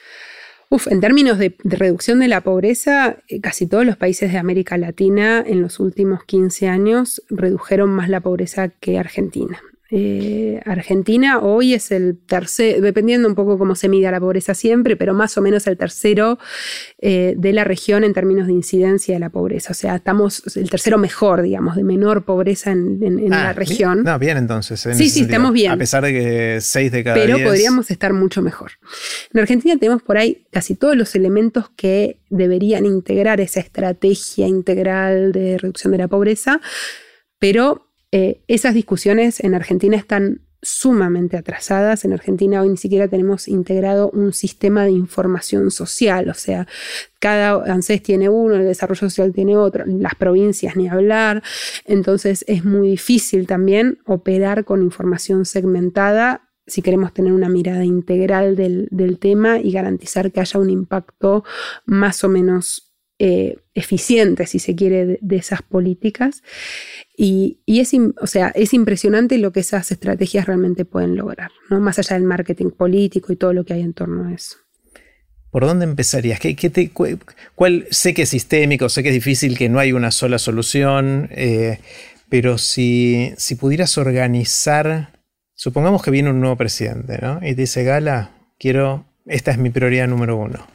En 0.87 1.01
términos 1.01 1.39
de, 1.39 1.55
reducción 1.63 2.19
de 2.19 2.29
la 2.29 2.41
pobreza, 2.41 3.19
eh, 3.29 3.41
casi 3.41 3.67
todos 3.67 3.87
los 3.87 3.97
países 3.97 4.33
de 4.33 4.39
América 4.39 4.77
Latina 4.77 5.43
en 5.47 5.63
los 5.63 5.79
últimos 5.79 6.25
15 6.25 6.69
años 6.69 7.23
redujeron 7.31 7.91
más 7.91 8.09
la 8.09 8.21
pobreza 8.21 8.69
que 8.69 8.99
Argentina. 8.99 9.61
Eh, 9.91 10.63
Argentina 10.65 11.41
hoy 11.41 11.75
es 11.75 11.91
el 11.91 12.19
tercer, 12.27 12.81
dependiendo 12.81 13.29
un 13.29 13.35
poco 13.35 13.59
cómo 13.59 13.75
se 13.75 13.91
mida 13.91 14.11
la 14.11 14.19
pobreza 14.19 14.55
siempre, 14.55 14.97
pero 14.97 15.13
más 15.13 15.37
o 15.37 15.43
menos 15.43 15.67
el 15.67 15.77
tercero 15.77 16.39
eh, 16.99 17.35
de 17.37 17.53
la 17.53 17.65
región 17.65 18.03
en 18.03 18.15
términos 18.15 18.47
de 18.47 18.55
incidencia 18.55 19.15
de 19.15 19.21
la 19.21 19.29
pobreza. 19.29 19.73
O 19.73 19.75
sea, 19.75 19.97
estamos 19.97 20.57
el 20.57 20.71
tercero 20.71 20.97
mejor, 20.97 21.43
digamos, 21.43 21.77
de 21.77 21.85
menor 21.85 22.25
pobreza 22.25 22.71
en, 22.71 23.29
la 23.29 23.51
ah, 23.51 23.53
región. 23.53 24.05
no, 24.05 24.19
bien 24.19 24.39
entonces. 24.39 24.81
sí, 24.81 25.11
sí, 25.11 25.23
estamos 25.23 25.53
bien. 25.53 25.73
A 25.73 25.77
pesar 25.77 26.03
de 26.03 26.13
que 26.13 26.59
seis 26.63 26.91
de 26.91 27.05
cada 27.05 27.17
Pero 27.17 27.39
podríamos 27.45 27.91
estar 27.91 28.15
mucho 28.15 28.41
mejor. 28.41 28.73
En 29.35 29.41
Argentina 29.41 29.77
tenemos 29.79 30.03
por 30.03 30.17
ahí 30.17 30.47
casi 30.51 30.77
todos 30.77 30.97
los 30.97 31.15
elementos 31.15 31.69
que 31.77 32.21
deberían 32.31 32.87
integrar 32.87 33.41
esa 33.41 33.61
estrategia 33.61 34.47
integral 34.49 35.33
de 35.33 35.59
reducción 35.59 35.93
de 35.93 35.99
la 35.99 36.09
pobreza, 36.09 36.61
pero 37.39 37.84
eh, 38.17 38.45
esas 38.47 38.75
discusiones 38.75 39.41
en 39.41 39.57
Argentina 39.57 39.97
están 39.97 40.43
sumamente 40.63 41.37
atrasadas. 41.37 42.05
En 42.05 42.13
Argentina 42.13 42.63
hoy 42.63 42.69
ni 42.69 42.77
siquiera 42.77 43.09
tenemos 43.09 43.49
integrado 43.49 44.09
un 44.11 44.33
sistema 44.33 44.85
de 44.85 44.93
información 44.93 45.73
social, 45.73 46.29
o 46.29 46.35
sea, 46.35 46.69
cada 47.19 47.65
ANSES 47.65 48.05
tiene 48.05 48.29
uno, 48.29 48.55
el 48.55 48.67
desarrollo 48.67 49.01
social 49.01 49.33
tiene 49.33 49.57
otro, 49.57 49.85
las 49.85 50.15
provincias 50.15 50.77
ni 50.77 50.87
hablar. 50.87 51.43
Entonces 51.87 52.45
es 52.47 52.65
muy 52.65 52.91
difícil 52.91 53.49
también 53.49 53.99
operar 54.07 54.65
con 54.65 54.85
información 54.85 55.45
segmentada 55.45 56.53
si 56.69 56.83
queremos 56.83 57.13
tener 57.13 57.33
una 57.33 57.49
mirada 57.49 57.85
integral 57.85 58.55
del, 58.55 59.19
tema 59.19 59.59
y 59.59 59.73
garantizar 59.73 60.31
que 60.31 60.39
haya 60.39 60.61
un 60.61 60.71
impacto 60.71 61.43
más 61.85 62.23
o 62.23 62.29
menos 62.29 62.95
eh, 63.19 63.59
eficiente, 63.75 64.47
si 64.47 64.61
se 64.61 64.77
quiere, 64.77 65.19
de 65.21 65.37
esas 65.37 65.63
políticas. 65.63 66.45
Y, 67.17 67.61
es, 67.67 67.93
o 68.21 68.27
sea, 68.27 68.49
es 68.49 68.75
impresionante 68.75 69.39
lo 69.39 69.53
que 69.53 69.61
esas 69.61 69.93
estrategias 69.93 70.47
realmente 70.47 70.85
pueden 70.85 71.15
lograr, 71.15 71.53
¿no? 71.71 71.79
más 71.79 71.99
allá 71.99 72.15
del 72.15 72.25
marketing 72.25 72.71
político 72.71 73.33
y 73.33 73.37
todo 73.37 73.53
lo 73.53 73.65
que 73.65 73.75
hay 73.75 73.83
en 73.83 73.95
torno 73.95 74.27
a 74.27 74.33
eso. 74.33 74.57
¿Por 75.51 75.65
dónde 75.65 75.85
empezarías? 75.85 76.41
¿Qué, 76.41 76.55
te, 76.55 76.91
cuál, 76.91 77.87
sé 77.91 78.13
que 78.13 78.23
es 78.23 78.29
sistémico, 78.31 78.89
sé 78.89 79.05
que 79.05 79.11
es 79.11 79.15
difícil, 79.15 79.57
que 79.57 79.69
no 79.69 79.79
hay 79.79 79.93
una 79.93 80.11
sola 80.11 80.39
solución, 80.39 81.29
eh, 81.31 81.79
pero 82.29 82.59
si, 82.59 83.33
si 83.37 83.55
pudieras 83.55 83.97
organizar, 83.97 85.13
supongamos 85.55 86.03
que 86.03 86.11
viene 86.11 86.31
un 86.31 86.41
nuevo 86.41 86.57
presidente, 86.57 87.21
¿no? 87.23 87.39
Y 87.39 87.55
te 87.55 87.63
dice, 87.63 87.85
Gala, 87.85 88.33
quiero, 88.59 89.07
esta 89.27 89.53
es 89.53 89.59
mi 89.59 89.71
prioridad 89.71 90.09
número 90.09 90.37
uno. 90.37 90.67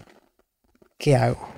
¿Qué 0.98 1.18
hago? 1.18 1.50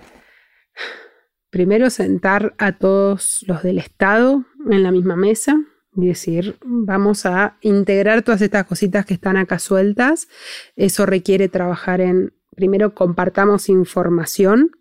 Primero 1.51 1.91
sentar 1.91 2.55
a 2.57 2.71
todos 2.71 3.43
los 3.45 3.61
del 3.61 3.77
Estado 3.77 4.45
en 4.70 4.84
la 4.84 4.91
misma 4.91 5.16
mesa 5.16 5.59
y 5.95 6.07
decir, 6.07 6.55
vamos 6.64 7.26
a 7.26 7.57
integrar 7.62 8.22
todas 8.22 8.41
estas 8.41 8.66
cositas 8.66 9.05
que 9.05 9.14
están 9.14 9.38
acá 9.38 9.59
sueltas. 9.59 10.28
Eso 10.76 11.05
requiere 11.05 11.49
trabajar 11.49 12.01
en, 12.01 12.34
primero 12.55 12.93
compartamos 12.93 13.70
información, 13.70 14.72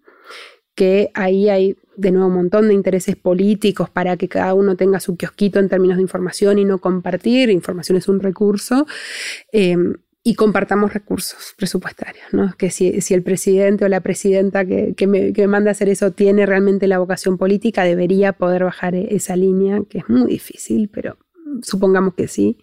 que 0.74 1.10
ahí 1.14 1.48
hay 1.48 1.76
de 1.96 2.12
nuevo 2.12 2.28
un 2.28 2.34
montón 2.34 2.68
de 2.68 2.74
intereses 2.74 3.16
políticos 3.16 3.90
para 3.90 4.16
que 4.16 4.28
cada 4.28 4.54
uno 4.54 4.76
tenga 4.76 5.00
su 5.00 5.16
kiosquito 5.16 5.58
en 5.58 5.68
términos 5.68 5.96
de 5.96 6.02
información 6.02 6.58
y 6.58 6.64
no 6.64 6.78
compartir. 6.78 7.50
Información 7.50 7.98
es 7.98 8.08
un 8.08 8.20
recurso. 8.20 8.86
Em, 9.52 9.96
y 10.22 10.34
compartamos 10.34 10.92
recursos 10.92 11.54
presupuestarios, 11.56 12.26
¿no? 12.32 12.54
Que 12.58 12.70
si, 12.70 12.92
el 13.10 13.22
presidente 13.22 13.86
o 13.86 13.88
la 13.88 14.00
presidenta 14.00 14.66
que, 14.66 14.94
me, 15.06 15.32
manda 15.46 15.70
a 15.70 15.72
hacer 15.72 15.88
eso 15.88 16.12
tiene 16.12 16.44
realmente 16.44 16.86
la 16.86 16.98
vocación 16.98 17.38
política, 17.38 17.84
debería 17.84 18.34
poder 18.34 18.64
bajar 18.64 18.94
e, 18.94 19.14
esa 19.14 19.36
línea, 19.36 19.80
que 19.88 19.98
es 19.98 20.08
muy 20.08 20.30
difícil, 20.30 20.90
pero 20.92 21.16
supongamos 21.62 22.14
que 22.14 22.28
sí. 22.28 22.58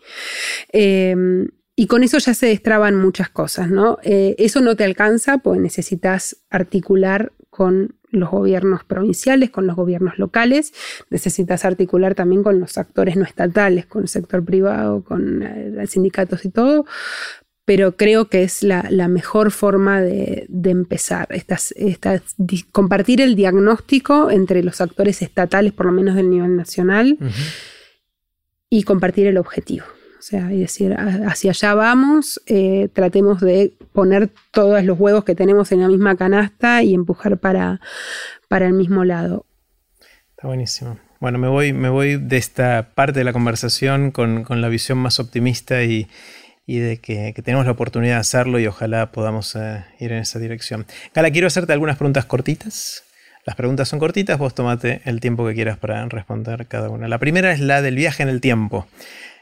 Em, 0.72 1.48
y 1.76 1.88
con 1.88 2.04
eso 2.04 2.18
ya 2.20 2.34
se 2.34 2.48
destraban 2.48 2.96
muchas 2.96 3.30
cosas, 3.30 3.70
¿no? 3.70 3.98
Eh, 4.04 4.36
eso 4.38 4.62
no 4.62 4.76
te 4.76 4.84
alcanza, 4.84 5.40
pues 5.40 5.60
necesitas 5.60 6.38
articular 6.50 7.34
con 7.50 7.96
los 8.10 8.30
gobiernos 8.30 8.84
provinciales, 8.84 9.50
con 9.50 9.68
los 9.68 9.76
gobiernos 9.76 10.18
locales, 10.18 10.74
necesitas 11.10 11.66
articular 11.66 12.16
también 12.16 12.44
con 12.44 12.60
los 12.60 12.78
actores 12.78 13.16
no 13.16 13.26
estatales, 13.26 13.86
con 13.86 14.04
el 14.04 14.08
sector 14.08 14.46
privado, 14.46 15.04
con 15.04 15.44
eh, 15.44 15.88
sindicatos 15.88 16.46
y 16.46 16.50
todo, 16.50 16.86
pero 17.68 17.98
creo 17.98 18.30
que 18.30 18.44
es 18.44 18.64
la, 18.64 18.82
mejor 19.10 19.52
forma 19.52 20.00
de, 20.00 20.48
empezar. 20.64 21.28
compartir 22.72 23.20
el 23.20 23.36
diagnóstico 23.36 24.32
entre 24.32 24.64
los 24.64 24.80
actores 24.80 25.22
estatales, 25.22 25.74
por 25.74 25.88
lo 25.88 25.92
menos 25.92 26.16
del 26.16 26.30
nivel 26.30 26.56
nacional, 26.56 27.18
y 28.70 28.84
compartir 28.84 29.28
el 29.28 29.38
objetivo. 29.38 29.86
O 30.18 30.22
sea, 30.22 30.50
es 30.50 30.60
decir, 30.60 30.96
hacia 30.98 31.52
allá 31.52 31.74
vamos, 31.74 32.42
eh, 32.46 32.88
tratemos 32.94 33.42
de 33.42 33.74
poner 33.92 34.30
todos 34.52 34.82
los 34.86 34.98
huevos 34.98 35.26
que 35.26 35.36
tenemos 35.36 35.70
en 35.74 35.82
la 35.82 35.90
misma 35.90 36.16
canasta 36.16 36.84
y 36.84 36.94
empujar 36.94 37.38
para, 37.38 37.82
para 38.48 38.68
el 38.68 38.74
mismo 38.74 39.04
lado. 39.04 39.46
Está 40.30 40.48
buenísimo. 40.48 41.00
Bueno, 41.20 41.38
me 41.38 41.50
voy, 41.50 41.74
me 41.74 41.90
voy 41.90 42.16
de 42.16 42.38
esta 42.38 42.92
parte 42.96 43.20
de 43.20 43.24
la 43.26 43.34
conversación 43.34 44.12
con, 44.12 44.46
con 44.46 44.62
la 44.62 44.70
visión 44.70 45.00
más 45.00 45.20
optimista 45.20 45.84
y, 45.84 46.08
y 46.70 46.80
de 46.80 46.98
que, 47.00 47.34
tenemos 47.44 47.66
la 47.66 47.72
oportunidad 47.72 48.16
de 48.16 48.20
hacerlo 48.20 48.60
y 48.60 48.68
ojalá 48.68 49.14
podamos 49.14 49.56
eh, 49.56 49.86
ir 50.00 50.12
en 50.12 50.20
esa 50.20 50.38
dirección. 50.38 50.86
Gala, 51.16 51.32
quiero 51.32 51.48
hacerte 51.48 51.72
algunas 51.72 51.96
preguntas 51.96 52.26
cortitas. 52.26 53.06
Las 53.46 53.56
preguntas 53.56 53.88
son 53.88 54.00
cortitas, 54.00 54.38
vos 54.38 54.54
tomate 54.54 55.02
el 55.06 55.22
tiempo 55.22 55.48
que 55.48 55.54
quieras 55.54 55.78
para 55.78 56.06
responder 56.08 56.68
cada 56.68 56.90
una. 56.90 57.08
La 57.08 57.20
primera 57.20 57.54
es 57.54 57.62
la 57.62 57.82
del 57.82 57.96
viaje 57.96 58.22
en 58.22 58.28
el 58.28 58.42
tiempo. 58.42 58.86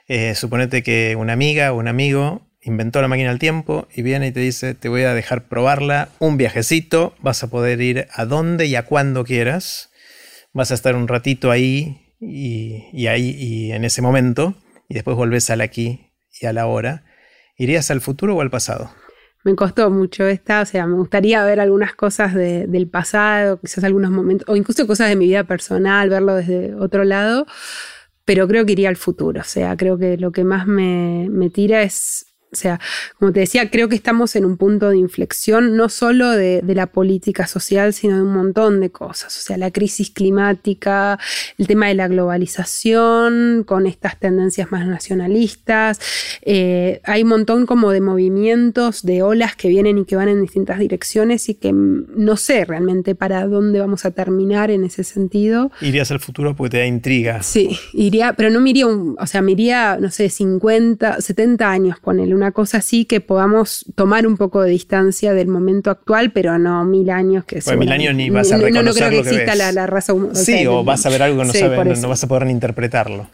Eh, 0.07 0.35
suponete 0.35 0.83
que 0.83 1.15
una 1.15 1.33
amiga 1.33 1.73
o 1.73 1.79
un 1.79 1.87
amigo 1.87 2.45
inventó 2.61 3.01
la 3.01 3.07
máquina 3.07 3.29
del 3.29 3.39
tiempo 3.39 3.87
y 3.91 4.03
viene 4.03 4.27
y 4.27 4.31
te 4.31 4.41
dice, 4.41 4.75
te 4.75 4.87
voy 4.87 5.01
a 5.01 5.15
dejar 5.15 5.47
probarla, 5.47 6.09
un 6.19 6.37
viajecito, 6.37 7.15
vas 7.21 7.41
a 7.41 7.49
poder 7.49 7.81
ir 7.81 8.07
a 8.13 8.25
donde 8.25 8.67
y 8.67 8.75
a 8.75 8.85
cuando 8.85 9.23
quieras, 9.23 9.89
vas 10.53 10.69
a 10.69 10.75
estar 10.75 10.95
un 10.95 11.07
ratito 11.07 11.49
ahí 11.49 12.13
y, 12.19 12.85
y 12.93 13.07
ahí 13.07 13.31
y 13.31 13.71
en 13.71 13.83
ese 13.83 14.03
momento, 14.03 14.53
y 14.87 14.93
después 14.93 15.17
volvés 15.17 15.49
al 15.49 15.61
aquí 15.61 16.11
y 16.39 16.45
a 16.45 16.53
la 16.53 16.67
hora 16.67 17.03
¿Irías 17.57 17.89
al 17.91 18.01
futuro 18.01 18.35
o 18.35 18.41
al 18.41 18.49
pasado? 18.49 18.91
me 19.45 19.55
costó 19.55 19.91
mucho 19.91 20.25
esta, 20.25 20.61
o 20.61 20.65
sea, 20.65 20.87
me 20.87 20.95
gustaría 20.95 21.45
ver 21.45 21.59
algunas 21.59 21.93
cosas 21.93 22.33
del 22.33 22.89
pasado, 22.89 23.59
quizás 23.59 23.83
algunos 23.83 24.09
momentos, 24.09 24.49
o 24.49 24.55
incluso 24.55 24.87
cosas 24.87 25.07
de 25.07 25.15
mi 25.15 25.27
vida 25.27 25.43
personal, 25.43 26.09
verlo 26.09 26.33
desde 26.33 26.73
otro 26.73 27.03
lado, 27.03 27.45
pero 28.25 28.47
creo 28.47 28.65
que 28.65 28.71
iría 28.71 28.89
al 28.89 28.95
futuro, 28.95 29.41
o 29.41 29.43
sea, 29.43 29.77
creo 29.77 29.99
que 29.99 30.17
lo 30.17 30.31
que 30.31 30.43
más 30.43 30.65
me, 30.65 31.27
me 31.29 31.51
tira 31.51 31.83
es 31.83 32.25
o 32.55 32.57
sea, 32.57 32.79
como 33.19 33.33
te 33.33 33.41
decía, 33.41 33.69
creo 33.69 33.89
que 33.89 33.95
estamos 33.95 34.35
en 34.37 34.45
un 34.45 34.55
punto 34.55 34.89
de 34.89 34.97
inflexión 34.97 35.75
no 35.75 35.89
solo 35.89 36.31
de, 36.31 36.63
la 36.75 36.87
política 36.87 37.47
social, 37.47 37.93
sino 37.93 38.15
de 38.15 38.21
un 38.21 38.33
montón 38.33 38.79
de 38.79 38.89
cosas. 38.89 39.37
O 39.37 39.41
sea, 39.41 39.57
la 39.57 39.71
crisis 39.71 40.09
climática, 40.09 41.19
el 41.57 41.67
tema 41.67 41.87
de 41.87 41.95
la 41.95 42.07
globalización, 42.07 43.63
con 43.65 43.87
estas 43.87 44.19
tendencias 44.19 44.71
más 44.71 44.87
nacionalistas. 44.87 45.99
Eh, 46.41 47.01
hay 47.03 47.23
un 47.23 47.29
montón 47.29 47.65
como 47.65 47.91
de 47.91 48.01
movimientos, 48.01 49.03
de 49.03 49.21
olas 49.21 49.55
que 49.55 49.69
vienen 49.69 49.97
y 49.97 50.05
que 50.05 50.15
van 50.15 50.27
en 50.27 50.41
distintas 50.41 50.79
direcciones 50.79 51.47
y 51.49 51.55
que 51.55 51.71
no 51.73 52.37
sé 52.37 52.65
realmente 52.65 53.15
para 53.15 53.45
dónde 53.47 53.79
vamos 53.79 54.05
a 54.05 54.11
terminar 54.11 54.71
en 54.71 54.83
ese 54.83 55.03
sentido. 55.03 55.71
Irías 55.81 56.11
al 56.11 56.19
futuro 56.19 56.55
porque 56.55 56.71
te 56.71 56.77
da 56.79 56.85
intriga. 56.85 57.43
Sí, 57.43 57.77
iría, 57.93 58.33
pero 58.33 58.49
no 58.49 58.59
me 58.59 58.69
iría, 58.71 58.87
o 58.87 59.27
sea, 59.27 59.41
me 59.41 59.53
iría, 59.53 59.97
no 59.99 60.11
sé, 60.11 60.29
50, 60.29 61.21
70 61.21 61.69
años, 61.69 61.99
ponele 61.99 62.35
una 62.35 62.44
cosa 62.51 62.77
así 62.77 63.05
que 63.05 63.21
podamos 63.21 63.85
tomar 63.95 64.27
un 64.27 64.37
poco 64.37 64.61
de 64.61 64.71
distancia 64.71 65.33
del 65.33 65.47
momento 65.47 65.89
actual, 65.89 66.31
pero 66.31 66.57
no 66.57 66.83
mil 66.85 67.09
años 67.09 67.45
que 67.45 67.61
pues 67.61 67.77
mil 67.77 67.91
años 67.91 68.15
ni 68.15 68.29
vas 68.29 68.51
a 68.51 68.57
reconocer 68.57 68.83
No, 68.83 68.89
no 68.89 68.93
creo 68.93 69.09
que 69.09 69.29
exista 69.29 69.55
La, 69.71 69.87
raza 69.87 70.13
humana. 70.13 70.35
Sí, 70.35 70.65
o, 70.65 70.83
vas 70.83 71.05
a 71.05 71.09
ver 71.09 71.23
algo 71.23 71.41
que 71.41 71.47
no, 71.47 71.53
sabes, 71.53 71.99
no, 72.01 72.09
vas 72.09 72.23
a 72.23 72.27
poder 72.27 72.45
ni 72.45 72.51
interpretarlo. 72.51 73.27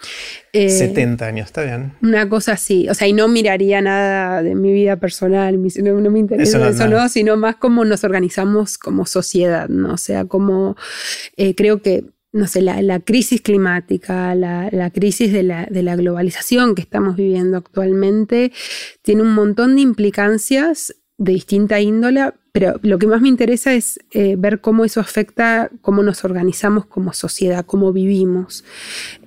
70 0.54 1.24
eh, 1.24 1.28
años, 1.28 1.46
está 1.48 1.64
bien. 1.64 1.94
Una 2.02 2.28
cosa 2.28 2.54
así, 2.54 2.90
o 2.90 2.94
sea, 2.94 3.08
y 3.08 3.14
no 3.14 3.28
miraría 3.28 3.82
nada 3.82 4.44
de 4.44 4.56
mi 4.56 4.74
vida 4.74 4.98
personal, 4.98 5.60
no, 5.62 6.12
me 6.12 6.20
interesa 6.20 6.70
eso, 6.70 6.88
no, 6.88 7.08
sino 7.10 7.38
más 7.38 7.56
cómo 7.56 7.86
nos 7.86 8.04
organizamos 8.04 8.78
como 8.78 9.06
sociedad, 9.06 9.70
¿no? 9.70 9.94
O 9.94 9.98
sea, 9.98 10.26
cómo 10.26 10.76
eh, 11.38 11.56
creo 11.56 11.82
que 11.82 12.06
no 12.34 12.48
sé, 12.48 12.62
la, 12.62 13.00
crisis 13.00 13.42
climática, 13.42 14.34
la, 14.36 14.90
crisis 14.94 15.34
de 15.34 15.44
la, 15.44 15.96
globalización 15.96 16.76
que 16.76 16.82
estamos 16.82 17.16
viviendo 17.16 17.58
actualmente, 17.58 18.52
tiene 19.02 19.22
un 19.22 19.34
montón 19.34 19.76
de 19.76 19.82
implicancias 19.82 20.96
de 21.18 21.34
distinta 21.34 21.80
índole, 21.82 22.32
pero 22.52 22.80
lo 22.82 22.98
que 23.00 23.08
más 23.08 23.22
me 23.22 23.30
interesa 23.30 23.74
es 23.74 24.00
eh, 24.12 24.36
ver 24.38 24.62
cómo 24.62 24.86
eso 24.86 25.00
afecta 25.00 25.70
cómo 25.82 26.04
nos 26.04 26.24
organizamos 26.26 26.86
como 26.86 27.14
sociedad, 27.14 27.66
cómo 27.66 27.94
vivimos. 27.94 28.64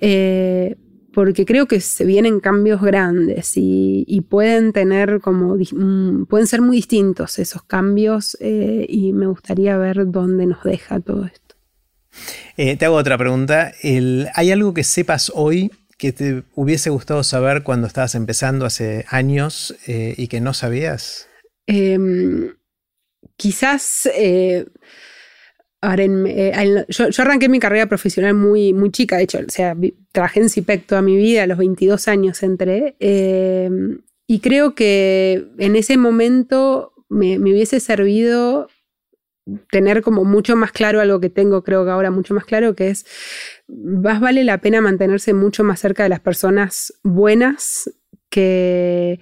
Eh, 0.01 0.75
porque 1.13 1.45
creo 1.45 1.65
que 1.65 1.79
se 1.79 2.03
vienen 2.03 2.41
cambios 2.41 2.81
grandes 2.81 3.53
y, 3.55 4.21
pueden 4.29 4.73
tener 4.73 5.21
como 5.21 5.55
mm, 5.55 6.25
pueden 6.25 6.45
ser 6.45 6.61
muy 6.61 6.75
distintos 6.75 7.39
esos 7.39 7.63
cambios 7.63 8.35
eh, 8.41 8.85
y 8.89 9.13
me 9.13 9.27
gustaría 9.27 9.77
ver 9.77 10.11
dónde 10.11 10.45
nos 10.45 10.61
deja 10.63 10.99
todo 10.99 11.23
esto. 11.25 11.44
Eh, 12.57 12.77
te 12.77 12.85
hago 12.85 12.95
otra 12.95 13.17
pregunta. 13.17 13.73
¿Hay 14.33 14.51
algo 14.51 14.73
que 14.73 14.83
sepas 14.83 15.31
hoy 15.33 15.71
que 15.97 16.11
te 16.11 16.43
hubiese 16.55 16.89
gustado 16.89 17.23
saber 17.23 17.63
cuando 17.63 17.87
estabas 17.87 18.15
empezando 18.15 18.65
hace 18.65 19.05
años 19.09 19.75
eh, 19.87 20.13
y 20.17 20.27
que 20.27 20.41
no 20.41 20.53
sabías? 20.53 21.27
Em, 21.67 22.53
quizás... 23.35 24.09
Eh, 24.13 24.65
yo, 26.87 27.21
arranqué 27.21 27.47
mi 27.47 27.59
carrera 27.59 27.87
profesional 27.87 28.33
muy, 28.33 28.73
muy 28.73 28.89
chica, 28.89 29.17
de 29.17 29.23
hecho, 29.23 29.39
o 29.39 29.51
sea, 29.51 29.75
trabajé 30.11 30.39
en 30.39 30.49
CIPEC 30.49 30.87
toda 30.87 31.03
mi 31.03 31.15
vida, 31.15 31.43
a 31.43 31.47
los 31.47 31.59
22 31.59 32.07
años 32.07 32.41
entré, 32.41 32.95
em, 32.99 33.99
y 34.27 34.39
creo 34.39 34.73
que 34.73 35.45
en 35.59 35.75
ese 35.75 35.97
momento 35.97 36.93
me, 37.07 37.37
me 37.37 37.51
hubiese 37.51 37.79
servido 37.79 38.67
tener 39.69 40.01
como 40.01 40.23
mucho 40.23 40.55
más 40.55 40.71
claro 40.71 41.01
algo 41.01 41.19
que 41.19 41.29
tengo, 41.29 41.63
creo 41.63 41.85
que 41.85 41.91
ahora 41.91 42.11
mucho 42.11 42.33
más 42.33 42.45
claro, 42.45 42.75
que 42.75 42.89
es, 42.89 43.05
más 43.67 44.19
vale 44.19 44.43
la 44.43 44.59
pena 44.59 44.81
mantenerse 44.81 45.33
mucho 45.33 45.63
más 45.63 45.79
cerca 45.79 46.03
de 46.03 46.09
las 46.09 46.19
personas 46.19 46.93
buenas 47.03 47.89
que, 48.29 49.19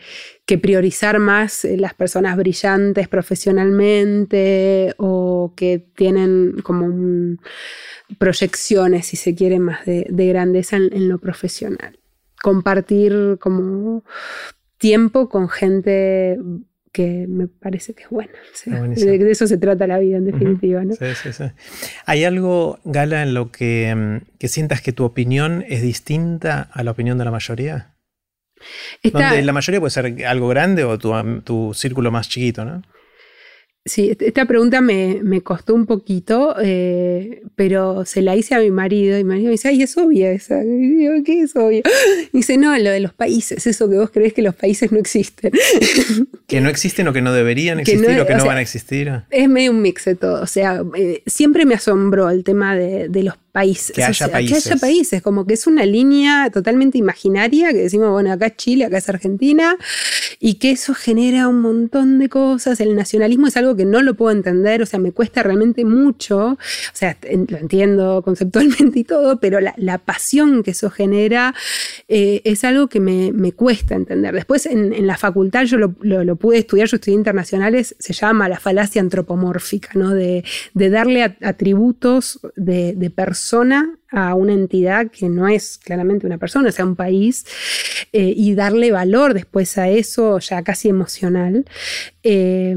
priorizar 0.61 1.19
más 1.19 1.65
eh, 1.65 1.77
las 1.77 1.93
personas 1.93 2.37
brillantes 2.37 3.07
profesionalmente 3.07 4.93
o 4.97 5.53
que 5.55 5.79
tienen 5.95 6.61
como 6.63 7.37
proyecciones, 8.17 9.07
si 9.07 9.17
se 9.17 9.35
quiere, 9.35 9.59
más 9.59 9.85
de, 9.85 10.05
grandeza 10.09 10.77
en 10.77 11.09
lo 11.09 11.17
profesional. 11.17 11.99
Compartir 12.41 13.37
como 13.39 14.03
tiempo 14.77 15.29
con 15.29 15.49
gente 15.49 16.37
que 16.93 17.25
me 17.27 17.47
parece 17.47 17.93
que 17.93 18.03
es 18.03 18.09
bueno. 18.09 18.31
de, 18.95 19.31
eso 19.31 19.47
se 19.47 19.57
trata 19.57 19.85
la 19.87 19.99
vida, 19.99 20.17
en 20.17 20.25
definitiva. 20.25 20.85
¿no? 20.85 20.93
Sí, 20.93 21.05
sí, 21.21 21.33
sí. 21.33 21.43
¿Hay 22.05 22.23
algo, 22.23 22.79
Gala, 22.85 23.23
en 23.23 23.33
lo 23.33 23.51
que, 23.51 23.93
mm, 23.93 24.37
que, 24.37 24.47
sientas 24.47 24.81
que 24.81 24.93
tu 24.93 25.03
opinión 25.03 25.65
es 25.67 25.81
distinta 25.81 26.69
a 26.71 26.83
la 26.83 26.91
opinión 26.91 27.17
de 27.17 27.25
la 27.25 27.31
mayoría? 27.31 27.95
Donde 29.03 29.41
la 29.41 29.51
mayoría 29.51 29.81
puede 29.81 29.91
ser 29.91 30.25
algo 30.25 30.47
grande 30.47 30.85
o 30.85 30.97
tu, 30.97 31.11
tu 31.41 31.73
círculo 31.73 32.11
más 32.11 32.29
chiquito, 32.29 32.63
¿no? 32.63 32.81
Sí, 33.85 34.15
esta 34.17 34.45
pregunta 34.45 34.79
me, 34.79 35.41
costó 35.41 35.75
un 35.75 35.85
poquito, 35.85 36.55
eh, 36.61 37.43
pero 37.55 38.05
se 38.05 38.21
la 38.21 38.33
hice 38.33 38.55
a 38.55 38.59
mi 38.59 38.71
marido 38.71 39.19
y 39.19 39.25
mi 39.25 39.29
marido 39.29 39.47
me 39.47 39.51
dice, 39.51 39.67
ay, 39.67 39.83
es 39.83 39.97
obvia 39.97 40.31
esa. 40.31 40.63
Y 40.63 40.67
digo, 40.67 41.13
¿qué 41.25 41.41
es 41.41 41.53
obvia? 41.53 41.81
Y 42.31 42.37
dice, 42.37 42.57
no, 42.57 42.77
lo 42.77 42.89
de 42.91 43.01
los 43.01 43.13
países, 43.13 43.67
eso 43.67 43.89
que 43.89 43.97
vos 43.97 44.09
crees 44.09 44.33
que 44.33 44.41
los 44.41 44.55
países 44.55 44.93
no 44.93 44.99
existen. 44.99 45.51
¿Que 46.47 46.61
no 46.61 46.69
existen 46.69 47.09
o 47.09 47.13
que 47.13 47.21
no 47.21 47.33
deberían 47.33 47.81
existir 47.81 48.21
o 48.21 48.25
que 48.25 48.35
no 48.35 48.45
van 48.45 48.57
a 48.57 48.61
existir? 48.61 49.11
Es 49.29 49.49
medio 49.49 49.71
un 49.71 49.81
mix 49.81 50.05
de 50.05 50.15
todo. 50.15 50.41
O 50.41 50.47
sea, 50.47 50.81
eh, 50.95 51.21
siempre 51.25 51.65
me 51.65 51.75
asombró 51.75 52.29
el 52.29 52.45
tema 52.45 52.77
de, 52.77 53.09
de 53.09 53.23
los 53.23 53.35
países. 53.53 53.95
Que 53.95 54.03
haya 54.03 54.27
países. 54.27 54.63
Que 54.63 54.69
haya 54.69 54.81
países, 54.81 55.21
como 55.21 55.45
que 55.45 55.53
es 55.53 55.67
una 55.67 55.85
línea 55.85 56.49
totalmente 56.51 56.97
imaginaria 56.97 57.71
que 57.71 57.77
decimos, 57.77 58.09
bueno, 58.09 58.31
acá 58.31 58.47
es 58.47 58.57
Chile, 58.57 58.85
acá 58.85 58.97
es 58.97 59.07
Argentina, 59.07 59.77
y 60.39 60.55
que 60.55 60.71
eso 60.71 60.93
genera 60.93 61.47
un 61.47 61.61
montón 61.61 62.19
de 62.19 62.29
cosas. 62.29 62.81
El 62.81 62.95
nacionalismo 62.95 63.47
es 63.47 63.55
algo 63.55 63.72
que 63.75 63.85
no 63.85 64.01
lo 64.01 64.15
puedo 64.15 64.35
entender, 64.35 64.81
o 64.81 64.85
sea, 64.85 64.99
me 64.99 65.11
cuesta 65.11 65.43
realmente 65.43 65.85
mucho, 65.85 66.49
o 66.49 66.57
sea, 66.93 67.17
lo 67.47 67.57
entiendo 67.57 68.21
conceptualmente 68.23 68.99
y 68.99 69.03
todo, 69.03 69.39
pero 69.39 69.59
la, 69.59 69.97
pasión 70.03 70.63
que 70.63 70.71
eso 70.71 70.89
genera 70.89 71.53
eh, 72.07 72.41
es 72.43 72.63
algo 72.63 72.87
que 72.87 72.99
me, 72.99 73.51
cuesta 73.53 73.95
entender. 73.95 74.33
Después 74.33 74.65
en, 74.65 75.05
la 75.05 75.17
facultad 75.17 75.65
yo 75.65 75.77
lo, 75.77 76.35
pude 76.35 76.57
estudiar, 76.57 76.87
yo 76.87 76.95
estudié 76.95 77.15
internacionales, 77.15 77.95
se 77.99 78.13
llama 78.13 78.49
la 78.49 78.59
falacia 78.59 79.01
antropomórfica, 79.01 79.91
¿no? 79.95 80.13
De, 80.13 80.43
darle 80.73 81.23
atributos 81.41 82.39
de, 82.55 82.93
de 82.93 83.09
personas 83.09 83.85
a 84.13 84.35
una 84.35 84.53
entidad 84.53 85.09
que 85.09 85.27
no 85.27 85.47
es 85.47 85.79
claramente 85.79 86.27
una 86.27 86.37
persona, 86.37 86.69
o 86.69 86.71
sea, 86.71 86.85
un 86.85 86.95
país, 86.95 87.45
eh, 88.11 88.33
y 88.35 88.53
darle 88.53 88.91
valor 88.91 89.33
después 89.33 89.77
a 89.77 89.89
eso 89.89 90.37
ya 90.39 90.61
casi 90.61 90.89
emocional. 90.89 91.65
Eh, 92.21 92.75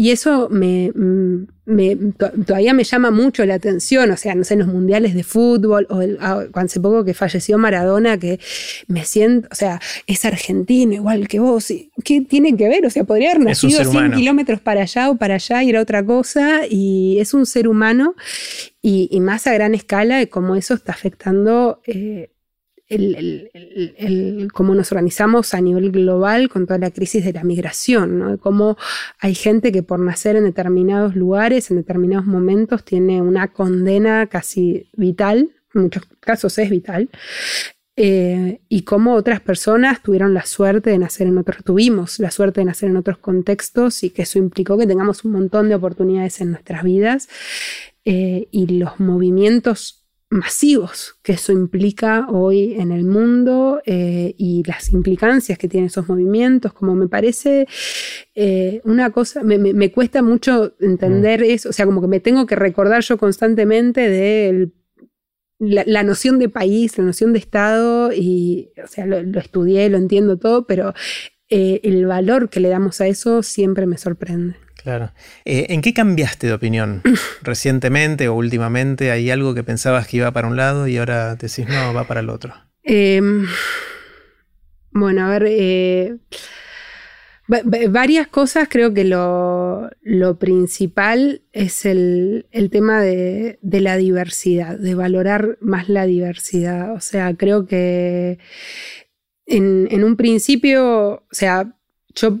y 0.00 0.12
eso 0.12 0.48
me, 0.48 0.92
todavía 2.46 2.72
me 2.72 2.84
llama 2.84 3.10
mucho 3.10 3.44
la 3.44 3.54
atención, 3.54 4.08
o 4.12 4.16
sea, 4.16 4.36
no 4.36 4.44
sé, 4.44 4.54
en 4.54 4.60
los 4.60 4.68
mundiales 4.68 5.12
de 5.12 5.24
fútbol, 5.24 5.88
o 5.90 6.00
ah, 6.20 6.44
hace 6.54 6.78
poco 6.78 7.04
que 7.04 7.14
falleció 7.14 7.58
Maradona, 7.58 8.16
que 8.16 8.38
me 8.86 9.04
siento, 9.04 9.48
o 9.50 9.56
sea, 9.56 9.80
es 10.06 10.24
argentino 10.24 10.92
igual 10.92 11.26
que 11.26 11.40
vos, 11.40 11.72
¿qué 12.04 12.20
tiene 12.20 12.56
que 12.56 12.68
ver? 12.68 12.86
O 12.86 12.90
sea, 12.90 13.02
podría 13.02 13.32
haber 13.32 13.42
nacido 13.42 13.84
100 13.84 14.12
kilómetros 14.12 14.60
para 14.60 14.82
allá 14.82 15.10
o 15.10 15.16
para 15.16 15.34
allá 15.34 15.64
y 15.64 15.70
era 15.70 15.82
otra 15.82 16.06
cosa, 16.06 16.60
y 16.70 17.18
es 17.18 17.34
un 17.34 17.44
ser 17.44 17.66
humano, 17.66 18.14
y, 18.80 19.18
más 19.18 19.48
a 19.48 19.52
gran 19.52 19.74
escala 19.74 20.18
de 20.18 20.28
cómo 20.28 20.54
eso 20.54 20.74
está 20.74 20.92
afectando 20.92 21.82
eh, 21.88 22.30
cómo 24.52 24.74
nos 24.74 24.92
organizamos 24.92 25.52
a 25.52 25.60
nivel 25.60 25.92
global 25.92 26.48
con 26.48 26.66
toda 26.66 26.78
la 26.78 26.90
crisis 26.90 27.24
de 27.24 27.34
la 27.34 27.44
migración, 27.44 28.38
cómo 28.38 28.78
hay 29.18 29.34
gente 29.34 29.72
que 29.72 29.82
por 29.82 30.00
nacer 30.00 30.36
en 30.36 30.44
determinados 30.44 31.14
lugares, 31.14 31.70
en 31.70 31.76
determinados 31.76 32.26
momentos, 32.26 32.84
tiene 32.84 33.20
una 33.20 33.48
condena 33.48 34.26
casi 34.26 34.88
vital, 34.94 35.50
en 35.74 35.82
muchos 35.82 36.04
casos 36.20 36.56
es 36.58 36.70
vital, 36.70 37.10
eh, 38.00 38.60
y 38.68 38.82
cómo 38.82 39.14
otras 39.14 39.40
personas 39.40 40.00
tuvieron 40.02 40.32
la 40.32 40.46
suerte 40.46 40.90
de 40.90 40.98
nacer 40.98 41.26
en 41.26 41.36
otros, 41.36 41.64
tuvimos 41.64 42.20
la 42.20 42.30
suerte 42.30 42.60
de 42.60 42.66
nacer 42.66 42.88
en 42.88 42.96
otros 42.96 43.18
contextos 43.18 44.04
y 44.04 44.10
que 44.10 44.22
eso 44.22 44.38
implicó 44.38 44.78
que 44.78 44.86
tengamos 44.86 45.24
un 45.24 45.32
montón 45.32 45.68
de 45.68 45.74
oportunidades 45.74 46.40
en 46.40 46.52
nuestras 46.52 46.84
vidas 46.84 47.28
eh, 48.04 48.46
y 48.52 48.78
los 48.78 49.00
movimientos 49.00 49.97
masivos 50.30 51.18
que 51.22 51.32
eso 51.32 51.52
implica 51.52 52.26
hoy 52.28 52.74
en 52.74 52.92
el 52.92 53.04
mundo 53.04 53.80
eh, 53.86 54.34
y 54.36 54.62
las 54.66 54.90
implicancias 54.90 55.56
que 55.56 55.68
tienen 55.68 55.86
esos 55.86 56.08
movimientos, 56.08 56.72
como 56.74 56.94
me 56.94 57.08
parece 57.08 57.66
eh, 58.34 58.80
una 58.84 59.10
cosa, 59.10 59.42
me, 59.42 59.90
cuesta 59.90 60.22
mucho 60.22 60.74
entender 60.80 61.40
mm. 61.40 61.44
eso, 61.44 61.68
o 61.70 61.72
sea, 61.72 61.86
como 61.86 62.02
que 62.02 62.08
me 62.08 62.20
tengo 62.20 62.46
que 62.46 62.56
recordar 62.56 63.02
yo 63.02 63.16
constantemente 63.16 64.08
de 64.08 64.70
la, 65.58 66.02
noción 66.02 66.38
de 66.38 66.48
país, 66.48 66.98
la 66.98 67.04
noción 67.04 67.32
de 67.32 67.38
Estado, 67.38 68.12
y, 68.12 68.70
o 68.82 68.86
sea, 68.86 69.06
lo, 69.06 69.40
estudié, 69.40 69.88
lo 69.88 69.96
entiendo 69.96 70.38
todo, 70.38 70.66
pero 70.66 70.94
eh, 71.48 71.80
el 71.82 72.06
valor 72.06 72.50
que 72.50 72.60
le 72.60 72.68
damos 72.68 73.00
a 73.00 73.06
eso 73.06 73.42
siempre 73.42 73.86
me 73.86 73.96
sorprende. 73.96 74.56
Claro. 74.82 75.12
Eh, 75.44 75.66
¿En 75.70 75.82
qué 75.82 75.92
cambiaste 75.92 76.46
de 76.46 76.52
opinión 76.52 77.02
recientemente 77.42 78.28
o 78.28 78.34
últimamente? 78.34 79.10
¿Hay 79.10 79.30
algo 79.30 79.54
que 79.54 79.64
pensabas 79.64 80.06
que 80.06 80.18
iba 80.18 80.30
para 80.30 80.48
un 80.48 80.56
lado 80.56 80.86
y 80.86 80.96
ahora 80.98 81.34
decís 81.34 81.66
no, 81.68 81.92
va 81.92 82.04
para 82.04 82.20
el 82.20 82.30
otro? 82.30 82.54
Em, 82.84 83.46
bueno, 84.92 85.26
a 85.26 85.30
ver, 85.30 85.44
eh, 85.48 86.16
varias 87.90 88.28
cosas, 88.28 88.68
creo 88.70 88.94
que 88.94 89.04
lo, 89.04 89.90
principal 90.38 91.42
es 91.52 91.84
el, 91.84 92.46
tema 92.70 93.02
de, 93.02 93.58
la 93.62 93.96
diversidad, 93.96 94.78
de 94.78 94.94
valorar 94.94 95.58
más 95.60 95.88
la 95.88 96.06
diversidad. 96.06 96.92
O 96.92 97.00
sea, 97.00 97.34
creo 97.34 97.66
que 97.66 98.38
en, 99.46 99.88
en 99.90 100.04
un 100.04 100.16
principio, 100.16 101.14
o 101.14 101.26
sea, 101.32 101.74
yo 102.14 102.38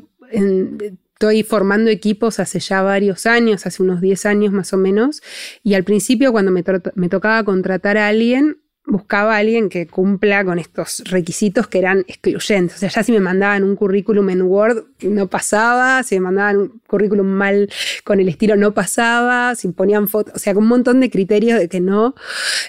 estoy 1.18 1.42
formando 1.42 1.90
equipos 1.90 2.38
hace 2.38 2.60
ya 2.60 2.80
varios 2.80 3.26
años, 3.26 3.66
hace 3.66 3.82
unos 3.82 4.00
10 4.00 4.24
años 4.26 4.52
más 4.52 4.72
o 4.72 4.76
menos, 4.76 5.20
y 5.64 5.74
al 5.74 5.82
principio 5.82 6.30
cuando 6.30 6.52
me, 6.52 6.62
tocaba 7.08 7.42
contratar 7.42 7.96
a 7.96 8.06
alguien, 8.06 8.58
buscaba 8.86 9.34
a 9.34 9.38
alguien 9.38 9.68
que 9.68 9.88
cumpla 9.88 10.44
con 10.44 10.60
estos 10.60 11.02
requisitos 11.10 11.66
que 11.66 11.80
eran 11.80 12.04
excluyentes. 12.06 12.76
O 12.76 12.78
sea, 12.78 12.88
ya 12.88 13.02
si 13.02 13.10
me 13.10 13.18
mandaban 13.18 13.64
un 13.64 13.74
currículum 13.74 14.30
en 14.30 14.42
Word, 14.42 14.84
no 15.02 15.26
pasaba, 15.26 16.04
si 16.04 16.14
me 16.14 16.20
mandaban 16.20 16.56
un 16.56 16.80
currículum 16.86 17.26
mal 17.26 17.68
con 18.04 18.20
el 18.20 18.28
estilo, 18.28 18.54
no 18.54 18.72
pasaba, 18.72 19.56
si 19.56 19.66
ponían 19.68 20.06
fotos, 20.06 20.34
o 20.36 20.38
sea, 20.38 20.54
con 20.54 20.62
un 20.62 20.68
montón 20.68 21.00
de 21.00 21.10
criterios 21.10 21.58
de 21.58 21.68
que 21.68 21.80
no, 21.80 22.14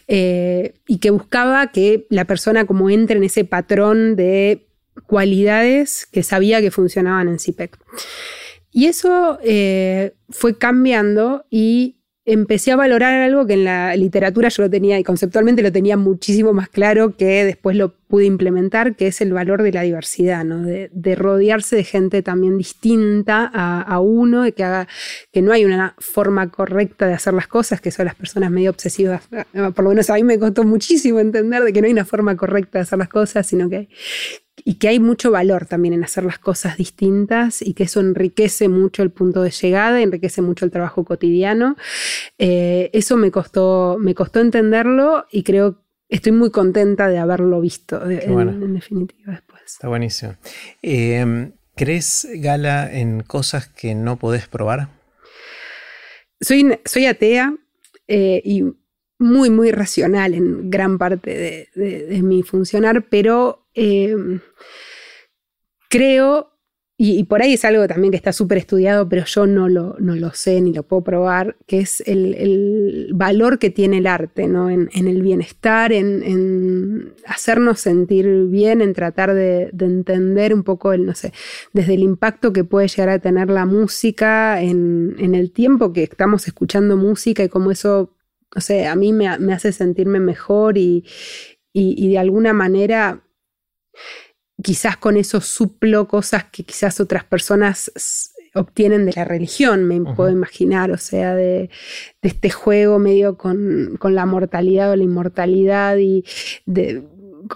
eh, 0.07 0.73
y 0.87 0.97
que 0.97 1.11
buscaba 1.11 1.67
que 1.67 2.07
la 2.09 2.25
persona 2.25 2.65
como 2.65 2.89
entre 2.89 3.17
en 3.17 3.25
ese 3.25 3.45
patrón 3.45 4.15
de 4.15 4.68
cualidades 5.05 6.07
que 6.11 6.23
sabía 6.23 6.61
que 6.61 6.71
funcionaban 6.71 7.27
en 7.27 7.37
CPEC. 7.37 7.77
Y 8.71 8.85
eso 8.85 9.39
eh, 9.43 10.13
fue 10.29 10.57
cambiando 10.57 11.45
y 11.49 11.99
empecé 12.31 12.71
a 12.71 12.75
valorar 12.75 13.21
algo 13.21 13.47
que 13.47 13.53
en 13.53 13.63
la 13.63 13.95
literatura 13.95 14.49
yo 14.49 14.63
lo 14.63 14.69
tenía 14.69 14.99
y 14.99 15.03
conceptualmente 15.03 15.63
lo 15.63 15.71
tenía 15.71 15.97
muchísimo 15.97 16.53
más 16.53 16.69
claro 16.69 17.15
que 17.17 17.43
después 17.43 17.75
lo 17.75 17.95
pude 18.07 18.25
implementar, 18.25 18.95
que 18.95 19.07
es 19.07 19.21
el 19.21 19.33
valor 19.33 19.63
de 19.63 19.71
la 19.71 19.81
diversidad, 19.81 20.45
¿no? 20.45 20.61
de, 20.63 21.15
rodearse 21.15 21.75
de 21.75 21.83
gente 21.83 22.21
también 22.21 22.57
distinta 22.57 23.45
a, 23.45 23.99
uno, 23.99 24.43
de 24.43 24.51
que, 24.51 24.63
haga, 24.63 24.87
que 25.31 25.41
no 25.41 25.51
hay 25.51 25.65
una 25.65 25.95
forma 25.97 26.49
correcta 26.51 27.07
de 27.07 27.13
hacer 27.13 27.33
las 27.33 27.47
cosas, 27.47 27.81
que 27.81 27.91
son 27.91 28.05
las 28.05 28.15
personas 28.15 28.51
medio 28.51 28.69
obsesivas. 28.69 29.23
Por 29.53 29.83
lo 29.83 29.89
menos 29.89 30.09
a 30.09 30.15
mí 30.15 30.23
me 30.23 30.37
costó 30.37 30.63
muchísimo 30.63 31.19
entender 31.19 31.63
de 31.63 31.73
que 31.73 31.81
no 31.81 31.87
hay 31.87 31.93
una 31.93 32.05
forma 32.05 32.35
correcta 32.37 32.79
de 32.79 32.83
hacer 32.83 32.99
las 32.99 33.09
cosas, 33.09 33.47
sino 33.47 33.69
que 33.69 33.89
y 34.65 34.75
que 34.75 34.87
hay 34.89 34.99
mucho 34.99 35.31
valor 35.31 35.65
también 35.65 35.93
en 35.93 36.03
hacer 36.03 36.23
las 36.23 36.39
cosas 36.39 36.77
distintas 36.77 37.61
y 37.61 37.73
que 37.73 37.83
eso 37.83 37.99
enriquece 37.99 38.69
mucho 38.69 39.03
el 39.03 39.11
punto 39.11 39.41
de 39.41 39.51
llegada, 39.51 40.01
enriquece 40.01 40.41
mucho 40.41 40.65
el 40.65 40.71
trabajo 40.71 41.03
cotidiano. 41.03 41.75
Eh, 42.37 42.89
eso 42.93 43.17
me 43.17 43.31
costó, 43.31 43.97
me 43.99 44.15
costó 44.15 44.39
entenderlo 44.39 45.25
y 45.31 45.43
creo 45.43 45.83
estoy 46.07 46.31
muy 46.31 46.49
contenta 46.49 47.07
de 47.07 47.19
haberlo 47.19 47.61
visto 47.61 48.09
en, 48.09 48.73
definitiva 48.73 49.33
después. 49.33 49.61
Está 49.65 49.87
buenísimo. 49.87 50.35
Eh, 50.81 51.51
¿Crees, 51.75 52.27
Gala, 52.35 52.91
en 52.91 53.21
cosas 53.21 53.69
que 53.69 53.95
no 53.95 54.17
podés 54.17 54.47
probar? 54.47 54.89
Soy, 56.41 56.77
soy 56.83 57.05
atea 57.05 57.55
eh, 58.07 58.41
y 58.43 58.65
muy, 59.17 59.49
muy 59.49 59.71
racional 59.71 60.33
en 60.33 60.69
gran 60.69 60.97
parte 60.97 61.69
de, 61.75 62.21
mi 62.21 62.43
funcionar, 62.43 63.05
pero 63.09 63.67
em, 63.79 64.39
creo, 65.89 66.51
y, 66.97 67.23
por 67.23 67.41
ahí 67.41 67.53
es 67.53 67.63
algo 67.63 67.87
también 67.87 68.11
que 68.11 68.17
está 68.17 68.33
súper 68.33 68.57
estudiado, 68.57 69.07
pero 69.07 69.23
yo 69.25 69.47
no 69.47 69.69
lo, 69.69 69.95
no 69.99 70.15
lo, 70.15 70.33
sé 70.33 70.59
ni 70.59 70.73
lo 70.73 70.83
puedo 70.83 71.01
probar, 71.03 71.55
que 71.65 71.79
es 71.79 72.03
el, 72.05 73.11
valor 73.13 73.57
que 73.57 73.69
tiene 73.69 73.99
el 73.99 74.07
arte 74.07 74.47
¿no? 74.47 74.69
en, 74.69 74.89
el 74.93 75.21
bienestar, 75.21 75.93
en, 75.93 77.13
hacernos 77.25 77.79
sentir 77.79 78.47
bien, 78.47 78.81
en 78.81 78.93
tratar 78.93 79.33
de, 79.33 79.71
entender 79.79 80.53
un 80.53 80.63
poco 80.63 80.91
el, 80.91 81.05
no 81.05 81.15
sé, 81.15 81.31
desde 81.71 81.93
el 81.93 82.01
impacto 82.03 82.51
que 82.51 82.65
puede 82.65 82.89
llegar 82.89 83.09
a 83.09 83.19
tener 83.19 83.49
la 83.49 83.65
música 83.65 84.61
en, 84.61 85.15
en 85.19 85.35
el 85.35 85.53
tiempo 85.53 85.93
que 85.93 86.03
estamos 86.03 86.47
escuchando 86.47 86.97
música 86.97 87.43
y 87.43 87.49
cómo 87.49 87.71
eso 87.71 88.13
o 88.55 88.61
sea, 88.61 88.91
a 88.91 88.95
mí 88.95 89.13
me, 89.13 89.27
hace 89.27 89.71
sentirme 89.71 90.19
mejor 90.19 90.77
y, 90.77 91.05
de 91.73 92.17
alguna 92.17 92.53
manera 92.53 93.23
quizás 94.61 94.97
con 94.97 95.17
eso 95.17 95.41
suplo 95.41 96.07
cosas 96.07 96.45
que 96.45 96.63
quizás 96.63 96.99
otras 96.99 97.23
personas 97.23 97.91
obtienen 98.55 99.05
de 99.05 99.13
la 99.15 99.25
religión, 99.25 99.85
me 99.85 100.01
puedo 100.15 100.31
imaginar, 100.31 100.91
o 100.91 100.97
sea, 100.97 101.35
de, 101.35 101.69
este 102.21 102.49
juego 102.49 102.99
medio 102.99 103.37
con, 103.37 103.95
con, 103.99 104.15
la 104.15 104.25
mortalidad 104.25 104.91
o 104.91 104.95
la 104.95 105.03
inmortalidad 105.03 105.97
y 105.97 106.23
de, 106.65 107.03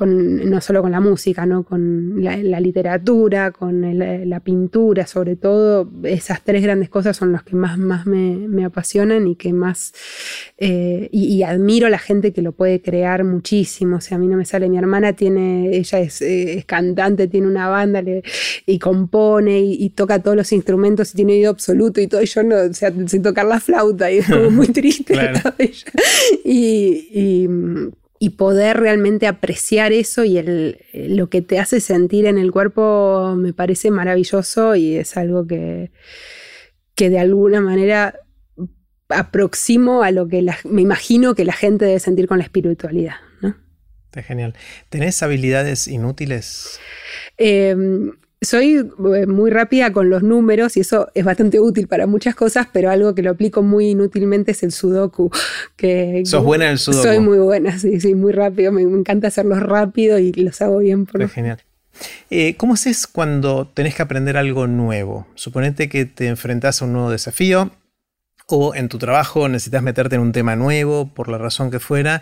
no 0.06 0.62
solo 0.62 0.82
con 0.82 0.92
la 0.92 1.00
música, 1.00 1.46
¿no? 1.46 1.64
con 1.64 2.24
la, 2.24 2.60
literatura, 2.60 3.52
con 3.52 3.82
la 4.30 4.40
pintura, 4.40 5.08
sobre 5.08 5.36
todo, 5.36 5.90
esas 6.04 6.44
tres 6.44 6.64
grandes 6.64 6.90
cosas 6.90 7.18
son 7.18 7.32
las 7.32 7.44
que 7.44 7.56
más, 7.56 7.78
más 7.78 8.06
me, 8.06 8.66
apasionan 8.66 9.28
y 9.28 9.36
que 9.36 9.54
más, 9.54 9.94
eh, 10.58 11.10
y, 11.12 11.44
admiro 11.44 11.88
a 11.88 11.90
la 11.90 12.00
gente 12.00 12.32
que 12.32 12.42
lo 12.42 12.54
puede 12.54 12.82
crear 12.82 13.24
muchísimo, 13.24 13.98
o 13.98 14.02
sea, 14.02 14.18
a 14.18 14.20
mí 14.20 14.28
no 14.28 14.38
me 14.38 14.46
sale, 14.46 14.70
mi 14.70 14.78
hermana 14.78 15.14
tiene, 15.14 15.76
ella 15.76 16.00
es, 16.00 16.22
eh, 16.22 16.64
cantante, 16.66 17.28
tiene 17.28 17.48
una 17.48 17.68
banda 17.68 18.02
y 18.66 18.80
compone 18.80 19.60
y, 19.60 19.90
toca 19.90 20.20
todos 20.20 20.36
los 20.36 20.52
instrumentos 20.52 21.14
y 21.14 21.18
tiene 21.18 21.34
oído 21.34 21.52
absoluto 21.52 22.02
y 22.02 22.08
todo, 22.08 22.22
y 22.22 22.26
yo 22.26 22.44
no, 22.44 22.56
o 22.56 22.74
sea, 22.74 22.92
sin 23.08 23.22
tocar 23.22 23.46
la 23.46 23.60
flauta 23.60 24.12
y 24.12 24.20
es 24.20 24.30
como 24.30 24.50
muy 24.50 24.68
triste. 24.74 25.14
y 26.44 26.94
y 27.12 27.48
poder 28.32 28.78
realmente 28.78 29.28
apreciar 29.28 29.92
eso 29.92 30.24
y 30.24 30.38
el, 30.38 30.80
lo 30.94 31.30
que 31.30 31.42
te 31.42 31.60
hace 31.60 31.80
sentir 31.80 32.26
en 32.26 32.38
el 32.38 32.52
cuerpo 32.52 33.36
me 33.36 33.54
parece 33.54 33.92
maravilloso 33.92 34.76
y 34.76 34.96
es 34.96 35.18
algo 35.18 35.48
que, 35.48 35.92
que 36.96 37.10
de 37.10 37.20
alguna 37.20 37.62
manera 37.62 38.20
aproximo 39.10 40.04
a 40.04 40.12
lo 40.12 40.28
que 40.28 40.46
me 40.66 40.82
imagino 40.82 41.36
que 41.36 41.46
la 41.46 41.54
gente 41.54 41.86
debe 41.86 42.00
sentir 42.00 42.28
con 42.28 42.38
la 42.38 42.44
espiritualidad. 42.44 43.16
¿no? 43.42 43.56
Está 44.06 44.24
genial. 44.24 44.56
¿Tenés 44.90 45.22
habilidades 45.24 45.88
inútiles? 45.88 46.80
Em, 47.38 48.12
soy 48.44 48.76
eh, 49.16 49.26
muy 49.28 49.52
rápida 49.52 49.92
con 49.92 50.10
los 50.10 50.24
números 50.24 50.78
y 50.78 50.82
eso 50.82 51.10
es 51.14 51.26
bastante 51.26 51.60
útil 51.60 51.88
para 51.88 52.08
muchas 52.08 52.36
cosas, 52.36 52.68
pero 52.72 52.90
algo 52.90 53.16
que 53.16 53.22
lo 53.22 53.32
aplico 53.32 53.62
muy 53.62 53.90
inútilmente 53.90 54.52
es 54.52 54.64
el 54.64 54.72
sudoku. 54.72 55.32
Que, 55.76 56.24
¿Sos 56.26 56.44
buena 56.44 56.66
en 56.66 56.72
el 56.72 56.80
sudoku? 56.80 57.04
Soy 57.04 57.20
muy 57.20 57.40
buena, 57.40 57.78
sí, 57.80 58.00
sí, 58.00 58.16
muy 58.16 58.32
rápido. 58.32 58.72
Me, 58.72 58.82
encanta 58.82 59.28
hacerlos 59.28 59.62
rápido 59.62 60.20
y 60.20 60.32
los 60.34 60.62
hago 60.62 60.80
bien. 60.80 61.06
Por 61.06 61.28
genial. 61.30 61.60
Eh, 62.30 62.56
¿Cómo 62.58 62.74
haces 62.74 63.08
cuando 63.08 63.68
tenés 63.74 63.96
que 63.96 64.02
aprender 64.02 64.38
algo 64.38 64.68
nuevo? 64.68 65.28
Suponete 65.36 65.90
que 65.90 66.06
te 66.06 66.28
enfrentás 66.28 66.82
a 66.82 66.86
un 66.86 66.94
nuevo 66.94 67.12
desafío 67.12 67.72
o 68.48 68.76
en 68.76 68.90
tu 68.90 68.98
trabajo 68.98 69.48
necesitas 69.48 69.84
meterte 69.84 70.16
en 70.16 70.22
un 70.22 70.32
tema 70.32 70.56
nuevo, 70.56 71.14
por 71.14 71.30
la 71.30 71.38
razón 71.38 71.72
que 71.72 71.80
fuera, 71.80 72.22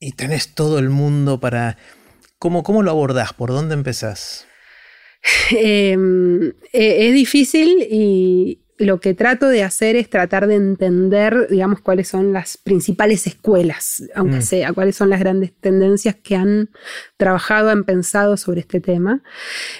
y 0.00 0.12
tenés 0.12 0.54
todo 0.54 0.78
el 0.78 0.90
mundo 0.90 1.40
para... 1.40 1.76
¿Cómo, 2.38 2.62
cómo 2.62 2.82
lo 2.82 2.90
abordás? 2.90 3.32
¿Por 3.32 3.50
dónde 3.50 3.74
empezás? 3.74 4.46
Em, 5.50 6.52
e, 6.72 7.08
es 7.08 7.14
difícil 7.14 7.86
y 7.90 8.60
lo 8.78 9.00
que 9.00 9.14
trato 9.14 9.48
de 9.48 9.62
hacer 9.62 9.96
es 9.96 10.10
tratar 10.10 10.46
de 10.46 10.56
entender, 10.56 11.48
digamos, 11.48 11.80
cuáles 11.80 12.08
son 12.08 12.32
las 12.32 12.56
principales 12.56 13.26
escuelas, 13.26 14.02
aunque 14.14 14.38
mm. 14.38 14.42
sea, 14.42 14.72
cuáles 14.72 14.96
son 14.96 15.10
las 15.10 15.20
grandes 15.20 15.52
tendencias 15.60 16.16
que 16.16 16.34
han 16.36 16.70
trabajado, 17.16 17.70
han 17.70 17.84
pensado 17.84 18.36
sobre 18.36 18.60
este 18.60 18.80
tema 18.80 19.22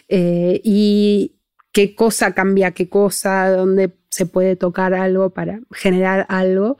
eh, 0.09 0.61
y 0.63 1.33
qué 1.75 1.95
cosa 1.95 2.33
cambia 2.33 2.71
qué 2.71 2.89
cosa, 2.89 3.51
dónde 3.51 3.93
se 4.09 4.27
puede 4.27 4.55
tocar 4.55 4.95
algo 4.95 5.31
para 5.31 5.61
generar 5.73 6.25
algo. 6.29 6.79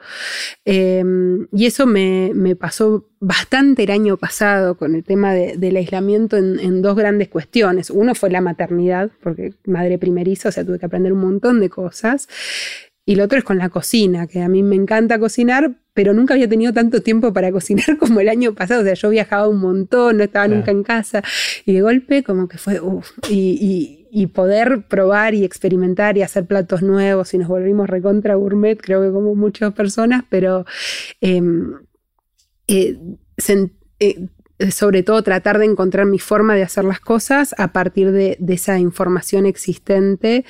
Em, 0.65 1.49
y 1.53 1.67
eso 1.67 1.85
me, 1.85 2.33
pasó 2.55 3.11
bastante 3.19 3.83
el 3.83 3.91
año 3.91 4.17
pasado 4.17 4.77
con 4.77 4.95
el 4.95 5.03
tema 5.03 5.35
del 5.35 5.77
aislamiento 5.77 6.37
en, 6.37 6.81
dos 6.81 6.95
grandes 6.95 7.29
cuestiones. 7.29 7.91
Uno 7.91 8.15
fue 8.15 8.31
la 8.31 8.41
maternidad, 8.41 9.11
porque 9.21 9.55
madre 9.67 9.99
primeriza, 9.99 10.51
o 10.51 10.53
sea, 10.53 10.65
tuve 10.65 10.79
que 10.79 10.87
aprender 10.87 11.13
un 11.13 11.21
montón 11.21 11.59
de 11.59 11.71
cosas. 11.71 12.29
Y 13.05 13.17
lo 13.17 13.25
otro 13.25 13.39
es 13.39 13.45
con 13.45 13.59
la 13.59 13.71
cocina, 13.71 14.29
que 14.29 14.43
a 14.43 14.49
mí 14.49 14.63
me 14.63 14.77
encanta 14.77 15.19
cocinar, 15.19 15.73
pero 15.93 16.15
nunca 16.15 16.35
había 16.35 16.49
tenido 16.49 16.73
tanto 16.73 17.03
tiempo 17.03 17.33
para 17.33 17.51
cocinar 17.51 17.97
como 17.99 18.21
el 18.21 18.29
año 18.29 18.55
pasado. 18.55 18.83
O 18.83 18.85
sea, 18.85 18.95
yo 18.95 19.11
viajaba 19.11 19.49
un 19.49 19.59
montón, 19.59 20.19
no 20.19 20.25
estaba 20.25 20.47
nunca 20.47 20.71
en 20.71 20.85
casa. 20.85 21.25
Y 21.67 21.73
de 21.73 21.83
golpe 21.83 22.23
como 22.23 22.47
que 22.47 22.59
fue, 22.59 22.81
uff, 22.81 23.11
y 23.29 23.59
y 23.61 24.04
poder 24.29 24.87
probar 24.89 25.35
y 25.35 25.45
experimentar 25.45 26.17
y 26.17 26.23
hacer 26.23 26.47
platos 26.47 26.83
nuevos 26.83 27.35
y 27.35 27.39
nos 27.39 27.49
volvimos 27.49 27.89
recontra 27.91 28.37
gourmet, 28.37 28.81
creo 28.81 29.03
que 29.03 29.11
como 29.11 29.35
muchas 29.35 29.73
personas, 29.75 30.25
pero 30.29 30.65
em, 31.21 31.75
eh, 32.69 32.99
eh, 34.01 34.27
sobre 34.71 35.03
todo 35.03 35.21
tratar 35.23 35.59
de 35.59 35.65
encontrar 35.65 36.07
mi 36.07 36.21
forma 36.21 36.55
de 36.55 36.63
hacer 36.63 36.85
las 36.85 37.01
cosas 37.01 37.57
a 37.59 37.73
partir 37.73 38.13
de, 38.13 38.39
esa 38.49 38.79
información 38.79 39.47
existente, 39.47 40.45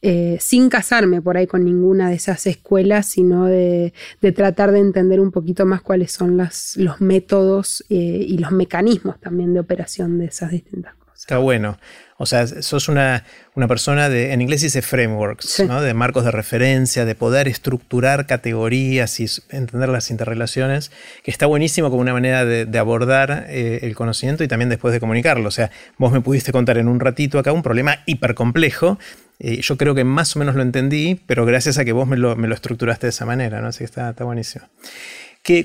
eh, 0.00 0.38
sin 0.40 0.70
casarme 0.70 1.20
por 1.20 1.36
ahí 1.36 1.46
con 1.46 1.64
ninguna 1.64 2.08
de 2.08 2.16
esas 2.16 2.46
escuelas, 2.46 3.06
sino 3.06 3.44
de, 3.44 3.92
tratar 4.34 4.72
de 4.72 4.78
entender 4.80 5.20
un 5.20 5.30
poquito 5.30 5.66
más 5.66 5.82
cuáles 5.82 6.12
son 6.12 6.38
los 6.38 7.00
métodos 7.00 7.84
y 7.88 8.38
los 8.38 8.52
mecanismos 8.52 9.20
también 9.20 9.52
de 9.52 9.60
operación 9.60 10.18
de 10.18 10.24
esas 10.26 10.50
distintas 10.50 10.94
cosas. 10.94 11.20
Está 11.20 11.38
bueno. 11.38 11.76
O 12.22 12.26
sea, 12.26 12.46
sos 12.46 12.88
una, 12.88 13.24
persona 13.66 14.08
de, 14.08 14.32
en 14.32 14.40
inglés 14.40 14.60
dice 14.60 14.80
frameworks, 14.80 15.64
¿no? 15.66 15.82
de 15.82 15.92
marcos 15.92 16.24
de 16.24 16.30
referencia, 16.30 17.04
de 17.04 17.16
poder 17.16 17.48
estructurar 17.48 18.28
categorías 18.28 19.18
y 19.18 19.26
entender 19.50 19.88
las 19.88 20.08
interrelaciones, 20.08 20.92
que 21.24 21.32
está 21.32 21.46
buenísimo 21.46 21.90
como 21.90 22.00
una 22.00 22.12
manera 22.12 22.44
de, 22.44 22.78
abordar 22.78 23.46
eh, 23.48 23.80
el 23.82 23.96
conocimiento 23.96 24.44
y 24.44 24.48
también 24.48 24.68
después 24.68 24.94
de 24.94 25.00
comunicarlo. 25.00 25.48
O 25.48 25.50
sea, 25.50 25.72
vos 25.98 26.12
me 26.12 26.20
pudiste 26.20 26.52
contar 26.52 26.78
en 26.78 26.86
un 26.86 27.00
ratito 27.00 27.40
acá 27.40 27.50
un 27.50 27.64
problema 27.64 27.98
hiper 28.06 28.36
complejo. 28.36 29.00
yo 29.40 29.76
creo 29.76 29.96
que 29.96 30.04
más 30.04 30.36
o 30.36 30.38
menos 30.38 30.54
lo 30.54 30.62
entendí, 30.62 31.20
pero 31.26 31.44
gracias 31.44 31.78
a 31.78 31.84
que 31.84 31.90
vos 31.90 32.06
me 32.06 32.16
lo, 32.16 32.36
me 32.36 32.46
lo 32.46 32.54
estructuraste 32.54 33.06
de 33.06 33.10
esa 33.10 33.26
manera, 33.26 33.60
¿no? 33.60 33.66
Así 33.66 33.78
que 33.78 33.86
está, 33.86 34.10
está 34.10 34.22
buenísimo. 34.22 34.64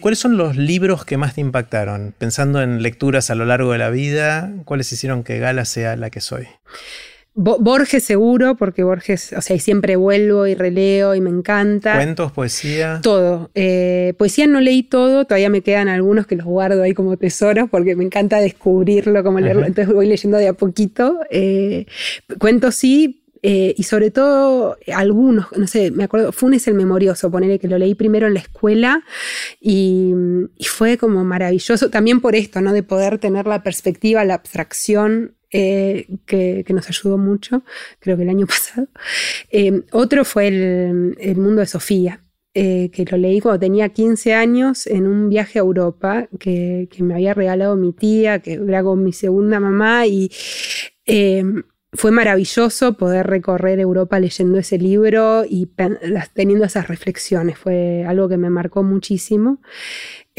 ¿Cuáles 0.01 0.19
son 0.19 0.38
los 0.38 0.57
libros 0.57 1.05
que 1.05 1.17
más 1.17 1.36
te 1.36 1.41
impactaron? 1.41 2.13
Pensando 2.17 2.61
en 2.61 2.82
lecturas 2.82 3.30
a 3.30 3.36
lo 3.36 3.45
largo 3.45 3.71
de 3.71 3.78
la 3.78 3.91
vida, 3.91 4.51
¿cuáles 4.65 4.91
hicieron 4.91 5.23
que 5.23 5.38
Gala 5.38 5.65
sea 5.65 5.95
la 5.95 6.09
que 6.09 6.19
soy? 6.19 6.47
Borges 7.39 8.03
seguro, 8.03 8.55
porque 8.55 8.82
Borges, 8.82 9.32
o 9.34 9.41
sea, 9.41 9.59
siempre 9.59 9.95
vuelvo 9.95 10.47
y 10.47 10.55
releo 10.55 11.13
y 11.13 11.21
me 11.21 11.30
encanta. 11.30 11.93
¿Cuentos, 11.93 12.32
poesía? 12.32 12.99
Todo. 13.03 13.51
Eh, 13.53 14.15
poesía 14.17 14.47
no 14.47 14.59
leí 14.59 14.82
todo, 14.82 15.25
todavía 15.25 15.51
me 15.51 15.61
quedan 15.61 15.88
algunos 15.88 16.25
que 16.25 16.36
los 16.36 16.47
guardo 16.47 16.82
ahí 16.82 16.95
como 16.95 17.15
tesoros 17.15 17.69
porque 17.69 17.95
me 17.95 18.03
encanta 18.03 18.39
descubrirlo, 18.39 19.23
como 19.23 19.39
leerlo, 19.39 19.67
entonces 19.67 19.93
voy 19.93 20.07
leyendo 20.07 20.38
de 20.38 20.47
a 20.47 20.53
poquito. 20.53 21.19
Eh, 21.30 21.86
cuentos 22.39 22.73
sí, 22.73 23.21
eh, 23.41 23.75
y 23.77 23.83
sobre 23.83 24.11
todo 24.11 24.77
algunos, 24.93 25.47
no 25.55 25.67
sé, 25.67 25.91
me 25.91 26.03
acuerdo, 26.03 26.31
Funes 26.31 26.67
el 26.67 26.73
Memorioso, 26.73 27.31
ponerle 27.31 27.59
que 27.59 27.67
lo 27.67 27.77
leí 27.77 27.95
primero 27.95 28.27
en 28.27 28.33
la 28.33 28.39
escuela 28.39 29.03
y, 29.59 30.13
fue 30.67 30.97
como 30.97 31.23
maravilloso, 31.23 31.89
también 31.89 32.21
por 32.21 32.35
esto, 32.35 32.61
¿no? 32.61 32.71
De 32.71 32.83
poder 32.83 33.17
tener 33.17 33.47
la 33.47 33.63
perspectiva, 33.63 34.23
la 34.25 34.35
abstracción 34.35 35.35
eh, 35.51 36.07
que, 36.25 36.65
nos 36.69 36.88
ayudó 36.89 37.17
mucho, 37.17 37.63
creo 37.99 38.15
que 38.17 38.23
el 38.23 38.29
año 38.29 38.45
pasado. 38.47 38.88
Eh, 39.49 39.81
otro 39.91 40.25
fue 40.25 40.47
el, 40.47 41.38
mundo 41.38 41.61
de 41.61 41.67
Sofía. 41.67 42.23
que 42.53 43.05
lo 43.09 43.17
leí 43.17 43.39
cuando 43.39 43.59
tenía 43.59 43.89
15 43.89 44.33
años 44.33 44.88
en 44.88 45.07
un 45.07 45.29
viaje 45.29 45.59
a 45.59 45.61
Europa 45.61 46.27
que, 46.39 46.88
que 46.91 47.03
me 47.03 47.13
había 47.13 47.33
regalado 47.33 47.75
mi 47.75 47.93
tía, 47.93 48.39
que 48.39 48.53
era 48.53 48.83
con 48.83 49.03
mi 49.03 49.13
segunda 49.13 49.59
mamá 49.59 50.05
y 50.07 50.31
fue 51.98 52.12
maravilloso 52.12 52.93
poder 52.93 53.28
recorrer 53.28 53.80
Europa 53.80 54.20
leyendo 54.20 54.60
ese 54.60 54.78
libro 54.78 55.43
y 55.48 55.68
teniendo 56.34 56.66
esas 56.66 56.88
reflexiones. 56.88 57.58
Fue 57.58 58.06
algo 58.08 58.30
que 58.30 58.38
me 58.38 58.50
marcó 58.50 58.84
muchísimo. 58.84 59.60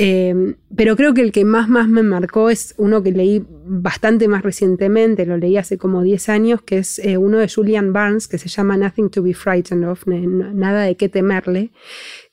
Em, 0.00 0.54
pero 0.76 0.94
creo 0.94 1.12
que 1.12 1.22
el 1.22 1.32
que 1.32 1.44
más, 1.44 1.68
más 1.68 1.88
me 1.88 2.04
marcó 2.04 2.50
es 2.50 2.72
uno 2.78 3.02
que 3.02 3.10
leí 3.10 3.44
bastante 3.48 4.28
más 4.28 4.44
recientemente, 4.44 5.26
lo 5.26 5.36
leí 5.36 5.56
hace 5.56 5.76
como 5.76 6.04
10 6.04 6.28
años, 6.28 6.62
que 6.62 6.78
es 6.78 7.00
eh, 7.00 7.18
uno 7.18 7.38
de 7.38 7.48
Julian 7.48 7.92
Barnes, 7.92 8.28
que 8.28 8.38
se 8.38 8.48
llama 8.48 8.76
Nothing 8.76 9.10
to 9.10 9.24
be 9.24 9.34
Frightened 9.34 9.88
of, 9.88 10.06
Nada 10.06 10.84
de 10.84 10.96
qué 10.96 11.08
temerle, 11.08 11.72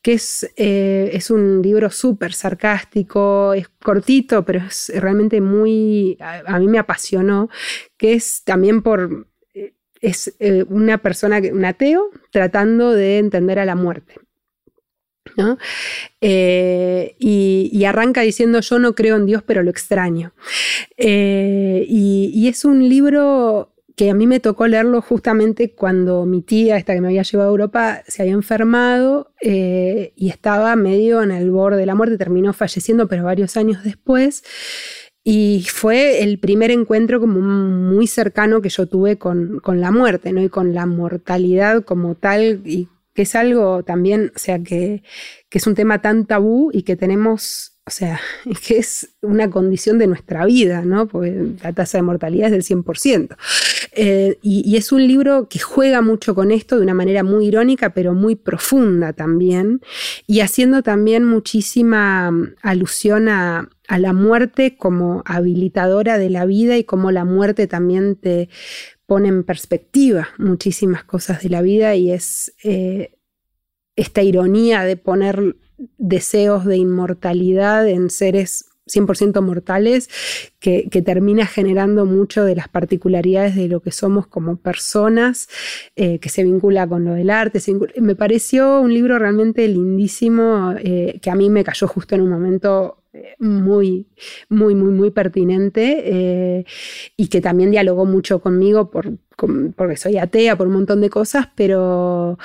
que 0.06 0.14
es, 0.14 0.48
eh, 0.56 1.10
es 1.14 1.32
un 1.32 1.64
libro 1.64 1.90
súper 1.90 2.32
sarcástico, 2.32 3.56
es 3.56 3.70
cortito, 3.70 4.46
pero 4.46 4.60
es 4.60 4.92
realmente 4.94 5.42
muy, 5.42 6.16
a, 6.20 6.60
mí 6.60 6.68
me 6.68 6.78
apasionó, 6.78 7.50
que 7.98 8.14
es 8.14 8.44
también 8.44 8.84
por, 8.84 9.26
eh, 9.56 9.74
es 10.02 10.36
eh, 10.38 10.64
una 10.70 11.00
persona, 11.00 11.42
un 11.52 11.66
ateo, 11.66 12.12
tratando 12.30 12.92
de 12.92 13.18
entender 13.18 13.58
a 13.58 13.66
la 13.66 13.74
muerte. 13.74 14.20
y, 17.10 17.84
arranca 17.86 18.22
diciendo 18.22 18.60
yo 18.60 18.78
no 18.78 18.94
creo 18.94 19.16
en 19.16 19.26
Dios, 19.26 19.42
pero 19.42 19.64
lo 19.64 19.72
extraño. 19.72 20.36
y, 21.00 22.48
es 22.48 22.64
un 22.64 22.88
libro 22.88 23.75
que 23.96 24.10
a 24.10 24.14
mí 24.14 24.28
me 24.28 24.40
tocó 24.40 24.68
leerlo 24.68 25.02
justamente 25.02 25.74
cuando 25.74 26.26
mi 26.26 26.42
tía, 26.42 26.78
esta 26.78 26.94
que 26.94 27.02
me 27.02 27.08
había 27.08 27.24
llevado 27.24 27.50
a 27.50 27.52
Europa, 27.52 28.04
se 28.08 28.22
había 28.22 28.34
enfermado 28.34 29.34
eh, 29.42 30.12
y 30.16 30.30
estaba 30.30 30.76
medio 30.76 31.24
en 31.24 31.32
el 31.32 31.50
borde 31.50 31.78
de 31.78 31.86
la 31.86 31.96
muerte, 31.96 32.18
terminó 32.18 32.52
falleciendo, 32.54 33.08
pero 33.08 33.24
varios 33.24 33.56
años 33.56 33.84
después. 33.84 34.44
Y 35.24 35.66
fue 35.70 36.24
el 36.24 36.40
primer 36.40 36.72
encuentro 36.72 37.20
como 37.20 37.40
muy 37.40 38.06
cercano 38.06 38.62
que 38.62 38.70
yo 38.70 38.86
tuve 38.86 39.18
con, 39.18 39.60
con 39.60 39.82
la 39.82 39.92
muerte, 39.92 40.32
¿no? 40.34 40.42
Y 40.44 40.50
con 40.50 40.74
la 40.76 40.86
mortalidad 40.86 41.84
como 41.84 42.16
tal, 42.16 42.62
y 42.66 42.90
que 43.14 43.24
es 43.24 43.34
algo 43.36 43.84
también, 43.84 44.32
o 44.36 44.40
sea, 44.40 44.62
que, 44.62 45.04
que 45.50 45.58
es 45.58 45.66
un 45.68 45.74
tema 45.74 46.02
tan 46.02 46.26
tabú 46.28 46.70
y 46.74 46.84
que 46.84 46.96
tenemos 46.98 47.75
o 47.88 47.92
sea, 47.92 48.20
que 48.68 48.78
es 48.78 49.10
una 49.22 49.50
condición 49.50 50.00
de 50.00 50.08
nuestra 50.08 50.46
vida, 50.46 50.84
¿no? 50.84 51.08
Porque 51.08 51.56
la 51.64 51.74
tasa 51.74 51.98
de 51.98 52.02
mortalidad 52.04 52.52
es 52.54 52.68
del 52.68 52.84
100%. 52.84 53.38
Eh, 53.98 54.40
y, 54.42 54.76
es 54.76 54.92
un 54.92 55.08
libro 55.08 55.48
que 55.48 55.60
juega 55.60 56.02
mucho 56.02 56.36
con 56.36 56.52
esto 56.52 56.76
de 56.76 56.82
una 56.82 56.94
manera 56.94 57.24
muy 57.24 57.48
irónica, 57.48 57.94
pero 57.94 58.14
muy 58.14 58.36
profunda 58.36 59.14
también, 59.14 59.82
y 60.28 60.42
haciendo 60.42 60.84
también 60.84 61.24
muchísima 61.26 62.32
mm, 62.32 62.56
alusión 62.62 63.30
a, 63.30 63.70
la 63.88 64.14
muerte 64.14 64.78
como 64.78 65.22
habilitadora 65.26 66.18
de 66.18 66.32
la 66.32 66.46
vida 66.46 66.76
y 66.76 66.86
como 66.86 67.12
la 67.12 67.24
muerte 67.24 67.68
también 67.68 68.16
te 68.16 68.50
pone 69.06 69.28
en 69.28 69.44
perspectiva 69.44 70.30
muchísimas 70.40 71.04
cosas 71.04 71.44
de 71.44 71.50
la 71.50 71.62
vida 71.62 71.94
y 71.94 72.10
es 72.12 72.56
eh, 72.64 73.14
esta 73.96 74.24
ironía 74.24 74.84
de 74.86 74.98
poner 74.98 75.56
deseos 75.98 76.66
de 76.66 76.78
inmortalidad 76.78 77.88
en 77.88 78.10
seres 78.10 78.66
100% 78.88 79.42
mortales 79.42 80.10
que, 80.60 80.88
termina 81.06 81.46
generando 81.46 82.06
mucho 82.06 82.44
de 82.44 82.56
las 82.56 82.68
particularidades 82.68 83.56
de 83.56 83.68
lo 83.68 83.82
que 83.82 83.92
somos 83.92 84.28
como 84.28 84.58
personas, 84.58 85.48
eh, 85.96 86.20
que 86.20 86.30
se 86.30 86.44
vincula 86.44 86.88
con 86.88 87.06
lo 87.06 87.14
del 87.14 87.30
arte. 87.30 87.60
me 88.00 88.16
pareció 88.16 88.82
un 88.82 88.94
libro 88.94 89.20
realmente 89.20 89.68
lindísimo, 89.68 90.74
eh, 90.80 91.20
que 91.22 91.30
a 91.30 91.36
mí 91.36 91.50
me 91.50 91.64
cayó 91.64 91.88
justo 91.88 92.16
en 92.16 92.22
un 92.22 92.30
momento 92.30 93.04
eh, 93.14 93.36
muy, 93.40 94.08
muy, 94.50 94.76
muy, 94.76 94.92
muy 94.92 95.12
pertinente 95.12 96.66
y 97.16 97.28
que 97.28 97.42
también 97.42 97.72
dialogó 97.72 98.06
mucho 98.06 98.40
conmigo 98.40 98.90
por, 98.90 99.14
porque 99.76 99.98
soy 99.98 100.18
atea, 100.18 100.56
por 100.58 100.68
un 100.68 100.74
montón 100.74 101.02
de 101.02 101.10
cosas, 101.10 101.50
pero, 101.56 102.38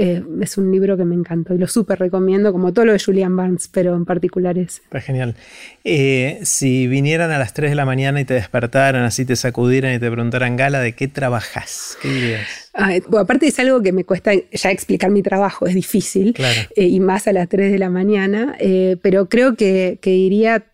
eh, 0.00 0.22
es 0.40 0.56
un 0.56 0.70
libro 0.70 0.96
que 0.96 1.04
me 1.04 1.16
encantó 1.16 1.54
y 1.54 1.58
lo 1.58 1.66
súper 1.66 1.98
recomiendo, 1.98 2.52
como 2.52 2.72
todo 2.72 2.84
lo 2.84 2.92
de 2.92 3.00
Julian 3.00 3.34
Barnes, 3.34 3.66
pero 3.66 3.96
en 3.96 4.04
particular 4.04 4.56
es. 4.56 4.76
Está 4.76 5.00
genial. 5.00 5.34
Eh, 5.82 6.38
si 6.44 6.86
vinieran 6.86 7.32
a 7.32 7.38
las 7.38 7.52
3 7.52 7.70
de 7.70 7.74
la 7.74 7.84
mañana 7.84 8.20
y 8.20 8.24
te 8.24 8.34
despertaran, 8.34 9.02
así 9.02 9.24
te 9.24 9.34
sacudieran 9.34 9.92
y 9.92 9.98
te 9.98 10.08
preguntaran, 10.08 10.54
Gala, 10.54 10.78
¿de 10.78 10.94
qué 10.94 11.08
trabajas? 11.08 11.98
¿Qué 12.00 12.08
dirías? 12.08 12.70
aparte 13.18 13.48
es 13.48 13.58
algo 13.58 13.82
que 13.82 13.90
me 13.90 14.04
cuesta 14.04 14.30
ya 14.52 14.70
explicar 14.70 15.10
mi 15.10 15.20
trabajo, 15.24 15.66
es 15.66 15.74
difícil, 15.74 16.36
eh, 16.76 16.86
y 16.86 17.00
más 17.00 17.26
a 17.26 17.32
las 17.32 17.48
3 17.48 17.72
de 17.72 17.78
la 17.80 17.90
mañana, 17.90 18.56
pero 19.02 19.28
creo 19.28 19.56
que, 19.56 19.98
que 20.00 20.10
diría 20.10 20.64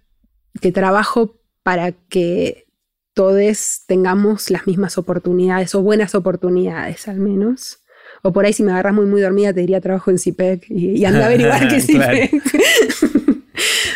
que 0.60 0.70
trabajo 0.70 1.40
para 1.62 1.92
que 1.92 2.66
todos 3.14 3.84
tengamos 3.86 4.50
las 4.50 4.66
mismas 4.66 4.98
oportunidades 4.98 5.74
o 5.74 5.82
buenas 5.82 6.14
oportunidades 6.14 7.08
al 7.08 7.20
menos. 7.20 7.83
O 8.26 8.32
por 8.32 8.46
ahí 8.46 8.54
si 8.54 8.62
me 8.62 8.72
agarras 8.72 8.94
muy 8.94 9.04
muy 9.04 9.20
dormida 9.20 9.52
te 9.52 9.60
diría 9.60 9.82
trabajo 9.82 10.10
en 10.10 10.18
CIPEC 10.18 10.70
y, 10.70 11.04
anda 11.04 11.24
a 11.24 11.26
averiguar 11.26 11.68
qué 11.68 11.76
es 11.76 11.86
CIPEC. 11.86 12.32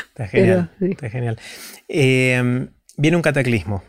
está 0.08 0.28
genial. 0.28 0.70
Está 0.78 1.08
genial. 1.08 1.38
Em, 1.88 2.68
viene 2.98 3.16
un 3.16 3.22
cataclismo. 3.22 3.82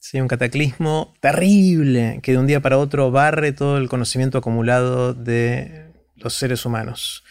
Sí, 0.00 0.20
un 0.20 0.26
cataclismo 0.26 1.14
terrible 1.20 2.18
que 2.24 2.32
de 2.32 2.38
un 2.38 2.48
día 2.48 2.60
para 2.60 2.76
otro 2.76 3.12
barre 3.12 3.52
todo 3.52 3.78
el 3.78 3.88
conocimiento 3.88 4.38
acumulado 4.38 5.14
de 5.14 5.92
los 6.16 6.34
seres 6.34 6.66
humanos. 6.66 7.22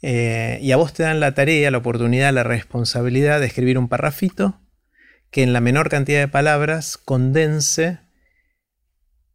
Eh, 0.00 0.58
y 0.62 0.72
a 0.72 0.76
vos 0.76 0.94
te 0.94 1.02
dan 1.02 1.20
la 1.20 1.34
tarea, 1.34 1.70
la 1.70 1.78
oportunidad, 1.78 2.32
la 2.32 2.44
responsabilidad 2.44 3.40
de 3.40 3.46
escribir 3.46 3.76
un 3.76 3.88
parrafito 3.88 4.58
que 5.30 5.42
en 5.42 5.52
la 5.52 5.60
menor 5.60 5.90
cantidad 5.90 6.20
de 6.20 6.28
palabras 6.28 6.96
condense 6.96 7.98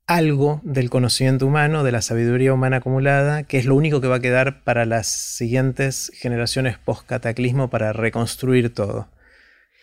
algo 0.09 0.59
del 0.63 0.89
conocimiento 0.89 1.45
humano, 1.45 1.83
de 1.83 1.91
la 1.91 2.01
sabiduría 2.01 2.51
humana 2.51 2.77
acumulada, 2.77 3.43
que 3.43 3.59
es 3.59 3.65
lo 3.65 3.75
único 3.75 4.01
que 4.01 4.07
va 4.07 4.15
a 4.15 4.19
quedar 4.19 4.63
para 4.63 4.87
las 4.87 5.05
siguientes 5.05 6.11
generaciones 6.15 6.79
post-cataclismo 6.79 7.69
para 7.69 7.93
reconstruir 7.93 8.73
todo. 8.73 9.07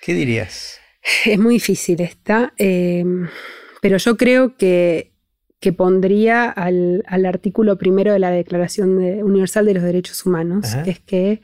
¿Qué 0.02 0.14
dirías? 0.14 0.80
Es 1.24 1.38
muy 1.38 1.54
difícil 1.54 2.00
esta, 2.00 2.52
em, 2.58 3.28
pero 3.80 3.98
yo 3.98 4.16
creo 4.16 4.56
que, 4.56 5.12
pondría 5.76 6.48
al, 6.48 7.02
artículo 7.26 7.76
primero 7.76 8.12
de 8.12 8.20
la 8.20 8.30
Declaración 8.30 8.98
Universal 8.98 9.66
de 9.66 9.74
los 9.74 9.82
Derechos 9.82 10.24
Humanos, 10.24 10.76
que 10.84 10.90
es 10.90 11.00
que 11.00 11.42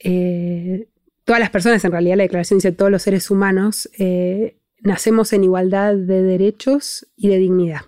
eh, 0.00 0.88
todas 1.24 1.38
las 1.38 1.50
personas, 1.50 1.84
en 1.84 1.92
realidad 1.92 2.16
la 2.16 2.24
declaración 2.24 2.58
dice 2.58 2.72
todos 2.72 2.90
los 2.90 3.02
seres 3.02 3.30
humanos, 3.30 3.88
eh, 4.00 4.58
nacemos 4.80 5.32
en 5.32 5.44
igualdad 5.44 5.94
de 5.94 6.22
derechos 6.22 7.06
y 7.16 7.28
de 7.28 7.38
dignidad. 7.38 7.82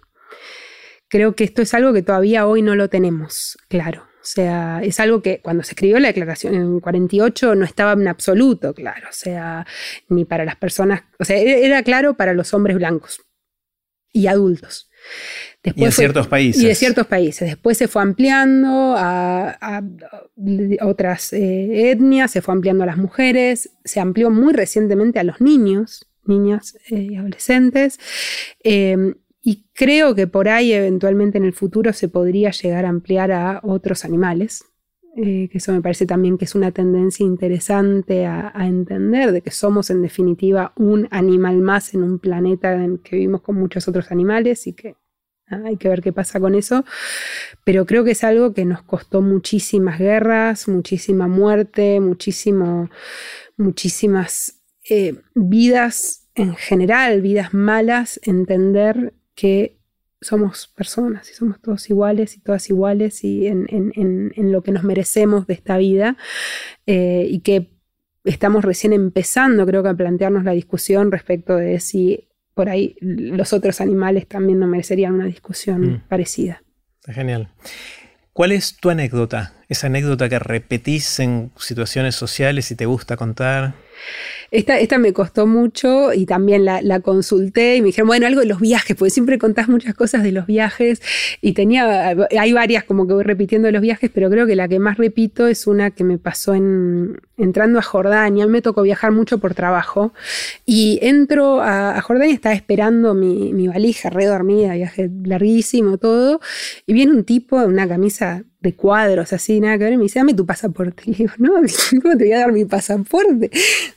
Creo 1.09 1.35
que 1.35 1.45
esto 1.45 1.63
es 1.63 1.75
algo 1.75 1.93
que 1.93 2.03
todavía 2.03 2.47
hoy 2.47 2.63
no 2.63 2.75
lo 2.75 2.89
tenemos 2.89 3.59
claro. 3.69 4.09
O 4.21 4.31
sea, 4.31 4.81
es 4.83 5.01
algo 5.01 5.23
que 5.23 5.41
cuando 5.41 5.63
se 5.63 5.73
escribió 5.73 5.99
la 5.99 6.09
declaración 6.09 6.55
en 6.55 6.81
48 6.81 7.55
no 7.55 7.65
estaba 7.65 7.93
en 7.93 8.09
absoluto 8.09 8.75
claro. 8.75 9.09
O 9.09 9.13
sea, 9.13 9.67
ni 10.09 10.27
para 10.27 10.45
las 10.45 10.57
personas, 10.57 11.03
o 11.19 11.25
sea, 11.25 11.39
era 11.39 11.83
claro 11.83 12.15
para 12.15 12.35
los 12.35 12.53
hombres 12.53 12.77
blancos 12.77 13.23
y 14.13 14.27
adultos. 14.27 14.91
y 15.63 15.85
de 15.85 15.91
ciertos 15.93 16.27
países. 16.27 16.63
Y 16.63 16.67
de 16.67 16.75
ciertos 16.75 17.07
países. 17.07 17.49
Después 17.49 17.79
se 17.79 17.89
fue 17.89 18.03
ampliando 18.03 18.95
a, 18.99 19.83
otras 20.83 21.33
eh, 21.33 21.91
etnias, 21.91 22.31
se 22.31 22.43
fue 22.43 22.53
ampliando 22.53 22.85
a 22.85 22.87
las 22.87 22.99
mujeres, 22.99 23.71
se 23.85 24.01
amplió 24.01 24.31
muy 24.31 24.53
recientemente 24.53 25.21
a 25.21 25.25
los 25.25 25.41
niños, 25.41 26.07
niñas 26.25 26.77
eh, 26.91 27.09
y 27.11 27.17
adolescentes. 27.17 27.99
Eh, 28.63 29.15
y 29.41 29.67
creo 29.73 30.15
que 30.15 30.27
por 30.27 30.49
ahí 30.49 30.73
eventualmente 30.73 31.39
en 31.39 31.45
el 31.45 31.53
futuro 31.53 31.93
se 31.93 32.09
podría 32.09 32.51
llegar 32.51 32.85
a 32.85 32.89
ampliar 32.89 33.33
a 33.33 33.61
otros 33.63 34.05
animales, 34.05 34.65
eh, 35.17 35.49
que 35.51 35.59
eso 35.59 35.73
me 35.73 35.81
parece 35.81 36.07
también 36.07 36.39
que 36.39 36.45
es 36.45 36.55
una 36.55 36.71
tendencia 36.71 37.25
interesante 37.25 38.27
a, 38.27 38.53
entender, 38.67 39.33
de 39.33 39.41
que 39.41 39.51
somos 39.51 39.91
en 39.91 40.03
definitiva 40.03 40.73
un 40.77 41.09
animal 41.11 41.59
más 41.59 41.95
en 41.95 42.03
un 42.03 42.19
planeta 42.19 42.73
en 42.73 42.99
que 42.99 43.17
vivimos 43.17 43.43
con 43.43 43.57
muchos 43.57 43.89
otros 43.89 44.13
animales 44.13 44.67
y 44.67 44.75
que 44.75 44.97
hay 45.47 45.77
que 45.77 45.89
ver 45.89 46.03
qué 46.03 46.13
pasa 46.13 46.39
con 46.41 46.55
eso, 46.55 46.85
pero 47.65 47.87
creo 47.87 48.05
que 48.05 48.11
es 48.11 48.23
algo 48.23 48.53
que 48.53 48.65
nos 48.65 48.83
costó 48.83 49.23
muchísimas 49.23 49.99
guerras, 49.99 50.69
muchísima 50.69 51.27
muerte, 51.27 52.01
muchísimo, 52.01 52.91
muchísimas 53.57 54.61
eh, 54.89 55.17
vidas 55.35 56.29
en 56.35 56.55
general, 56.55 57.23
vidas 57.23 57.55
malas, 57.55 58.21
entender 58.23 59.15
que 59.39 59.79
somos 60.21 60.67
personas 60.67 61.31
y 61.31 61.35
somos 61.35 61.61
todos 61.61 61.89
iguales 61.91 62.37
y 62.37 62.41
todas 62.41 62.69
iguales 62.71 63.23
y 63.23 63.47
en, 63.47 64.33
lo 64.35 64.65
que 64.65 64.73
nos 64.73 64.83
merecemos 64.83 65.47
de 65.47 65.55
esta 65.55 65.77
vida 65.77 66.17
eh, 66.87 67.25
y 67.31 67.39
que 67.39 67.71
estamos 68.25 68.65
recién 68.65 68.93
empezando 68.93 69.65
creo 69.65 69.85
que 69.85 69.91
a 69.91 69.95
plantearnos 69.95 70.43
la 70.43 70.51
discusión 70.51 71.13
respecto 71.13 71.55
de 71.55 71.79
si 71.79 72.29
por 72.55 72.69
ahí 72.69 72.97
los 73.01 73.53
otros 73.53 73.81
animales 73.81 74.27
también 74.27 74.59
no 74.59 74.67
merecerían 74.67 75.15
una 75.15 75.27
discusión 75.27 75.83
mm. 75.83 76.09
parecida. 76.09 76.65
Genial. 77.05 77.49
¿Cuál 78.33 78.51
es 78.51 78.77
tu 78.77 78.91
anécdota? 78.91 79.53
Esa 79.69 79.89
anécdota 79.89 80.29
que 80.29 80.39
repetís 80.39 81.21
en 81.21 81.51
situaciones 81.59 82.15
sociales 82.15 82.71
y 82.71 82.75
te 82.75 82.87
gusta 82.87 83.17
contar. 83.17 83.75
Esta, 84.51 84.79
esta 84.81 84.97
me 84.97 85.13
costó 85.13 85.47
mucho 85.47 86.15
y 86.15 86.25
también 86.25 86.65
la, 86.65 87.01
consulté 87.01 87.77
y 87.77 87.83
me 87.83 87.89
dijeron, 87.89 88.09
bueno, 88.09 88.27
algo 88.27 88.41
de 88.41 88.47
los 88.47 88.61
viajes, 88.61 88.97
porque 88.97 89.11
siempre 89.11 89.37
contás 89.39 89.69
muchas 89.69 89.95
cosas 89.95 90.23
de 90.23 90.33
los 90.33 90.47
viajes 90.47 91.03
y 91.43 91.53
tenía, 91.53 92.15
hay 92.39 92.53
varias 92.55 92.85
como 92.85 93.07
que 93.07 93.13
voy 93.13 93.25
repitiendo 93.25 93.71
los 93.71 93.83
viajes, 93.83 94.11
pero 94.13 94.31
creo 94.31 94.47
que 94.47 94.57
la 94.57 94.67
que 94.67 94.79
más 94.79 94.97
repito 94.97 95.47
es 95.47 95.67
una 95.67 95.91
que 95.91 96.03
me 96.03 96.17
pasó 96.17 96.55
en, 96.55 97.21
entrando 97.37 97.79
a 97.79 97.83
Jordania. 97.83 98.47
Me 98.47 98.63
tocó 98.63 98.81
viajar 98.83 99.13
mucho 99.13 99.37
por 99.39 99.55
trabajo 99.55 100.15
y 100.65 100.99
entro 101.03 101.61
a, 101.61 102.01
Jordania, 102.01 102.35
estaba 102.35 102.55
esperando 102.55 103.13
mi, 103.13 103.53
mi 103.53 103.69
valija, 103.69 104.09
re 104.09 104.25
dormida, 104.25 104.75
viaje 104.75 105.11
larguísimo, 105.25 105.99
todo, 105.99 106.41
y 106.87 106.95
viene 106.95 107.13
un 107.13 107.25
tipo 107.25 107.61
en 107.61 107.69
una 107.69 107.87
camisa 107.87 108.45
de 108.61 108.75
cuadros, 108.75 109.33
así, 109.33 109.61
nada 109.61 109.79
que 109.79 109.85
ver, 109.85 109.93
y 109.93 109.97
me 109.97 110.05
dice, 110.05 110.19
dame 110.19 110.35
tu 110.35 110.47
pasaporte. 110.47 111.03
Y 111.07 111.15
digo, 111.15 111.33
no, 111.39 111.53
¿cómo 112.03 112.17
te 112.17 112.25
voy 112.25 112.33
a 112.33 112.41
dar 112.41 112.53
mi 112.53 112.65
pasaporte? 112.65 113.51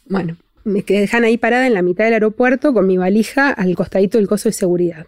Bueno, 0.05 0.37
me 0.63 0.83
dejan 0.83 1.23
ahí 1.23 1.37
parada 1.37 1.67
en 1.67 1.73
la 1.73 1.81
mitad 1.81 2.05
del 2.05 2.13
aeropuerto 2.13 2.73
con 2.73 2.87
mi 2.87 2.97
valija 2.97 3.49
al 3.49 3.75
costadito 3.75 4.17
del 4.17 4.27
coso 4.27 4.49
de 4.49 4.53
seguridad. 4.53 5.07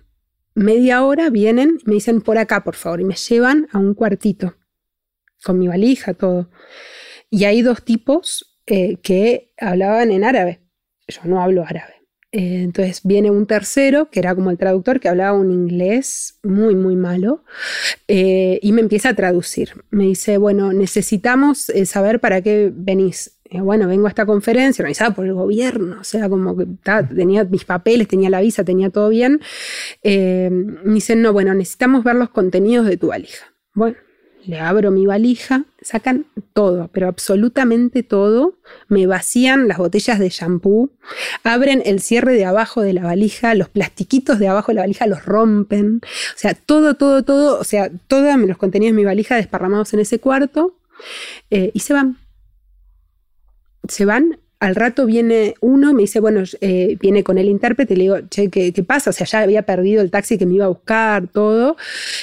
Media 0.56 1.04
hora 1.04 1.30
vienen 1.30 1.80
y 1.86 1.90
me 1.90 1.96
dicen, 1.96 2.22
por 2.22 2.38
acá, 2.38 2.64
por 2.64 2.76
favor, 2.76 3.02
y 3.02 3.06
me 3.06 3.16
llevan 3.16 3.68
a 3.72 3.80
un 3.80 3.94
cuartito, 3.94 4.56
con 5.44 5.58
mi 5.58 5.68
valija, 5.68 6.14
todo. 6.14 6.50
Y 7.30 7.46
hay 7.46 7.62
dos 7.62 7.84
tipos 7.84 8.60
eh, 8.66 8.98
que 8.98 9.54
hablaban 9.60 10.12
en 10.12 10.24
árabe. 10.24 10.62
Yo 11.08 11.22
no 11.26 11.42
hablo 11.42 11.64
árabe. 11.64 11.93
Eh, 12.34 12.64
entonces 12.64 13.02
viene 13.04 13.30
un 13.30 13.46
tercero, 13.46 14.10
que 14.10 14.20
era 14.20 14.34
como 14.34 14.50
el 14.50 14.58
traductor, 14.58 15.00
que 15.00 15.08
hablaba 15.08 15.38
un 15.38 15.52
inglés 15.52 16.40
muy, 16.42 16.74
muy 16.74 16.96
malo, 16.96 17.44
eh, 18.08 18.60
y 18.64 18.72
me 18.72 18.82
empieza 18.82 19.10
a 19.10 19.14
traducir. 19.14 19.84
Me 19.92 20.06
dice, 20.06 20.38
bueno, 20.38 20.74
necesitamos 20.74 21.70
eh, 21.70 21.86
saber 21.86 22.20
para 22.20 22.42
qué 22.42 22.72
venís. 22.76 23.38
bueno, 23.52 23.88
vengo 23.88 24.08
a 24.08 24.10
esta 24.10 24.26
conferencia 24.26 24.82
organizada 24.82 25.14
por 25.14 25.28
el 25.28 25.34
gobierno, 25.36 25.98
o 26.02 26.04
sea, 26.04 26.28
como 26.28 26.58
que 26.58 26.66
tenía 27.16 27.44
mis 27.44 27.66
papeles, 27.66 28.08
tenía 28.08 28.32
la 28.32 28.42
visa, 28.42 28.64
tenía 28.64 28.90
todo 28.90 29.10
bien. 29.10 29.40
me 30.04 30.94
dicen, 30.94 31.22
no, 31.22 31.34
bueno, 31.34 31.54
necesitamos 31.54 32.04
ver 32.04 32.16
los 32.16 32.30
contenidos 32.30 32.88
de 32.88 32.98
tu 32.98 33.08
valija. 33.08 33.54
Bueno, 33.76 33.98
le 34.46 34.60
abro 34.60 34.92
mi 34.92 35.06
valija, 35.06 35.66
sacan 35.82 36.26
todo, 36.54 36.90
pero 36.92 37.08
absolutamente 37.08 38.04
todo, 38.04 38.56
me 38.88 39.08
vacían 39.08 39.68
las 39.68 39.78
botellas 39.78 40.20
de 40.20 40.30
shampoo, 40.30 40.90
abren 41.44 41.82
el 41.86 42.02
cierre 42.02 42.34
de 42.34 42.46
abajo 42.46 42.82
de 42.82 42.94
la 42.94 43.04
valija, 43.04 43.56
los 43.56 43.70
plastiquitos 43.70 44.40
de 44.40 44.48
abajo 44.48 44.72
de 44.72 44.76
la 44.76 44.82
valija 44.82 45.08
los 45.08 45.26
rompen, 45.26 46.02
o 46.04 46.38
sea, 46.38 46.54
todo, 46.54 46.96
todo, 46.96 47.24
todo, 47.24 47.60
o 47.60 47.64
sea, 47.64 47.90
todos 48.08 48.24
los 48.38 48.58
contenidos 48.58 48.94
de 48.94 49.02
mi 49.02 49.06
valija 49.06 49.36
desparramados 49.36 49.94
en 49.94 50.02
ese 50.02 50.20
cuarto 50.20 50.76
eh, 51.50 51.72
y 51.74 51.80
se 51.80 51.94
van. 51.94 52.18
Se 53.88 54.06
van 54.06 54.40
al 54.64 54.76
rato 54.76 55.06
viene 55.06 55.56
uno, 55.60 55.94
me 55.94 56.04
dice, 56.04 56.22
bueno, 56.22 56.44
eh, 56.62 56.98
viene 56.98 57.22
con 57.22 57.38
el 57.38 57.50
intérprete, 57.50 57.98
le 57.98 58.04
digo, 58.04 58.18
che, 58.30 58.50
¿qué, 58.50 58.72
pasa? 58.84 59.10
O 59.10 59.14
sea, 59.14 59.28
ya 59.28 59.42
había 59.42 59.64
perdido 59.64 60.02
el 60.02 60.10
taxi 60.10 60.38
que 60.38 60.46
me 60.46 60.54
iba 60.54 60.64
a 60.64 60.70
buscar, 60.70 61.28
todo. 61.28 61.76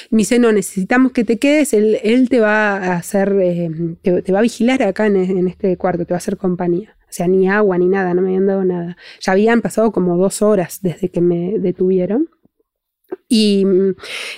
Me 0.08 0.18
dice, 0.18 0.38
no, 0.38 0.50
necesitamos 0.50 1.12
que 1.12 1.22
te 1.24 1.38
quedes, 1.38 1.74
él, 1.74 2.28
te 2.30 2.40
va 2.40 2.76
a 2.78 2.96
hacer, 2.96 3.36
eh, 3.42 3.70
te, 4.02 4.32
va 4.32 4.38
a 4.38 4.42
vigilar 4.42 4.82
acá 4.82 5.06
en, 5.06 5.16
en 5.16 5.48
este 5.48 5.76
cuarto, 5.76 6.06
te 6.06 6.14
va 6.14 6.16
a 6.16 6.24
hacer 6.24 6.38
compañía. 6.38 6.96
O 7.02 7.12
sea, 7.12 7.28
ni 7.28 7.46
agua 7.46 7.76
ni 7.76 7.86
nada, 7.88 8.14
no 8.14 8.22
me 8.22 8.28
habían 8.28 8.46
dado 8.46 8.64
nada. 8.64 8.96
Ya 9.20 9.32
habían 9.32 9.60
pasado 9.60 9.92
como 9.92 10.16
dos 10.16 10.40
horas 10.40 10.78
desde 10.80 11.10
que 11.10 11.20
me 11.20 11.58
detuvieron. 11.58 12.30
Y, 13.32 13.64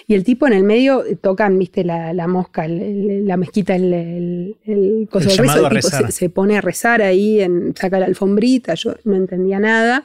el 0.06 0.22
tipo 0.22 0.46
en 0.46 0.52
el 0.52 0.64
medio 0.64 1.02
tocan, 1.22 1.58
viste, 1.58 1.82
la, 1.82 2.26
mosca, 2.28 2.68
la 2.68 3.38
mezquita, 3.38 3.74
el, 3.74 4.56
el, 4.64 5.08
coso 5.10 5.30
el 5.30 5.36
tipo 5.36 6.10
se, 6.10 6.28
pone 6.28 6.58
a 6.58 6.60
rezar 6.60 7.00
ahí, 7.00 7.40
en, 7.40 7.74
saca 7.74 7.98
la 7.98 8.04
alfombrita, 8.06 8.74
yo 8.74 8.94
no 9.04 9.16
entendía 9.16 9.58
nada. 9.58 10.04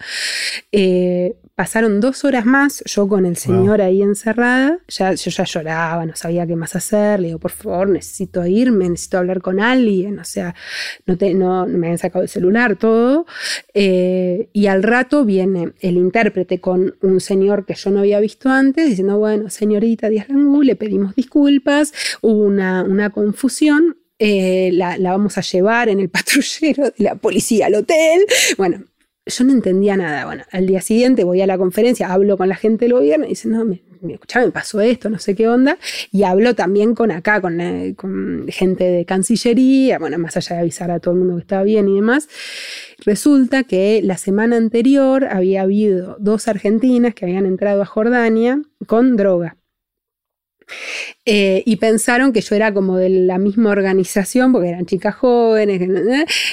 Eh, 0.71 1.35
Pasaron 1.57 1.99
dos 1.99 2.23
horas 2.23 2.45
más, 2.45 2.83
yo 2.85 3.07
con 3.07 3.25
el 3.25 3.35
señor 3.35 3.81
ahí 3.81 4.03
encerrada, 4.03 4.77
ya, 4.87 5.13
yo 5.13 5.31
ya 5.31 5.43
lloraba, 5.43 6.05
no 6.05 6.15
sabía 6.15 6.45
qué 6.45 6.55
más 6.55 6.75
hacer, 6.75 7.19
le 7.19 7.29
digo, 7.29 7.39
por 7.39 7.49
favor, 7.49 7.89
necesito 7.89 8.45
irme, 8.45 8.87
necesito 8.87 9.17
hablar 9.17 9.41
con 9.41 9.59
alguien, 9.59 10.19
o 10.19 10.23
sea, 10.23 10.53
no, 11.07 11.17
te, 11.17 11.33
no, 11.33 11.65
me 11.65 11.87
habían 11.87 11.97
sacado 11.97 12.21
el 12.21 12.29
celular, 12.29 12.75
todo. 12.75 13.25
Eh, 13.73 14.49
y 14.53 14.67
al 14.67 14.83
rato 14.83 15.25
viene 15.25 15.73
el 15.79 15.97
intérprete 15.97 16.61
con 16.61 16.93
un 17.01 17.19
señor 17.19 17.65
que 17.65 17.73
yo 17.73 17.89
no 17.89 18.01
había 18.01 18.19
visto 18.19 18.49
antes, 18.49 18.76
diciendo, 18.85 19.17
bueno, 19.17 19.49
señorita 19.49 20.09
Díaz 20.09 20.29
Langú, 20.29 20.63
le 20.63 20.75
pedimos 20.75 21.15
disculpas, 21.15 21.93
hubo 22.21 22.43
una, 22.43 22.83
una 22.83 23.09
confusión, 23.09 23.97
eh, 24.19 24.71
la, 24.73 24.97
la, 24.97 25.11
vamos 25.11 25.37
a 25.37 25.41
llevar 25.41 25.89
en 25.89 25.99
el 25.99 26.09
patrullero 26.09 26.85
de 26.85 27.03
la 27.03 27.15
policía 27.15 27.67
al 27.67 27.75
hotel. 27.75 28.25
Bueno, 28.57 28.83
yo 29.27 29.43
no 29.43 29.51
entendía 29.51 29.97
nada. 29.97 30.25
Bueno, 30.25 30.43
al 30.51 30.67
día 30.67 30.81
siguiente 30.81 31.23
voy 31.23 31.41
a 31.41 31.47
la 31.47 31.57
conferencia, 31.57 32.11
hablo 32.11 32.37
con 32.37 32.49
la 32.49 32.55
gente 32.55 32.85
del 32.85 32.93
gobierno 32.93 33.25
y 33.25 33.29
dicen, 33.29 33.51
no, 33.51 33.65
me, 33.65 33.81
me, 34.01 34.19
me 34.19 34.51
pasó 34.51 34.81
esto, 34.81 35.09
no 35.09 35.19
sé 35.19 35.35
qué 35.35 35.47
onda. 35.47 35.77
Y 36.11 36.23
hablo 36.23 36.55
también 36.55 36.95
con 36.95 37.11
acá, 37.11 37.41
con, 37.41 37.59
eh, 37.61 37.93
con, 37.95 38.45
gente 38.49 38.85
de 38.85 39.05
Cancillería, 39.05 39.99
bueno, 39.99 40.17
más 40.17 40.37
allá 40.37 40.55
de 40.55 40.61
avisar 40.61 40.91
a 40.91 40.99
todo 40.99 41.13
el 41.13 41.19
mundo 41.19 41.35
que 41.35 41.41
estaba 41.41 41.63
bien 41.63 41.87
y 41.87 41.95
demás. 41.95 42.27
Resulta 43.05 43.63
que 43.63 44.01
la 44.03 44.17
semana 44.17 44.57
anterior 44.57 45.25
había 45.25 45.61
habido 45.61 46.17
dos 46.19 46.47
argentinas 46.47 47.13
que 47.13 47.25
habían 47.25 47.45
entrado 47.45 47.81
a 47.81 47.85
Jordania 47.85 48.61
con 48.85 49.15
droga. 49.17 49.57
Eh, 51.25 51.63
y 51.65 51.75
pensaron 51.77 52.31
que 52.31 52.41
yo 52.41 52.55
era 52.55 52.73
como 52.73 52.97
de 52.97 53.09
la 53.09 53.37
misma 53.37 53.71
organización, 53.71 54.51
porque 54.51 54.69
eran 54.69 54.85
chicas 54.85 55.15
jóvenes, 55.15 55.81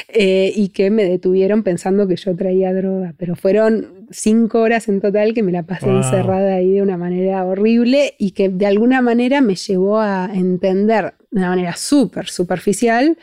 eh, 0.09 0.53
y 0.55 0.69
que 0.71 0.91
me 0.91 1.05
detuvieron 1.05 1.63
pensando 1.63 2.09
que 2.09 2.17
yo 2.17 2.35
traía 2.35 2.73
droga. 2.73 3.15
Pero 3.17 3.37
fueron 3.37 4.07
cinco 4.11 4.61
horas 4.61 4.89
en 4.89 5.01
total 5.01 5.35
que 5.35 5.43
me 5.43 5.53
la 5.53 5.63
pasé 5.63 5.89
encerrada 5.89 6.55
ahí 6.55 6.73
de 6.73 6.83
una 6.83 6.97
manera 6.97 7.45
horrible 7.45 8.15
y 8.19 8.33
que 8.33 8.49
de 8.49 8.67
alguna 8.67 9.01
manera 9.01 9.41
me 9.41 9.55
llevó 9.55 10.01
a 10.01 10.31
entender 10.33 11.15
de 11.31 11.41
una 11.41 11.51
manera 11.51 11.77
súper 11.77 12.29
superficial 12.29 13.17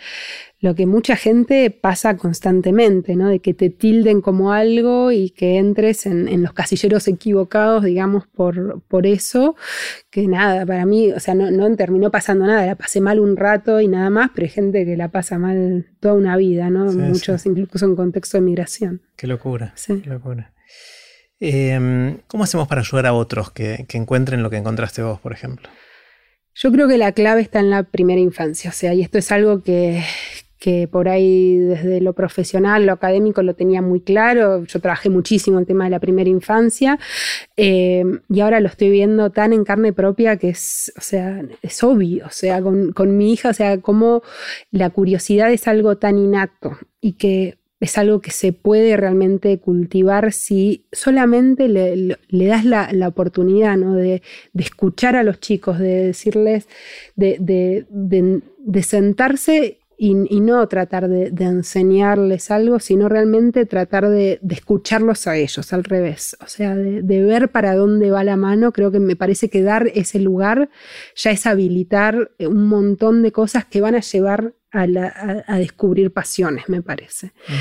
lo 0.62 0.76
que 0.76 0.86
mucha 0.86 1.16
gente 1.16 1.72
pasa 1.72 2.16
constantemente, 2.18 3.16
¿no? 3.16 3.30
De 3.30 3.40
que 3.40 3.56
te 3.56 3.72
tilden 3.72 4.22
como 4.22 4.54
algo 4.54 5.12
y 5.12 5.32
que 5.32 5.58
entres 5.58 6.06
en, 6.06 6.44
los 6.44 6.54
casilleros 6.54 7.08
equivocados, 7.08 7.84
digamos, 7.84 8.28
por, 8.28 8.84
por, 8.84 9.08
eso, 9.08 9.56
que 10.12 10.28
nada, 10.28 10.64
para 10.68 10.86
mí, 10.86 11.12
o 11.12 11.20
sea, 11.20 11.34
no, 11.34 11.50
no, 11.50 11.76
terminó 11.76 12.12
pasando 12.12 12.46
nada, 12.46 12.64
la 12.68 12.76
pasé 12.76 13.02
mal 13.02 13.20
un 13.20 13.38
rato 13.38 13.82
y 13.82 13.88
nada 13.88 14.12
más, 14.12 14.30
pero 14.36 14.46
hay 14.46 14.52
gente 14.52 14.86
que 14.86 14.96
la 14.96 15.08
pasa 15.08 15.40
mal 15.40 15.88
toda 16.00 16.14
una 16.14 16.38
vida, 16.38 16.70
¿no? 16.70 16.92
Muchos 16.92 17.44
incluso 17.48 17.86
en 17.86 17.96
contexto 17.96 18.38
de 18.38 18.42
migración. 18.42 19.02
Qué 19.18 19.26
locura, 19.26 19.74
qué 19.88 20.08
locura. 20.08 20.54
Em, 21.40 22.20
¿Cómo 22.28 22.44
hacemos 22.44 22.68
para 22.68 22.82
ayudar 22.82 23.08
a 23.08 23.14
otros 23.14 23.50
que, 23.50 23.86
que 23.90 23.98
encuentren 23.98 24.44
lo 24.44 24.52
que 24.52 24.58
encontraste 24.58 25.02
vos, 25.02 25.20
por 25.20 25.34
ejemplo? 25.34 25.70
Yo 26.54 26.72
creo 26.72 26.88
que 26.88 26.98
la 26.98 27.14
clave 27.14 27.42
está 27.42 27.60
en 27.60 27.70
la 27.70 27.84
primera 27.84 28.20
infancia, 28.20 28.70
o 28.70 28.74
sea, 28.74 28.94
y 28.94 29.02
esto 29.02 29.18
es 29.18 29.32
algo 29.32 29.64
que, 29.64 30.04
que 30.62 30.88
por 30.88 31.10
ahí 31.10 31.58
desde 31.58 32.02
lo 32.02 32.14
profesional, 32.14 32.86
lo 32.86 32.94
académico 32.94 33.42
lo 33.42 33.56
tenía 33.56 33.82
muy 33.82 34.00
claro. 34.00 34.64
Yo 34.66 34.80
trabajé 34.80 35.10
muchísimo 35.10 35.58
el 35.58 35.66
tema 35.66 35.86
de 35.86 35.90
la 35.90 36.00
primera 36.00 36.30
infancia 36.30 37.00
eh, 37.58 38.04
y 38.30 38.40
ahora 38.42 38.60
lo 38.60 38.68
estoy 38.68 38.92
viendo 38.92 39.32
tan 39.32 39.54
en 39.54 39.64
carne 39.64 39.92
propia 39.92 40.38
que 40.38 40.50
es, 40.50 40.94
o 40.96 41.02
sea, 41.02 41.42
es 41.64 41.84
obvio, 41.84 42.28
o 42.28 42.30
sea, 42.30 42.62
con, 42.62 43.18
mi 43.18 43.34
hija, 43.34 43.50
o 43.50 43.54
sea, 43.54 43.82
como 43.82 44.22
la 44.70 44.92
curiosidad 44.92 45.52
es 45.52 45.68
algo 45.68 45.98
tan 45.98 46.20
innato 46.20 46.78
y 47.02 47.14
que 47.14 47.58
es 47.80 47.98
algo 47.98 48.22
que 48.22 48.30
se 48.30 48.54
puede 48.54 48.96
realmente 48.98 49.58
cultivar 49.58 50.32
si 50.32 50.86
solamente 50.92 51.70
le, 51.70 52.20
das 52.30 52.66
la, 52.66 53.08
oportunidad 53.08 53.78
¿no? 53.78 53.96
de, 53.96 54.22
escuchar 54.54 55.16
a 55.16 55.24
los 55.24 55.40
chicos, 55.40 55.80
de 55.80 56.06
decirles, 56.06 56.68
de, 57.16 57.40
de 57.90 58.84
sentarse 58.84 59.81
y, 60.04 60.42
no 60.42 60.68
tratar 60.68 61.08
de, 61.08 61.28
enseñarles 61.46 62.50
algo, 62.50 62.80
sino 62.80 63.08
realmente 63.08 63.68
tratar 63.68 64.10
de, 64.10 64.40
escucharlos 64.50 65.28
a 65.28 65.38
ellos, 65.38 65.72
al 65.74 65.84
revés. 65.84 66.36
O 66.44 66.48
sea, 66.48 66.76
de, 66.76 67.22
ver 67.24 67.52
para 67.52 67.76
dónde 67.76 68.10
va 68.10 68.24
la 68.24 68.36
mano, 68.36 68.72
creo 68.72 68.92
que 68.92 69.00
me 69.00 69.16
parece 69.16 69.52
que 69.52 69.62
dar 69.62 69.92
ese 69.94 70.18
lugar 70.20 70.72
ya 71.16 71.30
es 71.30 71.46
habilitar 71.46 72.32
un 72.40 72.66
montón 72.66 73.22
de 73.22 73.32
cosas 73.32 73.66
que 73.66 73.80
van 73.80 73.94
a 73.94 74.00
llevar 74.00 74.56
a, 74.72 75.58
descubrir 75.60 76.12
pasiones, 76.12 76.68
me 76.68 76.82
parece. 76.82 77.28
Mm. 77.28 77.54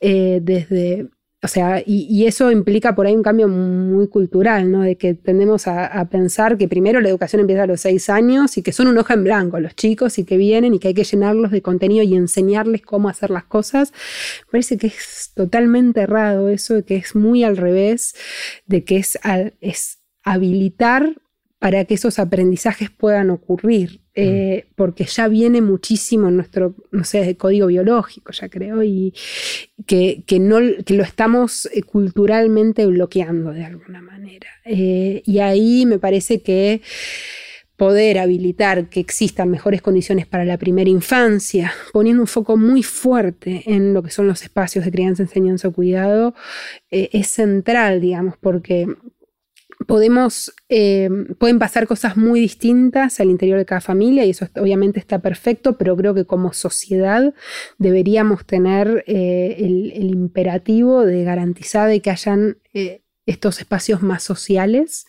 Eh, 0.00 0.40
desde 0.42 1.08
o 1.42 1.48
sea, 1.48 1.82
y, 1.84 2.26
eso 2.26 2.50
implica 2.50 2.94
por 2.94 3.06
ahí 3.06 3.14
un 3.14 3.22
cambio 3.22 3.46
muy 3.46 4.08
cultural, 4.08 4.70
¿no? 4.70 4.80
De 4.82 4.96
que 4.96 5.14
tendemos 5.14 5.66
a, 5.68 6.08
pensar 6.10 6.56
que 6.56 6.66
primero 6.66 7.00
la 7.00 7.10
educación 7.10 7.40
empieza 7.40 7.64
a 7.64 7.66
los 7.66 7.82
seis 7.82 8.08
años 8.08 8.56
y 8.56 8.62
que 8.62 8.72
son 8.72 8.88
un 8.88 8.96
hoja 8.98 9.14
en 9.14 9.24
blanco 9.24 9.60
los 9.60 9.76
chicos 9.76 10.18
y 10.18 10.24
que 10.24 10.38
vienen 10.38 10.74
y 10.74 10.78
que 10.78 10.88
hay 10.88 10.94
que 10.94 11.04
llenarlos 11.04 11.50
de 11.50 11.60
contenido 11.62 12.02
y 12.04 12.14
enseñarles 12.16 12.82
cómo 12.82 13.08
hacer 13.10 13.30
las 13.30 13.44
cosas. 13.44 13.92
parece 14.50 14.78
que 14.78 14.88
es 14.88 15.32
totalmente 15.34 16.00
errado 16.00 16.48
eso, 16.48 16.74
de 16.74 16.84
que 16.84 16.96
es 16.96 17.14
muy 17.14 17.44
al 17.44 17.56
revés, 17.58 18.14
de 18.66 18.84
que 18.84 18.96
es, 18.96 19.18
es 19.60 19.98
habilitar 20.24 21.16
para 21.58 21.84
que 21.86 21.94
esos 21.94 22.18
aprendizajes 22.18 22.90
puedan 22.90 23.30
ocurrir, 23.30 24.00
eh, 24.14 24.64
mm. 24.66 24.74
porque 24.76 25.04
ya 25.04 25.26
viene 25.26 25.62
muchísimo 25.62 26.28
en 26.28 26.36
nuestro, 26.36 26.74
no 26.90 27.04
sé, 27.04 27.36
código 27.36 27.68
biológico, 27.68 28.32
ya 28.32 28.48
creo, 28.48 28.82
y 28.82 29.14
que, 29.86 30.22
no, 30.38 30.60
lo 30.60 31.02
estamos 31.02 31.66
eh, 31.72 31.82
culturalmente 31.82 32.84
bloqueando 32.86 33.52
de 33.52 33.64
alguna 33.64 34.02
manera. 34.02 34.48
Eh, 34.66 35.22
y 35.24 35.38
ahí 35.38 35.86
me 35.86 35.98
parece 35.98 36.42
que 36.42 36.82
poder 37.76 38.18
habilitar 38.18 38.88
que 38.88 39.00
existan 39.00 39.50
mejores 39.50 39.82
condiciones 39.82 40.26
para 40.26 40.44
la 40.44 40.58
primera 40.58 40.88
infancia, 40.88 41.72
poniendo 41.92 42.22
un 42.22 42.26
foco 42.26 42.56
muy 42.56 42.82
fuerte 42.82 43.62
en 43.66 43.92
lo 43.92 44.02
que 44.02 44.10
son 44.10 44.26
los 44.26 44.42
espacios 44.42 44.84
de 44.84 44.90
crianza, 44.90 45.22
enseñanza 45.22 45.68
o 45.68 45.72
cuidado, 45.72 46.34
es 46.90 47.26
central, 47.28 48.00
digamos, 48.00 48.36
porque 48.40 48.86
podemos, 49.86 50.54
eh, 50.68 51.08
pueden 51.38 51.58
pasar 51.58 51.86
cosas 51.86 52.16
muy 52.16 52.40
distintas 52.40 53.20
al 53.20 53.30
interior 53.30 53.58
de 53.58 53.66
cada 53.66 53.80
familia 53.80 54.24
y 54.24 54.30
eso 54.30 54.48
obviamente 54.56 54.98
está 54.98 55.18
perfecto, 55.20 55.76
pero 55.76 55.96
creo 55.96 56.14
que 56.14 56.24
como 56.24 56.52
sociedad 56.52 57.34
deberíamos 57.78 58.46
tener 58.46 59.04
eh, 59.06 59.56
el, 59.58 60.10
imperativo 60.10 61.04
de 61.04 61.24
garantizar 61.24 61.88
de 61.88 62.00
que 62.00 62.10
hayan 62.10 62.58
eh, 62.72 63.02
estos 63.26 63.58
espacios 63.60 64.02
más 64.02 64.22
sociales 64.22 65.06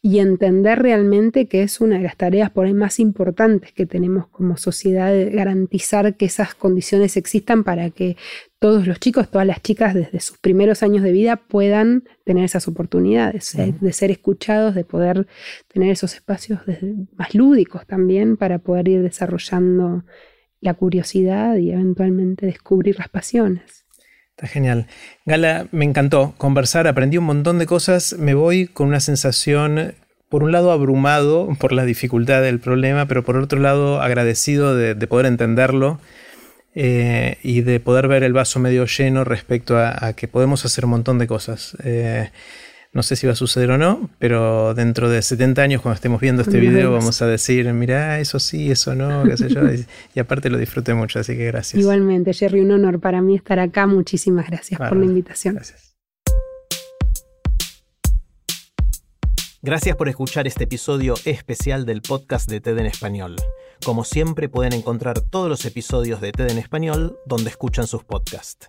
y 0.00 0.20
entender 0.20 0.80
realmente 0.80 1.48
que 1.48 1.62
es 1.62 1.80
una 1.80 1.96
de 1.96 2.04
las 2.04 2.16
tareas 2.16 2.50
por 2.50 2.66
ahí 2.66 2.72
más 2.72 3.00
importantes 3.00 3.72
que 3.72 3.84
tenemos 3.84 4.28
como 4.28 4.56
sociedad, 4.56 5.12
garantizar 5.32 6.16
que 6.16 6.26
esas 6.26 6.54
condiciones 6.54 7.16
existan 7.16 7.64
para 7.64 7.90
que 7.90 8.16
todos 8.60 8.86
los 8.86 9.00
chicos, 9.00 9.30
todas 9.30 9.46
las 9.46 9.60
chicas 9.60 9.94
desde 9.94 10.20
sus 10.20 10.38
primeros 10.38 10.82
años 10.82 11.02
de 11.02 11.12
vida 11.12 11.36
puedan 11.36 12.04
tener 12.24 12.44
esas 12.44 12.68
oportunidades 12.68 13.56
de 13.56 13.92
ser 13.92 14.10
escuchados, 14.10 14.74
de 14.74 14.84
poder 14.84 15.26
tener 15.72 15.90
esos 15.90 16.14
espacios 16.14 16.60
más 17.16 17.34
lúdicos 17.34 17.86
también 17.86 18.36
para 18.36 18.58
poder 18.58 18.88
ir 18.88 19.02
desarrollando 19.02 20.04
la 20.60 20.74
curiosidad 20.74 21.56
y 21.56 21.72
eventualmente 21.72 22.46
descubrir 22.46 22.98
las 22.98 23.08
pasiones. 23.08 23.87
Está 24.38 24.46
genial. 24.46 24.86
Gala, 25.26 25.66
me 25.72 25.84
encantó 25.84 26.32
conversar, 26.38 26.86
aprendí 26.86 27.18
un 27.18 27.24
montón 27.24 27.58
de 27.58 27.66
cosas, 27.66 28.14
me 28.20 28.34
voy 28.34 28.68
con 28.68 28.86
una 28.86 29.00
sensación, 29.00 29.96
por 30.28 30.44
un 30.44 30.52
lado 30.52 30.70
abrumado 30.70 31.48
por 31.58 31.72
la 31.72 31.84
dificultad 31.84 32.40
del 32.40 32.60
problema, 32.60 33.06
pero 33.06 33.24
por 33.24 33.36
otro 33.36 33.58
lado 33.58 34.00
agradecido 34.00 34.76
de, 34.76 34.94
poder 35.08 35.26
entenderlo 35.26 35.98
eh, 36.76 37.38
y 37.42 37.62
de 37.62 37.80
poder 37.80 38.06
ver 38.06 38.22
el 38.22 38.32
vaso 38.32 38.60
medio 38.60 38.84
lleno 38.84 39.24
respecto 39.24 39.76
a, 39.76 40.12
que 40.12 40.28
podemos 40.28 40.64
hacer 40.64 40.84
un 40.84 40.92
montón 40.92 41.18
de 41.18 41.26
cosas. 41.26 41.76
Eh, 41.82 42.30
no 42.92 43.02
sé 43.02 43.16
si 43.16 43.26
va 43.26 43.34
a 43.34 43.36
suceder 43.36 43.70
o 43.70 43.78
no, 43.78 44.08
pero 44.18 44.74
dentro 44.74 45.10
de 45.10 45.20
70 45.20 45.60
años 45.60 45.82
cuando 45.82 45.96
estemos 45.96 46.20
viendo 46.20 46.42
este 46.42 46.58
video 46.58 46.90
vamos 46.92 47.20
a 47.20 47.26
decir, 47.26 47.70
mira, 47.74 48.18
eso 48.18 48.38
sí, 48.38 48.70
eso 48.70 48.94
no, 48.94 49.24
qué 49.24 49.36
sé 49.36 49.48
yo. 49.48 49.60
Y, 50.14 50.20
aparte 50.20 50.50
lo 50.50 50.58
disfruté 50.58 50.94
mucho, 50.94 51.18
así 51.20 51.36
que 51.36 51.44
gracias. 51.46 51.80
Igualmente, 51.80 52.32
Jerry, 52.32 52.60
un 52.60 52.72
honor 52.72 52.98
para 52.98 53.20
mí 53.20 53.36
estar 53.36 53.58
acá. 53.58 53.86
Muchísimas 53.86 54.46
gracias 54.46 54.78
por 54.78 54.96
la 54.96 55.04
invitación. 55.04 55.54
Gracias. 55.54 55.96
Gracias 59.60 59.96
por 59.96 60.08
escuchar 60.08 60.46
este 60.46 60.64
episodio 60.64 61.14
especial 61.24 61.84
del 61.84 62.00
podcast 62.00 62.48
de 62.48 62.60
TED 62.60 62.78
en 62.78 62.86
Español. 62.86 63.36
Como 63.84 64.04
siempre 64.04 64.48
pueden 64.48 64.72
encontrar 64.72 65.20
todos 65.20 65.48
los 65.48 65.64
episodios 65.64 66.20
de 66.20 66.32
TED 66.32 66.50
en 66.50 66.58
Español 66.58 67.18
donde 67.26 67.50
escuchan 67.50 67.86
sus 67.86 68.04
podcasts. 68.04 68.66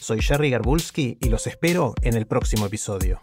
Soy 0.00 0.20
Jerry 0.20 0.50
Garbulski 0.50 1.18
y 1.20 1.28
los 1.28 1.46
espero 1.46 1.94
en 2.02 2.16
el 2.16 2.26
próximo 2.26 2.66
episodio. 2.66 3.22